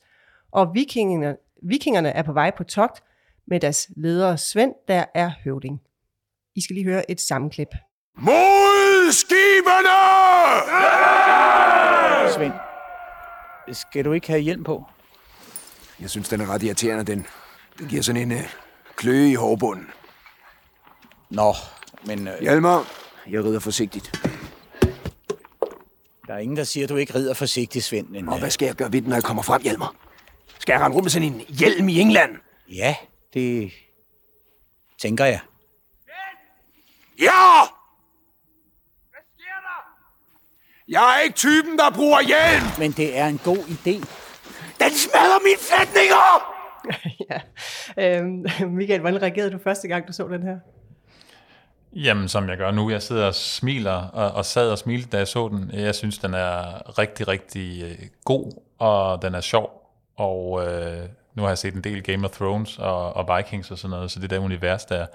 og 0.51 0.71
vikingerne, 0.73 1.35
vikingerne 1.63 2.09
er 2.09 2.23
på 2.23 2.33
vej 2.33 2.51
på 2.57 2.63
togt 2.63 3.03
med 3.47 3.59
deres 3.59 3.89
leder 3.97 4.35
Svend, 4.35 4.73
der 4.87 5.05
er 5.15 5.31
høvding. 5.43 5.81
I 6.55 6.61
skal 6.61 6.73
lige 6.73 6.85
høre 6.85 7.11
et 7.11 7.21
sammenklip. 7.21 7.69
Mod 8.17 8.88
skiberne! 9.11 9.95
Svend, 12.33 12.53
skal 13.73 14.05
du 14.05 14.11
ikke 14.11 14.27
have 14.27 14.39
hjelm 14.39 14.63
på? 14.63 14.85
Jeg 15.99 16.09
synes, 16.09 16.29
den 16.29 16.41
er 16.41 16.49
ret 16.49 16.63
irriterende, 16.63 17.03
den. 17.03 17.25
Den 17.79 17.87
giver 17.87 18.01
sådan 18.01 18.21
en 18.21 18.31
uh, 18.31 18.43
kløe 18.95 19.29
i 19.29 19.35
hårbunden. 19.35 19.87
Nå, 21.29 21.53
men... 22.05 22.27
Uh... 22.27 22.33
Hjalmar, 22.41 22.85
jeg 23.29 23.43
rider 23.43 23.59
forsigtigt. 23.59 24.19
Der 26.27 26.33
er 26.35 26.39
ingen, 26.39 26.57
der 26.57 26.63
siger, 26.63 26.83
at 26.85 26.89
du 26.89 26.95
ikke 26.95 27.15
rider 27.15 27.33
forsigtigt, 27.33 27.85
Svend. 27.85 28.07
Men, 28.07 28.29
Og 28.29 28.39
hvad 28.39 28.49
skal 28.49 28.65
jeg 28.65 28.75
gøre 28.75 28.91
ved 28.93 29.01
den, 29.01 29.09
når 29.09 29.15
jeg 29.15 29.23
kommer 29.23 29.43
frem, 29.43 29.61
Hjalmar? 29.61 29.95
Skal 30.59 30.73
jeg 30.73 30.81
rende 30.81 30.95
rundt 30.95 31.05
med 31.05 31.11
sådan 31.11 31.27
en 31.33 31.39
hjelm 31.47 31.89
i 31.89 31.99
England? 31.99 32.37
Ja, 32.69 32.95
det 33.33 33.71
tænker 35.01 35.25
jeg. 35.25 35.39
Ja! 37.19 37.31
Hvad 39.09 39.21
sker 39.35 39.59
der? 39.61 39.79
Jeg 40.89 41.15
er 41.17 41.23
ikke 41.23 41.35
typen, 41.35 41.77
der 41.77 41.91
bruger 41.95 42.21
hjelm! 42.21 42.65
Men 42.79 42.91
det 42.91 43.17
er 43.17 43.27
en 43.27 43.37
god 43.43 43.57
idé. 43.57 43.95
Den 44.79 44.91
smadrer 45.03 45.43
mine 45.43 45.59
flætninger! 45.59 46.25
ja. 47.29 47.39
Øhm, 47.97 48.45
Michael, 48.77 49.01
hvordan 49.01 49.21
reagerede 49.21 49.51
du 49.51 49.57
første 49.63 49.87
gang, 49.87 50.07
du 50.07 50.13
så 50.13 50.27
den 50.27 50.43
her? 50.43 50.57
Jamen, 51.93 52.27
som 52.27 52.49
jeg 52.49 52.57
gør 52.57 52.71
nu. 52.71 52.89
Jeg 52.89 53.01
sidder 53.01 53.25
og 53.25 53.35
smiler, 53.35 53.93
og, 53.93 54.31
og 54.31 54.45
sad 54.45 54.71
og 54.71 54.77
smilte, 54.77 55.09
da 55.09 55.17
jeg 55.17 55.27
så 55.27 55.47
den. 55.47 55.71
Jeg 55.73 55.95
synes, 55.95 56.17
den 56.17 56.33
er 56.33 56.99
rigtig, 56.99 57.27
rigtig 57.27 57.83
øh, 57.83 58.07
god, 58.25 58.51
og 58.79 59.21
den 59.21 59.35
er 59.35 59.41
sjov. 59.41 59.91
Og 60.15 60.67
øh, 60.67 61.09
nu 61.35 61.41
har 61.41 61.49
jeg 61.49 61.57
set 61.57 61.73
en 61.73 61.83
del 61.83 62.03
Game 62.03 62.27
of 62.27 62.31
Thrones 62.31 62.77
og, 62.77 63.15
og 63.15 63.37
Vikings 63.37 63.71
og 63.71 63.77
sådan 63.77 63.89
noget, 63.89 64.11
så 64.11 64.19
det 64.19 64.29
der 64.29 64.39
univers 64.39 64.85
der. 64.85 65.05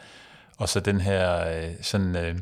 Og 0.59 0.69
så 0.69 0.81
den 0.81 1.01
her 1.01 1.49
øh, 1.49 1.71
sådan 1.81 2.17
øh, 2.17 2.35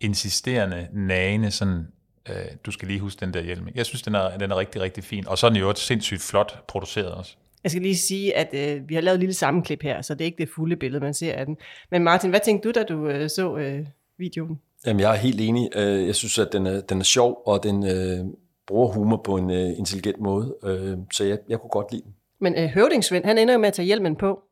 insisterende, 0.00 0.88
nagende, 0.92 1.50
sådan, 1.50 1.86
øh, 2.30 2.44
du 2.66 2.70
skal 2.70 2.88
lige 2.88 3.00
huske 3.00 3.20
den 3.20 3.34
der 3.34 3.42
hjelm. 3.42 3.68
Jeg 3.74 3.86
synes, 3.86 4.02
den 4.02 4.14
er, 4.14 4.38
den 4.38 4.50
er 4.50 4.58
rigtig, 4.58 4.80
rigtig 4.80 5.04
fin. 5.04 5.28
Og 5.28 5.38
så 5.38 5.46
er 5.46 5.50
den 5.50 5.58
jo 5.58 5.68
også 5.68 5.82
sindssygt 5.82 6.20
flot 6.20 6.66
produceret 6.66 7.12
også. 7.12 7.36
Jeg 7.64 7.70
skal 7.70 7.82
lige 7.82 7.96
sige, 7.96 8.36
at 8.36 8.48
øh, 8.52 8.88
vi 8.88 8.94
har 8.94 9.00
lavet 9.00 9.14
et 9.14 9.20
lille 9.20 9.34
sammenklip 9.34 9.82
her, 9.82 10.02
så 10.02 10.14
det 10.14 10.20
er 10.20 10.24
ikke 10.24 10.38
det 10.38 10.48
fulde 10.54 10.76
billede, 10.76 11.04
man 11.04 11.14
ser 11.14 11.34
af 11.34 11.46
den. 11.46 11.56
Men 11.90 12.04
Martin, 12.04 12.30
hvad 12.30 12.40
tænkte 12.44 12.68
du, 12.68 12.80
da 12.80 12.84
du 12.84 13.08
øh, 13.08 13.30
så 13.30 13.56
øh, 13.56 13.86
videoen? 14.18 14.60
Jamen, 14.86 15.00
jeg 15.00 15.10
er 15.12 15.16
helt 15.16 15.40
enig. 15.40 15.68
Øh, 15.76 16.06
jeg 16.06 16.14
synes, 16.14 16.38
at 16.38 16.48
den 16.52 16.66
er, 16.66 16.80
den 16.80 17.00
er 17.00 17.04
sjov, 17.04 17.42
og 17.46 17.62
den 17.62 17.86
øh, 17.86 18.24
bruger 18.66 18.92
humor 18.92 19.20
på 19.24 19.36
en 19.36 19.50
øh, 19.50 19.78
intelligent 19.78 20.20
måde. 20.20 20.56
Øh, 20.64 20.96
så 21.12 21.24
jeg, 21.24 21.38
jeg 21.48 21.58
kunne 21.60 21.70
godt 21.70 21.92
lide 21.92 22.02
den. 22.02 22.14
Men 22.40 22.54
øh, 22.54 22.68
Høvdingsvend, 22.68 23.24
han 23.24 23.38
ender 23.38 23.54
jo 23.54 23.60
med 23.60 23.68
at 23.68 23.74
tage 23.74 23.86
hjelmen 23.86 24.16
på. 24.16 24.42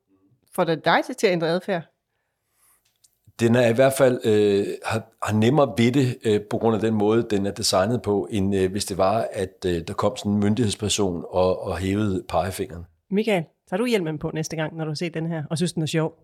Får 0.55 0.65
det 0.65 0.85
dig 0.85 1.01
til 1.19 1.27
at 1.27 1.33
ændre 1.33 1.49
adfærd? 1.49 1.83
Den 3.41 3.55
er 3.55 3.69
i 3.69 3.73
hvert 3.73 3.93
fald 3.93 4.21
øh, 4.25 4.67
har, 4.85 5.03
har 5.23 5.35
nemmere 5.35 5.75
ved 5.79 5.93
det 5.93 6.17
øh, 6.25 6.41
på 6.51 6.59
grund 6.59 6.75
af 6.75 6.81
den 6.81 6.95
måde, 6.95 7.27
den 7.31 7.47
er 7.47 7.51
designet 7.51 8.03
på, 8.03 8.29
end 8.31 8.57
øh, 8.57 8.71
hvis 8.71 8.85
det 8.85 8.99
var, 8.99 9.29
at 9.33 9.65
øh, 9.67 9.83
der 9.89 9.95
kom 9.95 10.17
sådan 10.17 10.33
en 10.33 10.41
myndighedsperson 10.41 11.25
og, 11.29 11.63
og 11.63 11.79
hævede 11.79 12.23
pegefingeren. 12.29 12.87
Michael, 13.11 13.45
tager 13.71 13.79
du 13.79 13.87
hjelmen 13.87 14.19
på 14.19 14.31
næste 14.35 14.57
gang, 14.57 14.77
når 14.77 14.85
du 14.85 14.91
har 14.91 14.95
set 14.95 15.15
den 15.15 15.27
her, 15.27 15.43
og 15.51 15.57
synes, 15.57 15.73
den 15.73 15.83
er 15.83 15.87
sjov? 15.87 16.15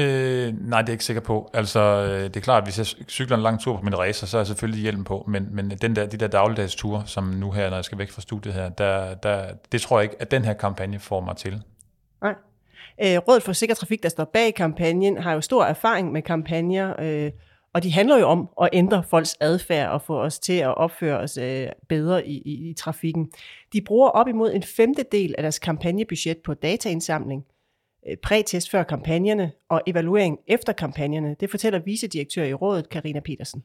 Øh, 0.00 0.54
nej, 0.68 0.82
det 0.82 0.88
er 0.88 0.92
jeg 0.92 0.94
ikke 0.94 1.04
sikker 1.04 1.22
på. 1.22 1.50
Altså, 1.54 1.80
øh, 1.80 2.24
det 2.24 2.36
er 2.36 2.40
klart, 2.40 2.62
at 2.62 2.66
hvis 2.66 2.78
jeg 2.78 2.86
cykler 3.08 3.36
en 3.36 3.42
lang 3.42 3.60
tur 3.60 3.76
på 3.76 3.82
min 3.82 3.98
racer, 3.98 4.26
så 4.26 4.36
er 4.36 4.40
jeg 4.40 4.46
selvfølgelig 4.46 4.82
hjelm 4.82 5.04
på, 5.04 5.24
men, 5.28 5.48
men 5.52 5.70
den 5.70 5.96
der, 5.96 6.06
de 6.06 6.16
der 6.16 6.26
dagligdags 6.26 6.74
ture, 6.74 7.02
som 7.06 7.24
nu 7.24 7.50
her, 7.50 7.70
når 7.70 7.76
jeg 7.76 7.84
skal 7.84 7.98
væk 7.98 8.10
fra 8.10 8.20
studiet 8.20 8.54
her, 8.54 8.68
der, 8.68 9.14
der, 9.14 9.52
det 9.72 9.80
tror 9.80 9.98
jeg 9.98 10.02
ikke, 10.02 10.22
at 10.22 10.30
den 10.30 10.44
her 10.44 10.52
kampagne 10.52 10.98
får 10.98 11.20
mig 11.20 11.36
til. 11.36 11.62
Øh, 13.02 13.16
Rådet 13.28 13.42
for 13.42 13.52
Sikker 13.52 13.74
Trafik, 13.74 14.02
der 14.02 14.08
står 14.08 14.24
bag 14.24 14.54
kampagnen, 14.54 15.18
har 15.18 15.32
jo 15.34 15.40
stor 15.40 15.64
erfaring 15.64 16.12
med 16.12 16.22
kampagner, 16.22 16.94
øh, 17.00 17.30
og 17.72 17.82
de 17.82 17.92
handler 17.92 18.18
jo 18.18 18.26
om 18.26 18.48
at 18.62 18.68
ændre 18.72 19.02
folks 19.02 19.36
adfærd 19.40 19.90
og 19.90 20.02
få 20.02 20.20
os 20.20 20.38
til 20.38 20.52
at 20.58 20.76
opføre 20.76 21.18
os 21.18 21.36
øh, 21.36 21.68
bedre 21.88 22.26
i, 22.26 22.42
i, 22.44 22.70
i 22.70 22.74
trafikken. 22.74 23.30
De 23.72 23.80
bruger 23.80 24.08
op 24.08 24.28
imod 24.28 24.52
en 24.52 24.62
femtedel 24.62 25.34
af 25.38 25.42
deres 25.42 25.58
kampagnebudget 25.58 26.38
på 26.38 26.54
dataindsamling, 26.54 27.44
øh, 28.08 28.16
prætest 28.16 28.70
før 28.70 28.82
kampagnerne 28.82 29.52
og 29.68 29.82
evaluering 29.86 30.38
efter 30.46 30.72
kampagnerne. 30.72 31.36
Det 31.40 31.50
fortæller 31.50 31.78
vicedirektør 31.78 32.44
i 32.44 32.54
rådet, 32.54 32.88
Karina 32.88 33.20
Petersen. 33.20 33.64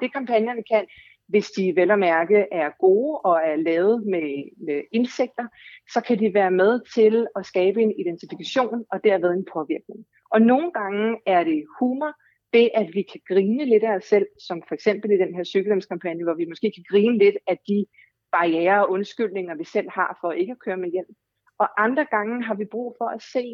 Det 0.00 0.12
kampagnerne 0.12 0.62
kan, 0.70 0.84
hvis 1.28 1.50
de 1.50 1.72
vel 1.76 1.90
og 1.90 1.98
mærke 1.98 2.46
er 2.52 2.70
gode 2.80 3.18
og 3.18 3.40
er 3.44 3.56
lavet 3.56 4.06
med, 4.06 4.28
med 4.66 4.82
indsigter, 4.92 5.46
så 5.92 6.00
kan 6.00 6.18
de 6.18 6.34
være 6.34 6.50
med 6.50 6.80
til 6.94 7.26
at 7.36 7.46
skabe 7.46 7.82
en 7.82 7.92
identifikation 8.00 8.84
og 8.92 9.04
derved 9.04 9.30
en 9.30 9.46
påvirkning. 9.52 10.00
Og 10.30 10.42
nogle 10.42 10.72
gange 10.72 11.18
er 11.26 11.44
det 11.44 11.64
humor, 11.78 12.12
det 12.52 12.70
at 12.74 12.88
vi 12.94 13.02
kan 13.02 13.20
grine 13.28 13.64
lidt 13.64 13.84
af 13.84 13.96
os 13.96 14.04
selv, 14.04 14.26
som 14.48 14.62
for 14.68 14.74
eksempel 14.74 15.10
i 15.10 15.22
den 15.24 15.34
her 15.34 15.44
cykelhjemskampagne, 15.44 16.24
hvor 16.24 16.34
vi 16.34 16.46
måske 16.48 16.72
kan 16.74 16.84
grine 16.90 17.18
lidt 17.18 17.38
af 17.46 17.58
de 17.68 17.86
barriere 18.32 18.86
og 18.86 18.90
undskyldninger, 18.90 19.54
vi 19.54 19.64
selv 19.64 19.90
har 19.90 20.18
for 20.20 20.32
ikke 20.32 20.52
at 20.52 20.58
køre 20.64 20.76
med 20.76 20.90
hjelm. 20.90 21.14
Og 21.58 21.82
andre 21.84 22.06
gange 22.10 22.44
har 22.44 22.54
vi 22.54 22.64
brug 22.64 22.96
for 22.98 23.08
at 23.16 23.22
se 23.22 23.44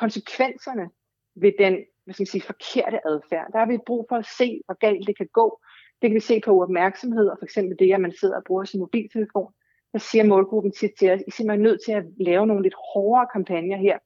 konsekvenserne 0.00 0.90
ved 1.36 1.52
den 1.58 1.76
hvad 2.04 2.14
skal 2.14 2.22
man 2.22 2.34
sige, 2.34 2.50
forkerte 2.52 3.06
adfærd. 3.06 3.46
Der 3.52 3.58
har 3.58 3.66
vi 3.66 3.86
brug 3.86 4.06
for 4.08 4.16
at 4.16 4.26
se, 4.38 4.60
hvor 4.66 4.76
galt 4.86 5.06
det 5.06 5.16
kan 5.16 5.28
gå. 5.32 5.60
Det 6.02 6.10
kan 6.10 6.14
vi 6.14 6.20
se 6.20 6.40
på 6.44 6.50
uopmærksomhed, 6.50 7.28
og 7.28 7.36
for 7.38 7.44
eksempel 7.44 7.78
det, 7.78 7.94
at 7.94 8.00
man 8.00 8.12
sidder 8.20 8.36
og 8.36 8.44
bruger 8.46 8.64
sin 8.64 8.80
mobiltelefon. 8.80 9.52
Der 9.92 9.98
siger 9.98 10.24
målgruppen 10.24 10.72
tit 10.72 10.90
til 10.98 11.10
os, 11.12 11.20
I 11.20 11.24
er 11.26 11.32
simpelthen 11.32 11.62
nødt 11.62 11.80
til 11.84 11.92
at 11.92 12.04
lave 12.20 12.46
nogle 12.46 12.62
lidt 12.62 12.74
hårdere 12.94 13.26
kampagner 13.32 13.76
her, 13.76 13.98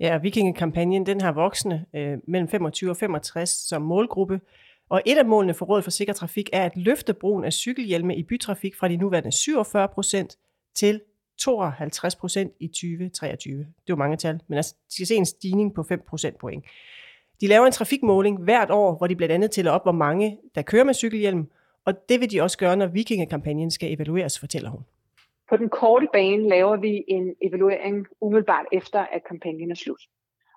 Ja, 0.00 0.18
Vikingekampagnen, 0.18 1.06
den 1.06 1.20
har 1.20 1.32
voksne 1.32 1.86
øh, 1.94 2.18
mellem 2.28 2.48
25 2.48 2.90
og 2.90 2.96
65 2.96 3.50
som 3.50 3.82
målgruppe. 3.82 4.40
Og 4.88 5.02
et 5.06 5.18
af 5.18 5.24
målene 5.24 5.54
for 5.54 5.66
Rådet 5.66 5.84
for 5.84 5.90
Sikker 5.90 6.14
Trafik 6.14 6.50
er 6.52 6.64
at 6.64 6.76
løfte 6.76 7.14
brugen 7.14 7.44
af 7.44 7.52
cykelhjelme 7.52 8.16
i 8.16 8.22
bytrafik 8.22 8.76
fra 8.76 8.88
de 8.88 8.96
nuværende 8.96 9.32
47 9.32 9.88
procent 9.88 10.38
til 10.74 11.00
52 11.38 12.16
procent 12.16 12.52
i 12.60 12.66
2023. 12.66 13.58
Det 13.58 13.64
er 13.66 13.72
jo 13.88 13.96
mange 13.96 14.16
tal, 14.16 14.40
men 14.48 14.56
altså, 14.56 14.74
de 14.88 14.94
skal 14.94 15.06
se 15.06 15.14
en 15.14 15.26
stigning 15.26 15.74
på 15.74 15.82
5 15.82 16.02
procentpoint. 16.08 16.64
De 17.40 17.46
laver 17.46 17.66
en 17.66 17.72
trafikmåling 17.72 18.42
hvert 18.44 18.70
år, 18.70 18.96
hvor 18.96 19.06
de 19.06 19.16
blandt 19.16 19.34
andet 19.34 19.50
tæller 19.50 19.72
op, 19.72 19.82
hvor 19.82 19.92
mange 19.92 20.38
der 20.54 20.62
kører 20.62 20.84
med 20.84 20.94
cykelhjelm, 20.94 21.46
og 21.84 22.08
det 22.08 22.20
vil 22.20 22.30
de 22.30 22.40
også 22.40 22.58
gøre, 22.58 22.76
når 22.76 22.86
Vikingekampagnen 22.86 23.70
skal 23.70 23.92
evalueres, 23.92 24.38
fortæller 24.38 24.70
hun. 24.70 24.80
På 25.48 25.56
den 25.56 25.68
korte 25.68 26.08
bane 26.12 26.48
laver 26.48 26.76
vi 26.76 27.04
en 27.08 27.34
evaluering 27.42 28.06
umiddelbart 28.20 28.66
efter, 28.72 29.00
at 29.00 29.22
kampagnen 29.28 29.70
er 29.70 29.74
slut. 29.74 30.02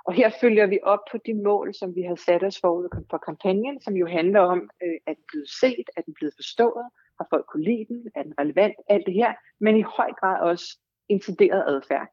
Og 0.06 0.13
her 0.13 0.30
følger 0.41 0.67
vi 0.67 0.80
op 0.84 1.00
på 1.12 1.17
de 1.26 1.34
mål, 1.34 1.74
som 1.74 1.96
vi 1.96 2.02
har 2.02 2.15
sat 2.15 2.44
os 2.44 2.60
forud 2.62 3.06
for 3.10 3.17
kampagnen, 3.17 3.82
som 3.82 3.94
jo 3.94 4.08
handler 4.08 4.39
om, 4.39 4.70
øh, 4.84 4.98
at 5.08 5.15
den 5.15 5.24
er 5.24 5.32
blevet 5.32 5.50
set, 5.50 5.86
at 5.96 6.06
den 6.06 6.12
er 6.12 6.20
blevet 6.20 6.34
forstået, 6.36 6.86
har 7.17 7.28
folk 7.30 7.46
kunne 7.52 7.63
lide 7.63 7.86
den, 7.89 8.08
er 8.15 8.24
den 8.24 8.34
relevant, 8.39 8.76
alt 8.88 9.06
det 9.06 9.13
her, 9.13 9.34
men 9.60 9.78
i 9.78 9.82
høj 9.82 10.12
grad 10.20 10.39
også 10.39 10.78
incideret 11.10 11.63
adfærd. 11.67 12.08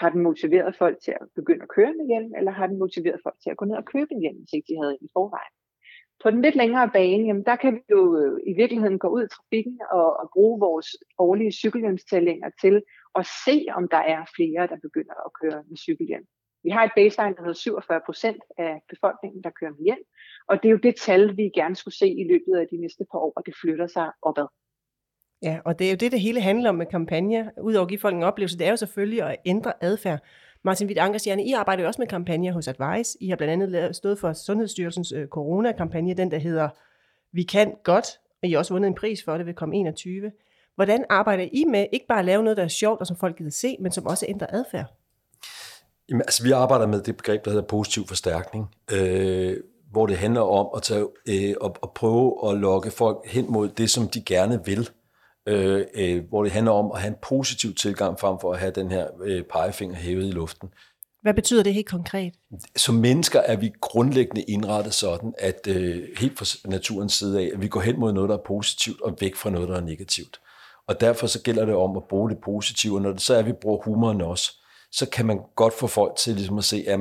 Har 0.00 0.10
den 0.10 0.22
motiveret 0.22 0.76
folk 0.76 0.96
til 1.04 1.10
at 1.20 1.26
begynde 1.34 1.62
at 1.62 1.68
køre 1.76 1.94
med 1.98 2.06
hjelm, 2.06 2.32
eller 2.38 2.52
har 2.58 2.66
den 2.66 2.78
motiveret 2.78 3.20
folk 3.22 3.38
til 3.42 3.50
at 3.50 3.56
gå 3.56 3.64
ned 3.64 3.76
og 3.76 3.84
købe 3.84 4.12
en 4.12 4.20
hjelm, 4.20 4.38
hvis 4.38 4.52
ikke 4.52 4.68
de 4.72 4.80
havde 4.80 4.92
en 5.00 5.06
i 5.06 5.10
forvejen? 5.16 5.54
På 6.22 6.30
den 6.30 6.42
lidt 6.42 6.56
længere 6.62 6.90
bane, 6.96 7.26
jamen 7.26 7.44
der 7.44 7.56
kan 7.56 7.74
vi 7.74 7.82
jo 7.90 8.02
øh, 8.20 8.40
i 8.50 8.52
virkeligheden 8.60 8.98
gå 8.98 9.08
ud 9.08 9.22
i 9.24 9.32
trafikken 9.36 9.80
og, 9.90 10.08
og 10.20 10.30
bruge 10.34 10.60
vores 10.60 10.88
årlige 11.18 11.52
cykelhjelmstællinger 11.52 12.50
til 12.60 12.82
at 13.18 13.26
se, 13.44 13.56
om 13.78 13.88
der 13.88 14.02
er 14.14 14.22
flere, 14.36 14.66
der 14.72 14.78
begynder 14.86 15.16
at 15.26 15.30
køre 15.40 15.62
med 15.68 15.76
cykelhjelm. 15.76 16.26
Vi 16.64 16.70
har 16.70 16.84
et 16.84 16.92
baseline, 16.96 17.34
der 17.36 17.42
hedder 17.42 17.64
47 17.66 18.00
procent 18.06 18.42
af 18.58 18.80
befolkningen, 18.92 19.42
der 19.44 19.50
kører 19.50 19.70
med 19.70 19.84
hjelm, 19.88 20.06
og 20.48 20.54
det 20.62 20.68
er 20.68 20.72
jo 20.76 20.84
det 20.88 20.94
tal, 21.06 21.36
vi 21.36 21.42
gerne 21.60 21.76
skulle 21.76 21.98
se 22.02 22.08
i 22.22 22.24
løbet 22.32 22.54
af 22.60 22.66
de 22.72 22.76
næste 22.76 23.04
par 23.10 23.18
år, 23.18 23.32
og 23.36 23.46
det 23.46 23.54
flytter 23.60 23.86
sig 23.86 24.06
opad. 24.22 24.48
Ja, 25.42 25.58
og 25.64 25.78
det 25.78 25.86
er 25.86 25.90
jo 25.90 25.96
det, 25.96 26.12
det 26.12 26.20
hele 26.20 26.40
handler 26.40 26.68
om 26.68 26.74
med 26.74 26.86
kampagner. 26.86 27.44
Udover 27.62 27.84
at 27.84 27.88
give 27.88 28.00
folk 28.00 28.16
en 28.16 28.22
oplevelse, 28.22 28.58
det 28.58 28.66
er 28.66 28.70
jo 28.70 28.76
selvfølgelig 28.76 29.22
at 29.22 29.36
ændre 29.44 29.72
adfærd. 29.80 30.20
Martin 30.64 30.86
Witt 30.86 30.98
Ankerstjerne, 30.98 31.44
I 31.44 31.52
arbejder 31.52 31.82
jo 31.82 31.86
også 31.86 32.00
med 32.00 32.08
kampagner 32.08 32.52
hos 32.52 32.68
Advice. 32.68 33.18
I 33.20 33.28
har 33.28 33.36
blandt 33.36 33.62
andet 33.62 33.96
stået 33.96 34.18
for 34.18 34.32
Sundhedsstyrelsens 34.32 35.12
øh, 35.12 35.28
coronakampagne, 35.28 36.14
den 36.14 36.30
der 36.30 36.38
hedder 36.38 36.68
Vi 37.32 37.42
kan 37.42 37.74
godt, 37.84 38.06
og 38.42 38.48
I 38.48 38.52
har 38.52 38.58
også 38.58 38.74
vundet 38.74 38.88
en 38.88 38.94
pris 38.94 39.24
for 39.24 39.36
det 39.36 39.46
ved 39.46 39.54
COM21. 39.62 40.36
Hvordan 40.74 41.04
arbejder 41.08 41.48
I 41.52 41.64
med 41.64 41.86
ikke 41.92 42.06
bare 42.06 42.18
at 42.18 42.24
lave 42.24 42.42
noget, 42.42 42.56
der 42.56 42.64
er 42.64 42.68
sjovt 42.68 43.00
og 43.00 43.06
som 43.06 43.16
folk 43.16 43.38
gider 43.38 43.50
se, 43.50 43.76
men 43.80 43.92
som 43.92 44.06
også 44.06 44.26
ændrer 44.28 44.46
adfærd? 44.50 44.86
Jamen, 46.08 46.22
altså, 46.22 46.42
vi 46.42 46.50
arbejder 46.50 46.86
med 46.86 47.02
det 47.02 47.16
begreb, 47.16 47.44
der 47.44 47.50
hedder 47.50 47.66
positiv 47.66 48.06
forstærkning, 48.06 48.74
øh, 48.92 49.56
hvor 49.90 50.06
det 50.06 50.16
handler 50.16 50.40
om 50.40 50.68
at, 50.76 50.82
tage, 50.82 51.06
øh, 51.28 51.54
at, 51.64 51.70
at 51.82 51.90
prøve 51.94 52.50
at 52.50 52.58
lokke 52.58 52.90
folk 52.90 53.26
hen 53.26 53.52
mod 53.52 53.68
det, 53.68 53.90
som 53.90 54.08
de 54.08 54.22
gerne 54.22 54.64
vil. 54.64 54.88
Øh, 55.46 55.84
øh, 55.94 56.22
hvor 56.28 56.42
det 56.42 56.52
handler 56.52 56.72
om 56.72 56.90
at 56.94 57.00
have 57.00 57.08
en 57.08 57.18
positiv 57.22 57.74
tilgang 57.74 58.20
frem 58.20 58.36
for 58.40 58.52
at 58.52 58.58
have 58.58 58.72
den 58.72 58.90
her 58.90 59.06
øh, 59.24 59.42
pegefinger 59.42 59.96
hævet 59.96 60.26
i 60.26 60.30
luften. 60.30 60.68
Hvad 61.22 61.34
betyder 61.34 61.62
det 61.62 61.74
helt 61.74 61.88
konkret? 61.88 62.32
Som 62.76 62.94
mennesker 62.94 63.40
er 63.40 63.56
vi 63.56 63.72
grundlæggende 63.80 64.42
indrettet 64.42 64.94
sådan, 64.94 65.34
at 65.38 65.66
øh, 65.68 66.08
helt 66.18 66.38
fra 66.38 66.68
naturens 66.68 67.12
side 67.12 67.40
af, 67.40 67.50
at 67.54 67.62
vi 67.62 67.68
går 67.68 67.80
hen 67.80 68.00
mod 68.00 68.12
noget, 68.12 68.28
der 68.28 68.36
er 68.36 68.42
positivt, 68.46 69.00
og 69.00 69.16
væk 69.20 69.36
fra 69.36 69.50
noget, 69.50 69.68
der 69.68 69.76
er 69.76 69.80
negativt. 69.80 70.40
Og 70.88 71.00
derfor 71.00 71.26
så 71.26 71.42
gælder 71.42 71.64
det 71.64 71.74
om 71.74 71.96
at 71.96 72.02
bruge 72.08 72.30
det 72.30 72.38
positive, 72.44 72.94
og 72.94 73.02
når 73.02 73.12
det 73.12 73.20
så 73.20 73.34
er, 73.34 73.38
at 73.38 73.46
vi 73.46 73.52
bruger 73.52 73.82
humoren 73.84 74.20
også, 74.20 74.52
så 74.92 75.10
kan 75.10 75.26
man 75.26 75.40
godt 75.56 75.74
få 75.74 75.86
folk 75.86 76.16
til 76.16 76.34
ligesom 76.34 76.58
at 76.58 76.64
se, 76.64 76.84
at 76.86 77.00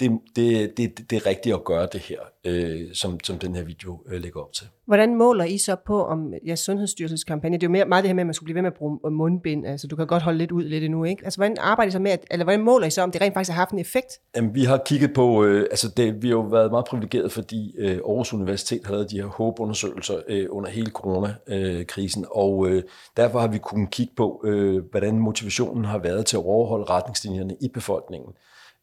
det, 0.00 0.20
det, 0.36 0.76
det, 0.76 1.10
det 1.10 1.16
er 1.16 1.26
rigtigt 1.26 1.54
at 1.54 1.64
gøre 1.64 1.88
det 1.92 2.00
her, 2.00 2.18
øh, 2.44 2.94
som, 2.94 3.20
som 3.24 3.38
den 3.38 3.54
her 3.54 3.64
video 3.64 4.02
øh, 4.08 4.20
lægger 4.22 4.40
op 4.40 4.52
til. 4.52 4.66
Hvordan 4.86 5.14
måler 5.14 5.44
I 5.44 5.58
så 5.58 5.76
på, 5.86 6.04
om 6.04 6.32
ja, 6.46 6.56
Sundhedsstyrelsens 6.56 7.24
kampagne, 7.24 7.56
det 7.56 7.62
er 7.62 7.66
jo 7.66 7.72
mere, 7.72 7.84
meget 7.84 8.02
det 8.04 8.08
her 8.08 8.14
med, 8.14 8.22
at 8.22 8.26
man 8.26 8.34
skulle 8.34 8.46
blive 8.46 8.54
ved 8.54 8.62
med 8.62 8.70
at 8.70 8.76
bruge 8.78 9.10
mundbind, 9.10 9.66
altså 9.66 9.86
du 9.86 9.96
kan 9.96 10.06
godt 10.06 10.22
holde 10.22 10.38
lidt 10.38 10.52
ud 10.52 10.64
lidt 10.64 10.84
endnu, 10.84 11.04
ikke? 11.04 11.24
Altså 11.24 11.38
hvordan 11.38 11.56
arbejder 11.60 11.88
I 11.88 11.92
så 11.92 11.98
med, 11.98 12.10
at, 12.10 12.24
eller 12.30 12.44
hvordan 12.44 12.60
måler 12.60 12.86
I 12.86 12.90
så, 12.90 13.02
om 13.02 13.10
det 13.10 13.20
rent 13.20 13.34
faktisk 13.34 13.50
har 13.50 13.60
haft 13.60 13.70
en 13.70 13.78
effekt? 13.78 14.12
Jamen, 14.36 14.54
vi 14.54 14.64
har 14.64 14.82
kigget 14.86 15.12
på, 15.14 15.44
øh, 15.44 15.66
altså 15.70 15.88
det, 15.96 16.22
vi 16.22 16.28
har 16.28 16.34
jo 16.34 16.40
været 16.40 16.70
meget 16.70 16.84
privilegeret, 16.84 17.32
fordi 17.32 17.74
øh, 17.78 17.96
Aarhus 17.96 18.32
Universitet 18.32 18.80
har 18.84 18.92
lavet 18.92 19.10
de 19.10 19.16
her 19.16 19.26
håbundersøgelser 19.26 20.16
øh, 20.28 20.46
under 20.50 20.70
hele 20.70 20.90
coronakrisen, 20.90 22.22
øh, 22.22 22.30
og 22.30 22.68
øh, 22.68 22.82
derfor 23.16 23.38
har 23.38 23.48
vi 23.48 23.58
kunnet 23.58 23.90
kigge 23.90 24.12
på, 24.16 24.42
øh, 24.44 24.82
hvordan 24.90 25.18
motivationen 25.18 25.84
har 25.84 25.98
været 25.98 26.26
til 26.26 26.36
at 26.36 26.42
overholde 26.42 26.84
retningslinjerne 26.84 27.56
i 27.60 27.68
befolkningen. 27.74 28.32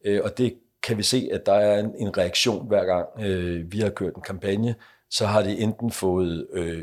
Øh, 0.04 0.20
og 0.24 0.38
det 0.38 0.54
kan 0.84 0.98
vi 0.98 1.02
se, 1.02 1.28
at 1.32 1.46
der 1.46 1.52
er 1.52 1.80
en, 1.80 1.94
en 1.98 2.18
reaktion 2.18 2.68
hver 2.68 2.84
gang 2.84 3.06
øh, 3.20 3.72
vi 3.72 3.78
har 3.78 3.90
kørt 3.90 4.14
en 4.14 4.22
kampagne, 4.22 4.74
så 5.10 5.26
har 5.26 5.42
det 5.42 5.62
enten 5.62 5.90
fået 5.90 6.46
øh, 6.52 6.82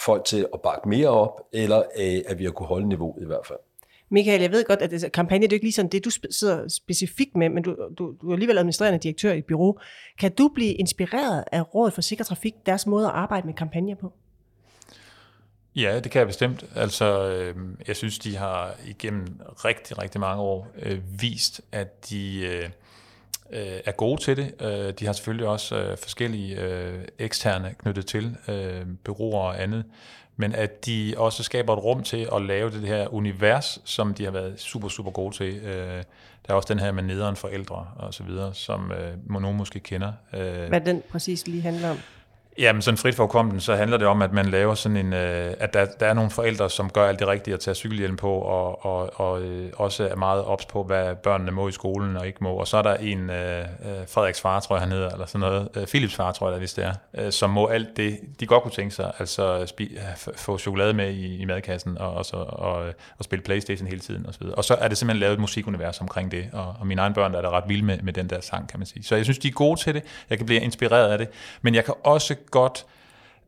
folk 0.00 0.24
til 0.24 0.46
at 0.54 0.60
bakke 0.62 0.88
mere 0.88 1.08
op, 1.08 1.40
eller 1.52 1.78
øh, 1.78 2.20
at 2.26 2.38
vi 2.38 2.44
har 2.44 2.50
kunne 2.50 2.66
holde 2.66 2.88
niveauet 2.88 3.22
i 3.22 3.26
hvert 3.26 3.46
fald. 3.46 3.58
Michael, 4.10 4.40
jeg 4.40 4.50
ved 4.50 4.64
godt, 4.64 4.82
at 4.82 4.90
det, 4.90 5.12
kampagne 5.12 5.42
det 5.42 5.52
er 5.52 5.54
jo 5.54 5.56
ikke 5.56 5.64
lige 5.64 5.72
sådan 5.72 5.90
det, 5.90 6.04
du 6.04 6.10
sidder 6.30 6.68
specifikt 6.68 7.36
med, 7.36 7.48
men 7.48 7.62
du, 7.62 7.76
du, 7.98 8.14
du 8.22 8.28
er 8.28 8.32
alligevel 8.32 8.58
administrerende 8.58 8.98
direktør 8.98 9.32
i 9.32 9.38
et 9.38 9.44
bureau. 9.44 9.78
Kan 10.18 10.32
du 10.32 10.50
blive 10.54 10.72
inspireret 10.72 11.44
af 11.52 11.74
Rådet 11.74 11.94
for 11.94 12.00
Sikker 12.00 12.24
Trafik, 12.24 12.54
deres 12.66 12.86
måde 12.86 13.06
at 13.06 13.12
arbejde 13.12 13.46
med 13.46 13.54
kampagner 13.54 13.94
på? 13.94 14.12
Ja, 15.76 16.00
det 16.00 16.12
kan 16.12 16.18
jeg 16.18 16.26
bestemt. 16.26 16.64
Altså, 16.76 17.30
øh, 17.30 17.56
jeg 17.88 17.96
synes, 17.96 18.18
de 18.18 18.36
har 18.36 18.74
igennem 18.86 19.26
rigtig, 19.64 20.02
rigtig 20.02 20.20
mange 20.20 20.42
år 20.42 20.68
øh, 20.82 21.00
vist, 21.20 21.60
at 21.72 22.10
de... 22.10 22.40
Øh, 22.46 22.70
øh, 23.52 23.80
er 23.84 23.92
gode 23.92 24.20
til 24.20 24.36
det. 24.36 24.54
Øh, 24.60 24.92
de 24.92 25.06
har 25.06 25.12
selvfølgelig 25.12 25.46
også 25.46 25.76
øh, 25.76 25.98
forskellige 25.98 26.60
øh, 26.60 27.04
eksterne 27.18 27.74
knyttet 27.78 28.06
til, 28.06 28.36
øh, 28.48 28.86
bureauer 29.04 29.42
og 29.42 29.62
andet, 29.62 29.84
men 30.36 30.54
at 30.54 30.86
de 30.86 31.14
også 31.16 31.42
skaber 31.42 31.76
et 31.76 31.84
rum 31.84 32.02
til 32.02 32.28
at 32.34 32.42
lave 32.42 32.70
det 32.70 32.88
her 32.88 33.14
univers, 33.14 33.80
som 33.84 34.14
de 34.14 34.24
har 34.24 34.30
været 34.30 34.60
super, 34.60 34.88
super 34.88 35.10
gode 35.10 35.36
til. 35.36 35.56
Øh, 35.56 36.02
der 36.46 36.54
er 36.54 36.54
også 36.54 36.74
den 36.74 36.78
her 36.78 36.92
med 36.92 37.02
nederen 37.02 37.36
forældre 37.36 37.86
og 37.96 38.14
så 38.14 38.22
videre, 38.22 38.54
som 38.54 38.92
øh, 38.92 39.40
nogen 39.40 39.56
måske 39.56 39.80
kender. 39.80 40.12
Øh, 40.32 40.68
Hvad 40.68 40.80
den 40.80 41.02
præcis 41.10 41.46
lige 41.46 41.62
handler 41.62 41.90
om? 41.90 41.98
Jamen 42.58 42.82
sådan 42.82 42.98
frit 42.98 43.14
forkommen, 43.14 43.60
så 43.60 43.76
handler 43.76 43.96
det 43.96 44.06
om, 44.06 44.22
at 44.22 44.32
man 44.32 44.46
laver 44.46 44.74
sådan 44.74 44.96
en, 44.96 45.12
øh, 45.12 45.54
at 45.60 45.74
der, 45.74 45.86
der 46.00 46.06
er 46.06 46.14
nogle 46.14 46.30
forældre, 46.30 46.70
som 46.70 46.90
gør 46.90 47.08
alt 47.08 47.18
det 47.18 47.28
rigtige 47.28 47.54
at 47.54 47.60
tage 47.60 47.74
cykelhjelm 47.74 48.16
på, 48.16 48.32
og, 48.32 48.86
og, 48.86 49.20
og 49.20 49.42
øh, 49.42 49.72
også 49.76 50.08
er 50.08 50.16
meget 50.16 50.44
ops 50.44 50.66
på, 50.66 50.82
hvad 50.82 51.14
børnene 51.14 51.50
må 51.50 51.68
i 51.68 51.72
skolen 51.72 52.16
og 52.16 52.26
ikke 52.26 52.38
må. 52.40 52.50
Og 52.50 52.68
så 52.68 52.76
er 52.76 52.82
der 52.82 52.94
en, 52.94 53.30
øh, 53.30 53.60
øh 53.60 53.64
Frederiks 54.08 54.40
far, 54.40 54.60
tror 54.60 54.76
jeg 54.76 54.82
han 54.82 54.92
hedder, 54.92 55.10
eller 55.10 55.26
sådan 55.26 55.40
noget, 55.40 55.68
øh, 55.76 55.86
Philips 55.86 56.14
far, 56.14 56.32
tror 56.32 56.46
jeg 56.46 56.54
da, 56.54 56.58
hvis 56.58 56.72
det 56.74 56.84
er, 56.84 56.92
øh, 57.18 57.32
som 57.32 57.50
må 57.50 57.66
alt 57.66 57.96
det, 57.96 58.18
de 58.40 58.46
godt 58.46 58.62
kunne 58.62 58.72
tænke 58.72 58.94
sig, 58.94 59.12
altså 59.18 59.60
øh, 59.60 59.66
spi, 59.66 59.84
øh, 59.84 60.32
få 60.36 60.58
chokolade 60.58 60.94
med 60.94 61.10
i, 61.10 61.36
i 61.36 61.44
madkassen, 61.44 61.98
og, 61.98 62.14
og, 62.14 62.24
så, 62.24 62.36
og, 62.36 62.86
og 63.18 63.24
spille 63.24 63.42
Playstation 63.42 63.88
hele 63.88 64.00
tiden, 64.00 64.26
og 64.26 64.34
så 64.34 64.40
videre. 64.40 64.54
Og 64.54 64.64
så 64.64 64.74
er 64.74 64.88
det 64.88 64.98
simpelthen 64.98 65.20
lavet 65.20 65.32
et 65.34 65.40
musikunivers 65.40 66.00
omkring 66.00 66.30
det, 66.30 66.48
og, 66.52 66.74
og 66.80 66.86
mine 66.86 67.00
egne 67.00 67.14
børn 67.14 67.32
der 67.32 67.38
er 67.38 67.42
da 67.42 67.50
ret 67.50 67.64
vilde 67.68 67.84
med, 67.84 67.98
med 68.02 68.12
den 68.12 68.30
der 68.30 68.40
sang, 68.40 68.68
kan 68.68 68.80
man 68.80 68.86
sige. 68.86 69.02
Så 69.02 69.16
jeg 69.16 69.24
synes, 69.24 69.38
de 69.38 69.48
er 69.48 69.52
gode 69.52 69.80
til 69.80 69.94
det, 69.94 70.02
jeg 70.30 70.38
kan 70.38 70.46
blive 70.46 70.60
inspireret 70.60 71.12
af 71.12 71.18
det, 71.18 71.28
men 71.62 71.74
jeg 71.74 71.84
kan 71.84 71.94
også 72.04 72.34
godt 72.50 72.86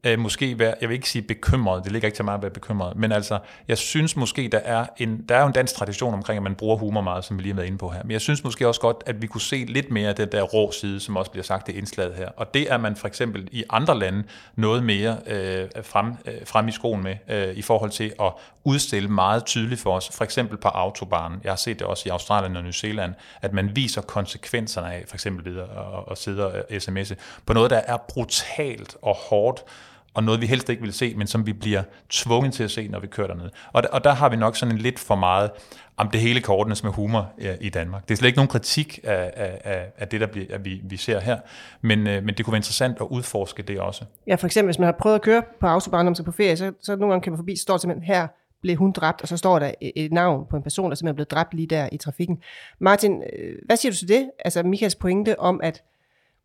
øh, 0.04 0.18
måske 0.18 0.58
være, 0.58 0.74
jeg 0.80 0.88
vil 0.88 0.94
ikke 0.94 1.10
sige 1.10 1.22
bekymret, 1.22 1.84
det 1.84 1.92
ligger 1.92 2.08
ikke 2.08 2.16
til 2.16 2.24
mig 2.24 2.34
at 2.34 2.42
være 2.42 2.50
bekymret, 2.50 2.96
men 2.96 3.12
altså, 3.12 3.38
jeg 3.68 3.78
synes 3.78 4.16
måske, 4.16 4.48
der 4.52 4.58
er, 4.58 4.86
en, 4.98 5.24
der 5.28 5.36
er 5.36 5.40
jo 5.40 5.46
en 5.46 5.52
dansk 5.52 5.74
tradition 5.74 6.14
omkring, 6.14 6.36
at 6.36 6.42
man 6.42 6.54
bruger 6.54 6.76
humor 6.76 7.00
meget, 7.00 7.24
som 7.24 7.38
vi 7.38 7.42
lige 7.42 7.52
har 7.52 7.56
været 7.56 7.66
inde 7.66 7.78
på 7.78 7.88
her, 7.88 8.02
men 8.02 8.10
jeg 8.10 8.20
synes 8.20 8.44
måske 8.44 8.68
også 8.68 8.80
godt, 8.80 8.96
at 9.06 9.22
vi 9.22 9.26
kunne 9.26 9.40
se 9.40 9.64
lidt 9.68 9.90
mere 9.90 10.08
af 10.08 10.14
den 10.14 10.32
der 10.32 10.42
rå 10.42 10.72
side, 10.72 11.00
som 11.00 11.16
også 11.16 11.30
bliver 11.30 11.44
sagt 11.44 11.68
i 11.68 11.72
indslaget 11.72 12.14
her, 12.14 12.28
og 12.36 12.54
det 12.54 12.72
er 12.72 12.78
man 12.78 12.96
for 12.96 13.08
eksempel 13.08 13.48
i 13.52 13.64
andre 13.70 13.98
lande 13.98 14.22
noget 14.56 14.82
mere 14.82 15.16
øh, 15.26 15.68
frem, 15.82 16.12
øh, 16.26 16.34
frem 16.44 16.68
i 16.68 16.72
skoen 16.72 17.02
med, 17.02 17.16
øh, 17.28 17.54
i 17.54 17.62
forhold 17.62 17.90
til 17.90 18.12
at 18.20 18.32
udstille 18.64 19.08
meget 19.08 19.44
tydeligt 19.44 19.80
for 19.80 19.96
os, 19.96 20.10
for 20.12 20.24
eksempel 20.24 20.56
på 20.56 20.68
autobahnen, 20.68 21.40
jeg 21.44 21.52
har 21.52 21.56
set 21.56 21.78
det 21.78 21.86
også 21.86 22.08
i 22.08 22.10
Australien 22.10 22.56
og 22.56 22.62
New 22.62 22.72
Zealand, 22.72 23.14
at 23.42 23.52
man 23.52 23.76
viser 23.76 24.00
konsekvenserne 24.00 24.92
af, 24.92 25.04
for 25.08 25.16
eksempel 25.16 25.54
ved 25.54 25.62
at, 25.62 25.68
at 26.10 26.18
sidde 26.18 26.46
og 26.46 26.64
øh, 26.70 26.76
sms'e, 26.76 27.14
på 27.46 27.52
noget, 27.52 27.70
der 27.70 27.80
er 27.86 27.96
brutalt 27.96 28.96
og 29.02 29.14
hårdt, 29.14 29.64
og 30.14 30.24
noget 30.24 30.40
vi 30.40 30.46
helst 30.46 30.68
ikke 30.68 30.82
vil 30.82 30.92
se, 30.92 31.14
men 31.14 31.26
som 31.26 31.46
vi 31.46 31.52
bliver 31.52 31.82
tvunget 32.08 32.52
til 32.52 32.64
at 32.64 32.70
se, 32.70 32.88
når 32.88 33.00
vi 33.00 33.06
kører 33.06 33.26
derned. 33.26 33.50
Og, 33.72 33.82
og 33.92 34.04
der 34.04 34.12
har 34.12 34.28
vi 34.28 34.36
nok 34.36 34.56
sådan 34.56 34.74
en 34.74 34.80
lidt 34.80 34.98
for 34.98 35.14
meget 35.14 35.50
om 35.96 36.10
det 36.10 36.20
hele 36.20 36.40
kortenes 36.40 36.84
med 36.84 36.92
humor 36.92 37.32
i 37.60 37.68
Danmark. 37.68 38.08
Det 38.08 38.14
er 38.14 38.16
slet 38.16 38.26
ikke 38.28 38.38
nogen 38.38 38.48
kritik 38.48 39.00
af, 39.04 39.32
af, 39.64 39.92
af 39.98 40.08
det, 40.08 40.20
der 40.20 40.26
bliver, 40.26 40.46
at 40.50 40.64
vi, 40.64 40.80
vi 40.84 40.96
ser 40.96 41.20
her, 41.20 41.38
men, 41.80 42.06
øh, 42.06 42.24
men 42.24 42.34
det 42.34 42.44
kunne 42.44 42.52
være 42.52 42.58
interessant 42.58 42.96
at 43.00 43.06
udforske 43.10 43.62
det 43.62 43.80
også. 43.80 44.04
Ja, 44.26 44.34
for 44.34 44.46
eksempel, 44.46 44.66
hvis 44.66 44.78
man 44.78 44.86
har 44.86 44.92
prøvet 44.92 45.14
at 45.14 45.22
køre 45.22 45.42
på 45.60 45.66
autobahn, 45.66 46.06
om 46.06 46.14
sig 46.14 46.24
på 46.24 46.32
ferie, 46.32 46.56
så, 46.56 46.72
så 46.82 46.96
nogle 46.96 47.12
gange 47.12 47.22
kan 47.22 47.32
man 47.32 47.38
forbi, 47.38 47.56
så 47.56 47.62
står 47.62 47.76
simpelthen 47.76 48.14
her, 48.14 48.26
blev 48.62 48.76
hun 48.76 48.92
dræbt, 48.92 49.22
og 49.22 49.28
så 49.28 49.36
står 49.36 49.58
der 49.58 49.72
e, 49.80 49.98
et 49.98 50.12
navn 50.12 50.46
på 50.50 50.56
en 50.56 50.62
person, 50.62 50.90
der 50.90 50.94
simpelthen 50.94 51.14
er 51.14 51.16
blevet 51.16 51.30
dræbt 51.30 51.54
lige 51.54 51.66
der 51.66 51.88
i 51.92 51.96
trafikken. 51.96 52.42
Martin, 52.78 53.22
øh, 53.32 53.54
hvad 53.66 53.76
siger 53.76 53.92
du 53.92 53.98
til 53.98 54.08
det? 54.08 54.30
Altså 54.44 54.62
Michaels 54.62 54.94
pointe 54.94 55.40
om, 55.40 55.60
at 55.62 55.82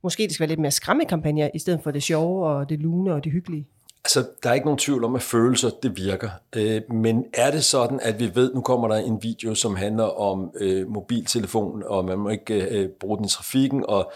måske 0.05 0.23
det 0.23 0.33
skal 0.33 0.43
være 0.43 0.49
lidt 0.49 0.59
mere 0.59 0.71
skræmmekampagner, 0.71 1.49
i 1.53 1.59
stedet 1.59 1.79
for 1.83 1.91
det 1.91 2.03
sjove 2.03 2.47
og 2.47 2.69
det 2.69 2.79
lune 2.79 3.13
og 3.13 3.23
det 3.23 3.31
hyggelige? 3.31 3.67
Altså, 4.05 4.27
der 4.43 4.49
er 4.49 4.53
ikke 4.53 4.65
nogen 4.65 4.77
tvivl 4.77 5.03
om, 5.03 5.15
at 5.15 5.21
følelser, 5.21 5.69
det 5.83 5.97
virker. 5.97 6.29
Øh, 6.55 6.81
men 6.91 7.25
er 7.33 7.51
det 7.51 7.63
sådan, 7.63 7.99
at 8.01 8.19
vi 8.19 8.35
ved, 8.35 8.53
nu 8.53 8.61
kommer 8.61 8.87
der 8.87 8.95
en 8.95 9.23
video, 9.23 9.55
som 9.55 9.75
handler 9.75 10.03
om 10.03 10.51
øh, 10.59 10.89
mobiltelefonen, 10.89 11.83
og 11.83 12.05
man 12.05 12.19
må 12.19 12.29
ikke 12.29 12.53
øh, 12.53 12.83
øh 12.83 12.89
bruge 12.89 13.17
den 13.17 13.25
i 13.25 13.29
trafikken, 13.29 13.85
og 13.87 14.11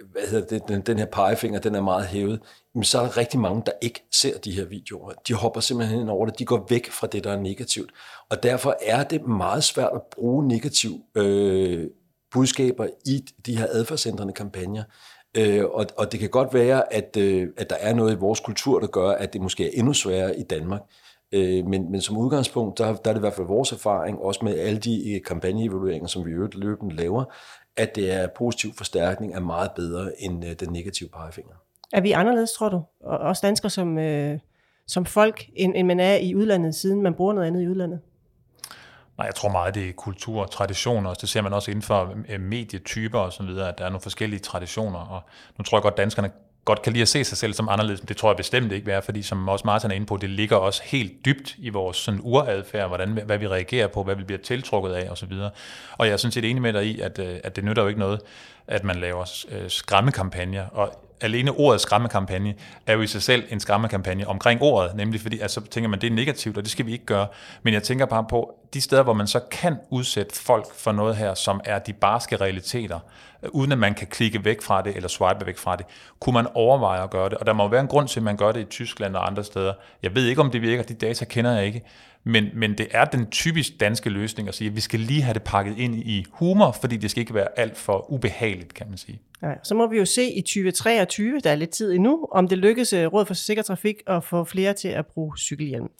øh, 0.00 0.06
hvad 0.12 0.22
hedder 0.30 0.46
det, 0.46 0.68
den, 0.68 0.80
den 0.80 0.98
her 0.98 1.06
pegefinger, 1.06 1.60
den 1.60 1.74
er 1.74 1.80
meget 1.80 2.06
hævet, 2.06 2.40
men 2.74 2.84
så 2.84 2.98
er 2.98 3.02
der 3.02 3.16
rigtig 3.16 3.40
mange, 3.40 3.62
der 3.66 3.72
ikke 3.82 4.06
ser 4.12 4.38
de 4.38 4.52
her 4.52 4.64
videoer. 4.64 5.12
De 5.28 5.34
hopper 5.34 5.60
simpelthen 5.60 6.00
ind 6.00 6.10
over 6.10 6.26
det, 6.26 6.38
de 6.38 6.44
går 6.44 6.66
væk 6.68 6.90
fra 6.90 7.06
det, 7.06 7.24
der 7.24 7.32
er 7.32 7.40
negativt. 7.40 7.90
Og 8.28 8.42
derfor 8.42 8.76
er 8.82 9.04
det 9.04 9.26
meget 9.26 9.64
svært 9.64 9.90
at 9.94 10.00
bruge 10.10 10.48
negativ 10.48 10.90
øh, 11.14 11.86
budskaber 12.32 12.86
i 13.06 13.24
de 13.46 13.56
her 13.58 13.66
adfærdsændrende 13.70 14.32
kampagner. 14.32 14.82
Øh, 15.36 15.64
og, 15.64 15.86
og 15.98 16.12
det 16.12 16.20
kan 16.20 16.28
godt 16.28 16.54
være, 16.54 16.92
at, 16.92 17.16
øh, 17.16 17.48
at 17.56 17.70
der 17.70 17.76
er 17.80 17.94
noget 17.94 18.12
i 18.12 18.18
vores 18.18 18.40
kultur, 18.40 18.80
der 18.80 18.86
gør, 18.86 19.10
at 19.10 19.32
det 19.32 19.40
måske 19.40 19.66
er 19.66 19.70
endnu 19.74 19.92
sværere 19.92 20.38
i 20.38 20.42
Danmark. 20.42 20.80
Øh, 21.32 21.66
men, 21.66 21.90
men 21.90 22.00
som 22.00 22.16
udgangspunkt, 22.16 22.78
der, 22.78 22.84
der 22.84 23.10
er 23.10 23.14
det 23.14 23.16
i 23.16 23.20
hvert 23.20 23.34
fald 23.34 23.46
vores 23.46 23.72
erfaring, 23.72 24.18
også 24.18 24.40
med 24.44 24.58
alle 24.58 24.78
de 24.78 25.14
øh, 25.14 25.22
kampagneevalueringer, 25.22 26.08
som 26.08 26.26
vi 26.26 26.30
øvrigt 26.30 26.54
løbende 26.54 26.96
laver, 26.96 27.24
at 27.76 27.96
det 27.96 28.12
er 28.12 28.26
positiv 28.36 28.74
forstærkning 28.74 29.34
er 29.34 29.40
meget 29.40 29.70
bedre 29.76 30.10
end 30.18 30.44
øh, 30.44 30.52
den 30.60 30.72
negative 30.72 31.08
pegefinger. 31.08 31.54
Er 31.92 32.00
vi 32.00 32.12
anderledes, 32.12 32.52
tror 32.52 32.68
du? 32.68 32.82
Og 33.00 33.18
også 33.18 33.46
danskere 33.46 33.70
som, 33.70 33.98
øh, 33.98 34.38
som 34.86 35.04
folk, 35.04 35.44
end, 35.54 35.72
end 35.76 35.86
man 35.86 36.00
er 36.00 36.16
i 36.16 36.34
udlandet, 36.34 36.74
siden 36.74 37.02
man 37.02 37.14
bruger 37.14 37.32
noget 37.32 37.46
andet 37.46 37.62
i 37.62 37.68
udlandet? 37.68 38.00
Nej, 39.18 39.26
jeg 39.26 39.34
tror 39.34 39.48
meget, 39.48 39.74
det 39.74 39.88
er 39.88 39.92
kultur 39.92 40.42
og 40.42 40.50
traditioner. 40.50 41.14
Det 41.14 41.28
ser 41.28 41.40
man 41.40 41.52
også 41.52 41.70
inden 41.70 41.82
for 41.82 42.14
øh, 42.28 42.40
medietyper 42.40 43.18
og 43.18 43.32
så 43.32 43.42
videre, 43.42 43.68
at 43.68 43.78
der 43.78 43.84
er 43.84 43.88
nogle 43.88 44.00
forskellige 44.00 44.40
traditioner. 44.40 44.98
Og 44.98 45.22
nu 45.58 45.64
tror 45.64 45.78
jeg 45.78 45.82
godt, 45.82 45.96
danskerne 45.96 46.30
godt 46.66 46.82
kan 46.82 46.92
lide 46.92 47.02
at 47.02 47.08
se 47.08 47.24
sig 47.24 47.38
selv 47.38 47.52
som 47.52 47.68
anderledes. 47.68 48.00
Det 48.00 48.16
tror 48.16 48.30
jeg 48.30 48.36
bestemt 48.36 48.72
ikke, 48.72 48.92
er, 48.92 49.00
fordi 49.00 49.22
som 49.22 49.48
også 49.48 49.62
Martin 49.64 49.90
er 49.90 49.94
inde 49.94 50.06
på, 50.06 50.16
det 50.16 50.30
ligger 50.30 50.56
også 50.56 50.82
helt 50.84 51.24
dybt 51.24 51.54
i 51.58 51.68
vores 51.68 51.96
sådan 51.96 52.20
uradfærd, 52.22 52.88
hvordan, 52.88 53.18
hvad 53.26 53.38
vi 53.38 53.48
reagerer 53.48 53.86
på, 53.86 54.02
hvad 54.02 54.14
vi 54.14 54.24
bliver 54.24 54.38
tiltrukket 54.38 54.92
af 54.92 55.10
osv. 55.10 55.32
Og 55.98 56.06
jeg 56.06 56.12
er 56.12 56.16
sådan 56.16 56.32
set 56.32 56.44
enig 56.44 56.62
med 56.62 56.72
dig 56.72 56.86
i, 56.86 57.00
at, 57.00 57.18
øh, 57.18 57.36
at 57.44 57.56
det 57.56 57.64
nytter 57.64 57.82
jo 57.82 57.88
ikke 57.88 58.00
noget, 58.00 58.20
at 58.68 58.84
man 58.84 58.96
laver 58.96 59.44
øh, 59.50 59.70
skræmmekampagner, 59.70 60.66
og 60.66 61.06
alene 61.20 61.50
ordet 61.50 61.80
skræmmekampagne 61.80 62.54
er 62.86 62.94
jo 62.94 63.02
i 63.02 63.06
sig 63.06 63.22
selv 63.22 63.44
en 63.50 63.60
skræmmekampagne 63.60 64.28
omkring 64.28 64.62
ordet, 64.62 64.96
nemlig 64.96 65.20
fordi, 65.20 65.40
så 65.46 65.60
tænker 65.60 65.88
man, 65.88 66.00
det 66.00 66.06
er 66.06 66.14
negativt, 66.14 66.56
og 66.56 66.62
det 66.62 66.72
skal 66.72 66.86
vi 66.86 66.92
ikke 66.92 67.06
gøre. 67.06 67.26
Men 67.62 67.74
jeg 67.74 67.82
tænker 67.82 68.06
bare 68.06 68.24
på, 68.30 68.54
de 68.74 68.80
steder, 68.80 69.02
hvor 69.02 69.12
man 69.12 69.26
så 69.26 69.40
kan 69.50 69.76
udsætte 69.90 70.36
folk 70.36 70.74
for 70.74 70.92
noget 70.92 71.16
her, 71.16 71.34
som 71.34 71.60
er 71.64 71.78
de 71.78 71.92
barske 71.92 72.36
realiteter, 72.36 72.98
øh, 73.42 73.50
uden 73.52 73.72
at 73.72 73.78
man 73.78 73.94
kan 73.94 74.06
klikke 74.06 74.44
væk 74.44 74.62
fra 74.62 74.82
det, 74.82 74.96
eller 74.96 75.08
swipe 75.08 75.46
væk 75.46 75.58
fra 75.58 75.76
det, 75.76 75.86
kunne 76.20 76.34
man 76.34 76.46
overveje 76.54 77.02
at 77.02 77.10
gøre 77.10 77.28
det. 77.28 77.38
Og 77.38 77.46
der 77.46 77.52
må 77.52 77.68
være 77.68 77.80
en 77.80 77.88
grund 77.88 78.08
til, 78.08 78.20
at 78.20 78.24
man 78.24 78.36
gør 78.36 78.52
det 78.52 78.60
i 78.60 78.64
Tyskland 78.64 79.16
og 79.16 79.26
andre 79.26 79.44
steder. 79.44 79.72
Jeg 80.02 80.14
ved 80.14 80.26
ikke, 80.26 80.40
om 80.40 80.50
det 80.50 80.62
virker, 80.62 80.82
de 80.82 80.94
data 80.94 81.24
kender 81.24 81.52
jeg 81.52 81.66
ikke, 81.66 81.82
men, 82.26 82.48
men 82.54 82.78
det 82.78 82.88
er 82.90 83.04
den 83.04 83.26
typisk 83.30 83.80
danske 83.80 84.10
løsning 84.10 84.48
at 84.48 84.54
sige, 84.54 84.68
at 84.68 84.76
vi 84.76 84.80
skal 84.80 85.00
lige 85.00 85.22
have 85.22 85.34
det 85.34 85.42
pakket 85.42 85.78
ind 85.78 85.94
i 85.94 86.24
humor, 86.30 86.76
fordi 86.80 86.96
det 86.96 87.10
skal 87.10 87.20
ikke 87.20 87.34
være 87.34 87.58
alt 87.58 87.76
for 87.76 88.10
ubehageligt, 88.10 88.74
kan 88.74 88.88
man 88.88 88.98
sige. 88.98 89.20
Ja, 89.42 89.52
så 89.62 89.74
må 89.74 89.86
vi 89.86 89.98
jo 89.98 90.04
se 90.04 90.30
i 90.30 90.40
2023, 90.40 91.40
der 91.40 91.50
er 91.50 91.54
lidt 91.54 91.70
tid 91.70 91.92
endnu, 91.92 92.28
om 92.32 92.48
det 92.48 92.58
lykkes 92.58 92.92
øh, 92.92 93.06
Råd 93.06 93.26
for 93.26 93.34
Sikker 93.34 93.62
Trafik 93.62 93.96
at 94.06 94.24
få 94.24 94.44
flere 94.44 94.72
til 94.72 94.88
at 94.88 95.06
bruge 95.06 95.38
cykelhjelm. 95.38 95.90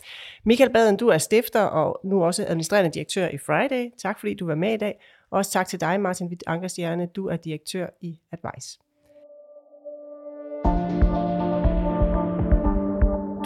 Michael 0.44 0.72
Baden, 0.72 0.96
du 0.96 1.08
er 1.08 1.18
stifter 1.18 1.62
og 1.62 2.00
nu 2.04 2.24
også 2.24 2.44
administrerende 2.48 2.90
direktør 2.90 3.28
i 3.28 3.38
Friday. 3.38 3.90
Tak 3.98 4.20
fordi 4.20 4.34
du 4.34 4.46
var 4.46 4.54
med 4.54 4.74
i 4.74 4.76
dag. 4.76 4.94
Også 5.30 5.50
tak 5.50 5.68
til 5.68 5.80
dig, 5.80 6.00
Martin 6.00 6.26
Witt 6.26 6.44
Ankerstjerne. 6.46 7.06
Du 7.06 7.26
er 7.26 7.36
direktør 7.36 7.86
i 8.00 8.18
Advice. 8.32 8.78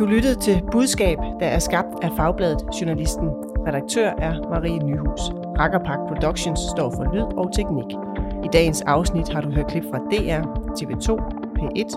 Du 0.00 0.06
lyttede 0.06 0.34
til 0.34 0.62
Budskab, 0.72 1.18
der 1.40 1.46
er 1.46 1.58
skabt 1.58 1.88
af 2.02 2.10
Fagbladet 2.16 2.62
Journalisten. 2.80 3.28
Redaktør 3.66 4.10
er 4.18 4.48
Marie 4.50 4.78
Nyhus. 4.78 5.20
Rakkerpak 5.58 5.98
Productions 6.08 6.60
står 6.60 6.90
for 6.90 7.14
lyd 7.14 7.36
og 7.36 7.52
teknik. 7.54 7.84
I 8.44 8.48
dagens 8.52 8.82
afsnit 8.82 9.28
har 9.28 9.40
du 9.40 9.50
hørt 9.50 9.66
klip 9.66 9.84
fra 9.90 9.98
DR, 9.98 10.42
TV2, 10.78 11.08
P1, 11.58 11.88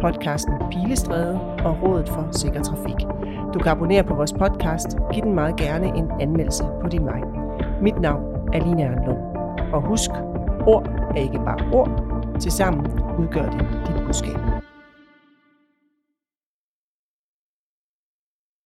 podcasten 0.00 0.54
Pilestræde 0.70 1.40
og 1.64 1.82
Rådet 1.82 2.08
for 2.08 2.28
Sikker 2.32 2.62
Trafik. 2.62 3.06
Du 3.54 3.58
kan 3.58 3.72
abonnere 3.72 4.04
på 4.04 4.14
vores 4.14 4.32
podcast. 4.32 4.96
Giv 5.12 5.22
den 5.22 5.34
meget 5.34 5.56
gerne 5.56 5.86
en 5.86 6.10
anmeldelse 6.20 6.64
på 6.82 6.88
din 6.88 7.04
vej. 7.04 7.20
Mit 7.80 8.00
navn 8.00 8.24
er 8.52 8.60
Line 8.66 8.88
Arnlund. 8.88 9.18
Og 9.72 9.82
husk, 9.82 10.10
ord 10.66 10.86
er 11.16 11.20
ikke 11.20 11.38
bare 11.38 11.72
ord. 11.72 11.90
Tilsammen 12.40 12.86
udgør 13.18 13.50
det 13.50 13.66
dit 13.86 14.06
budskab. 14.06 14.51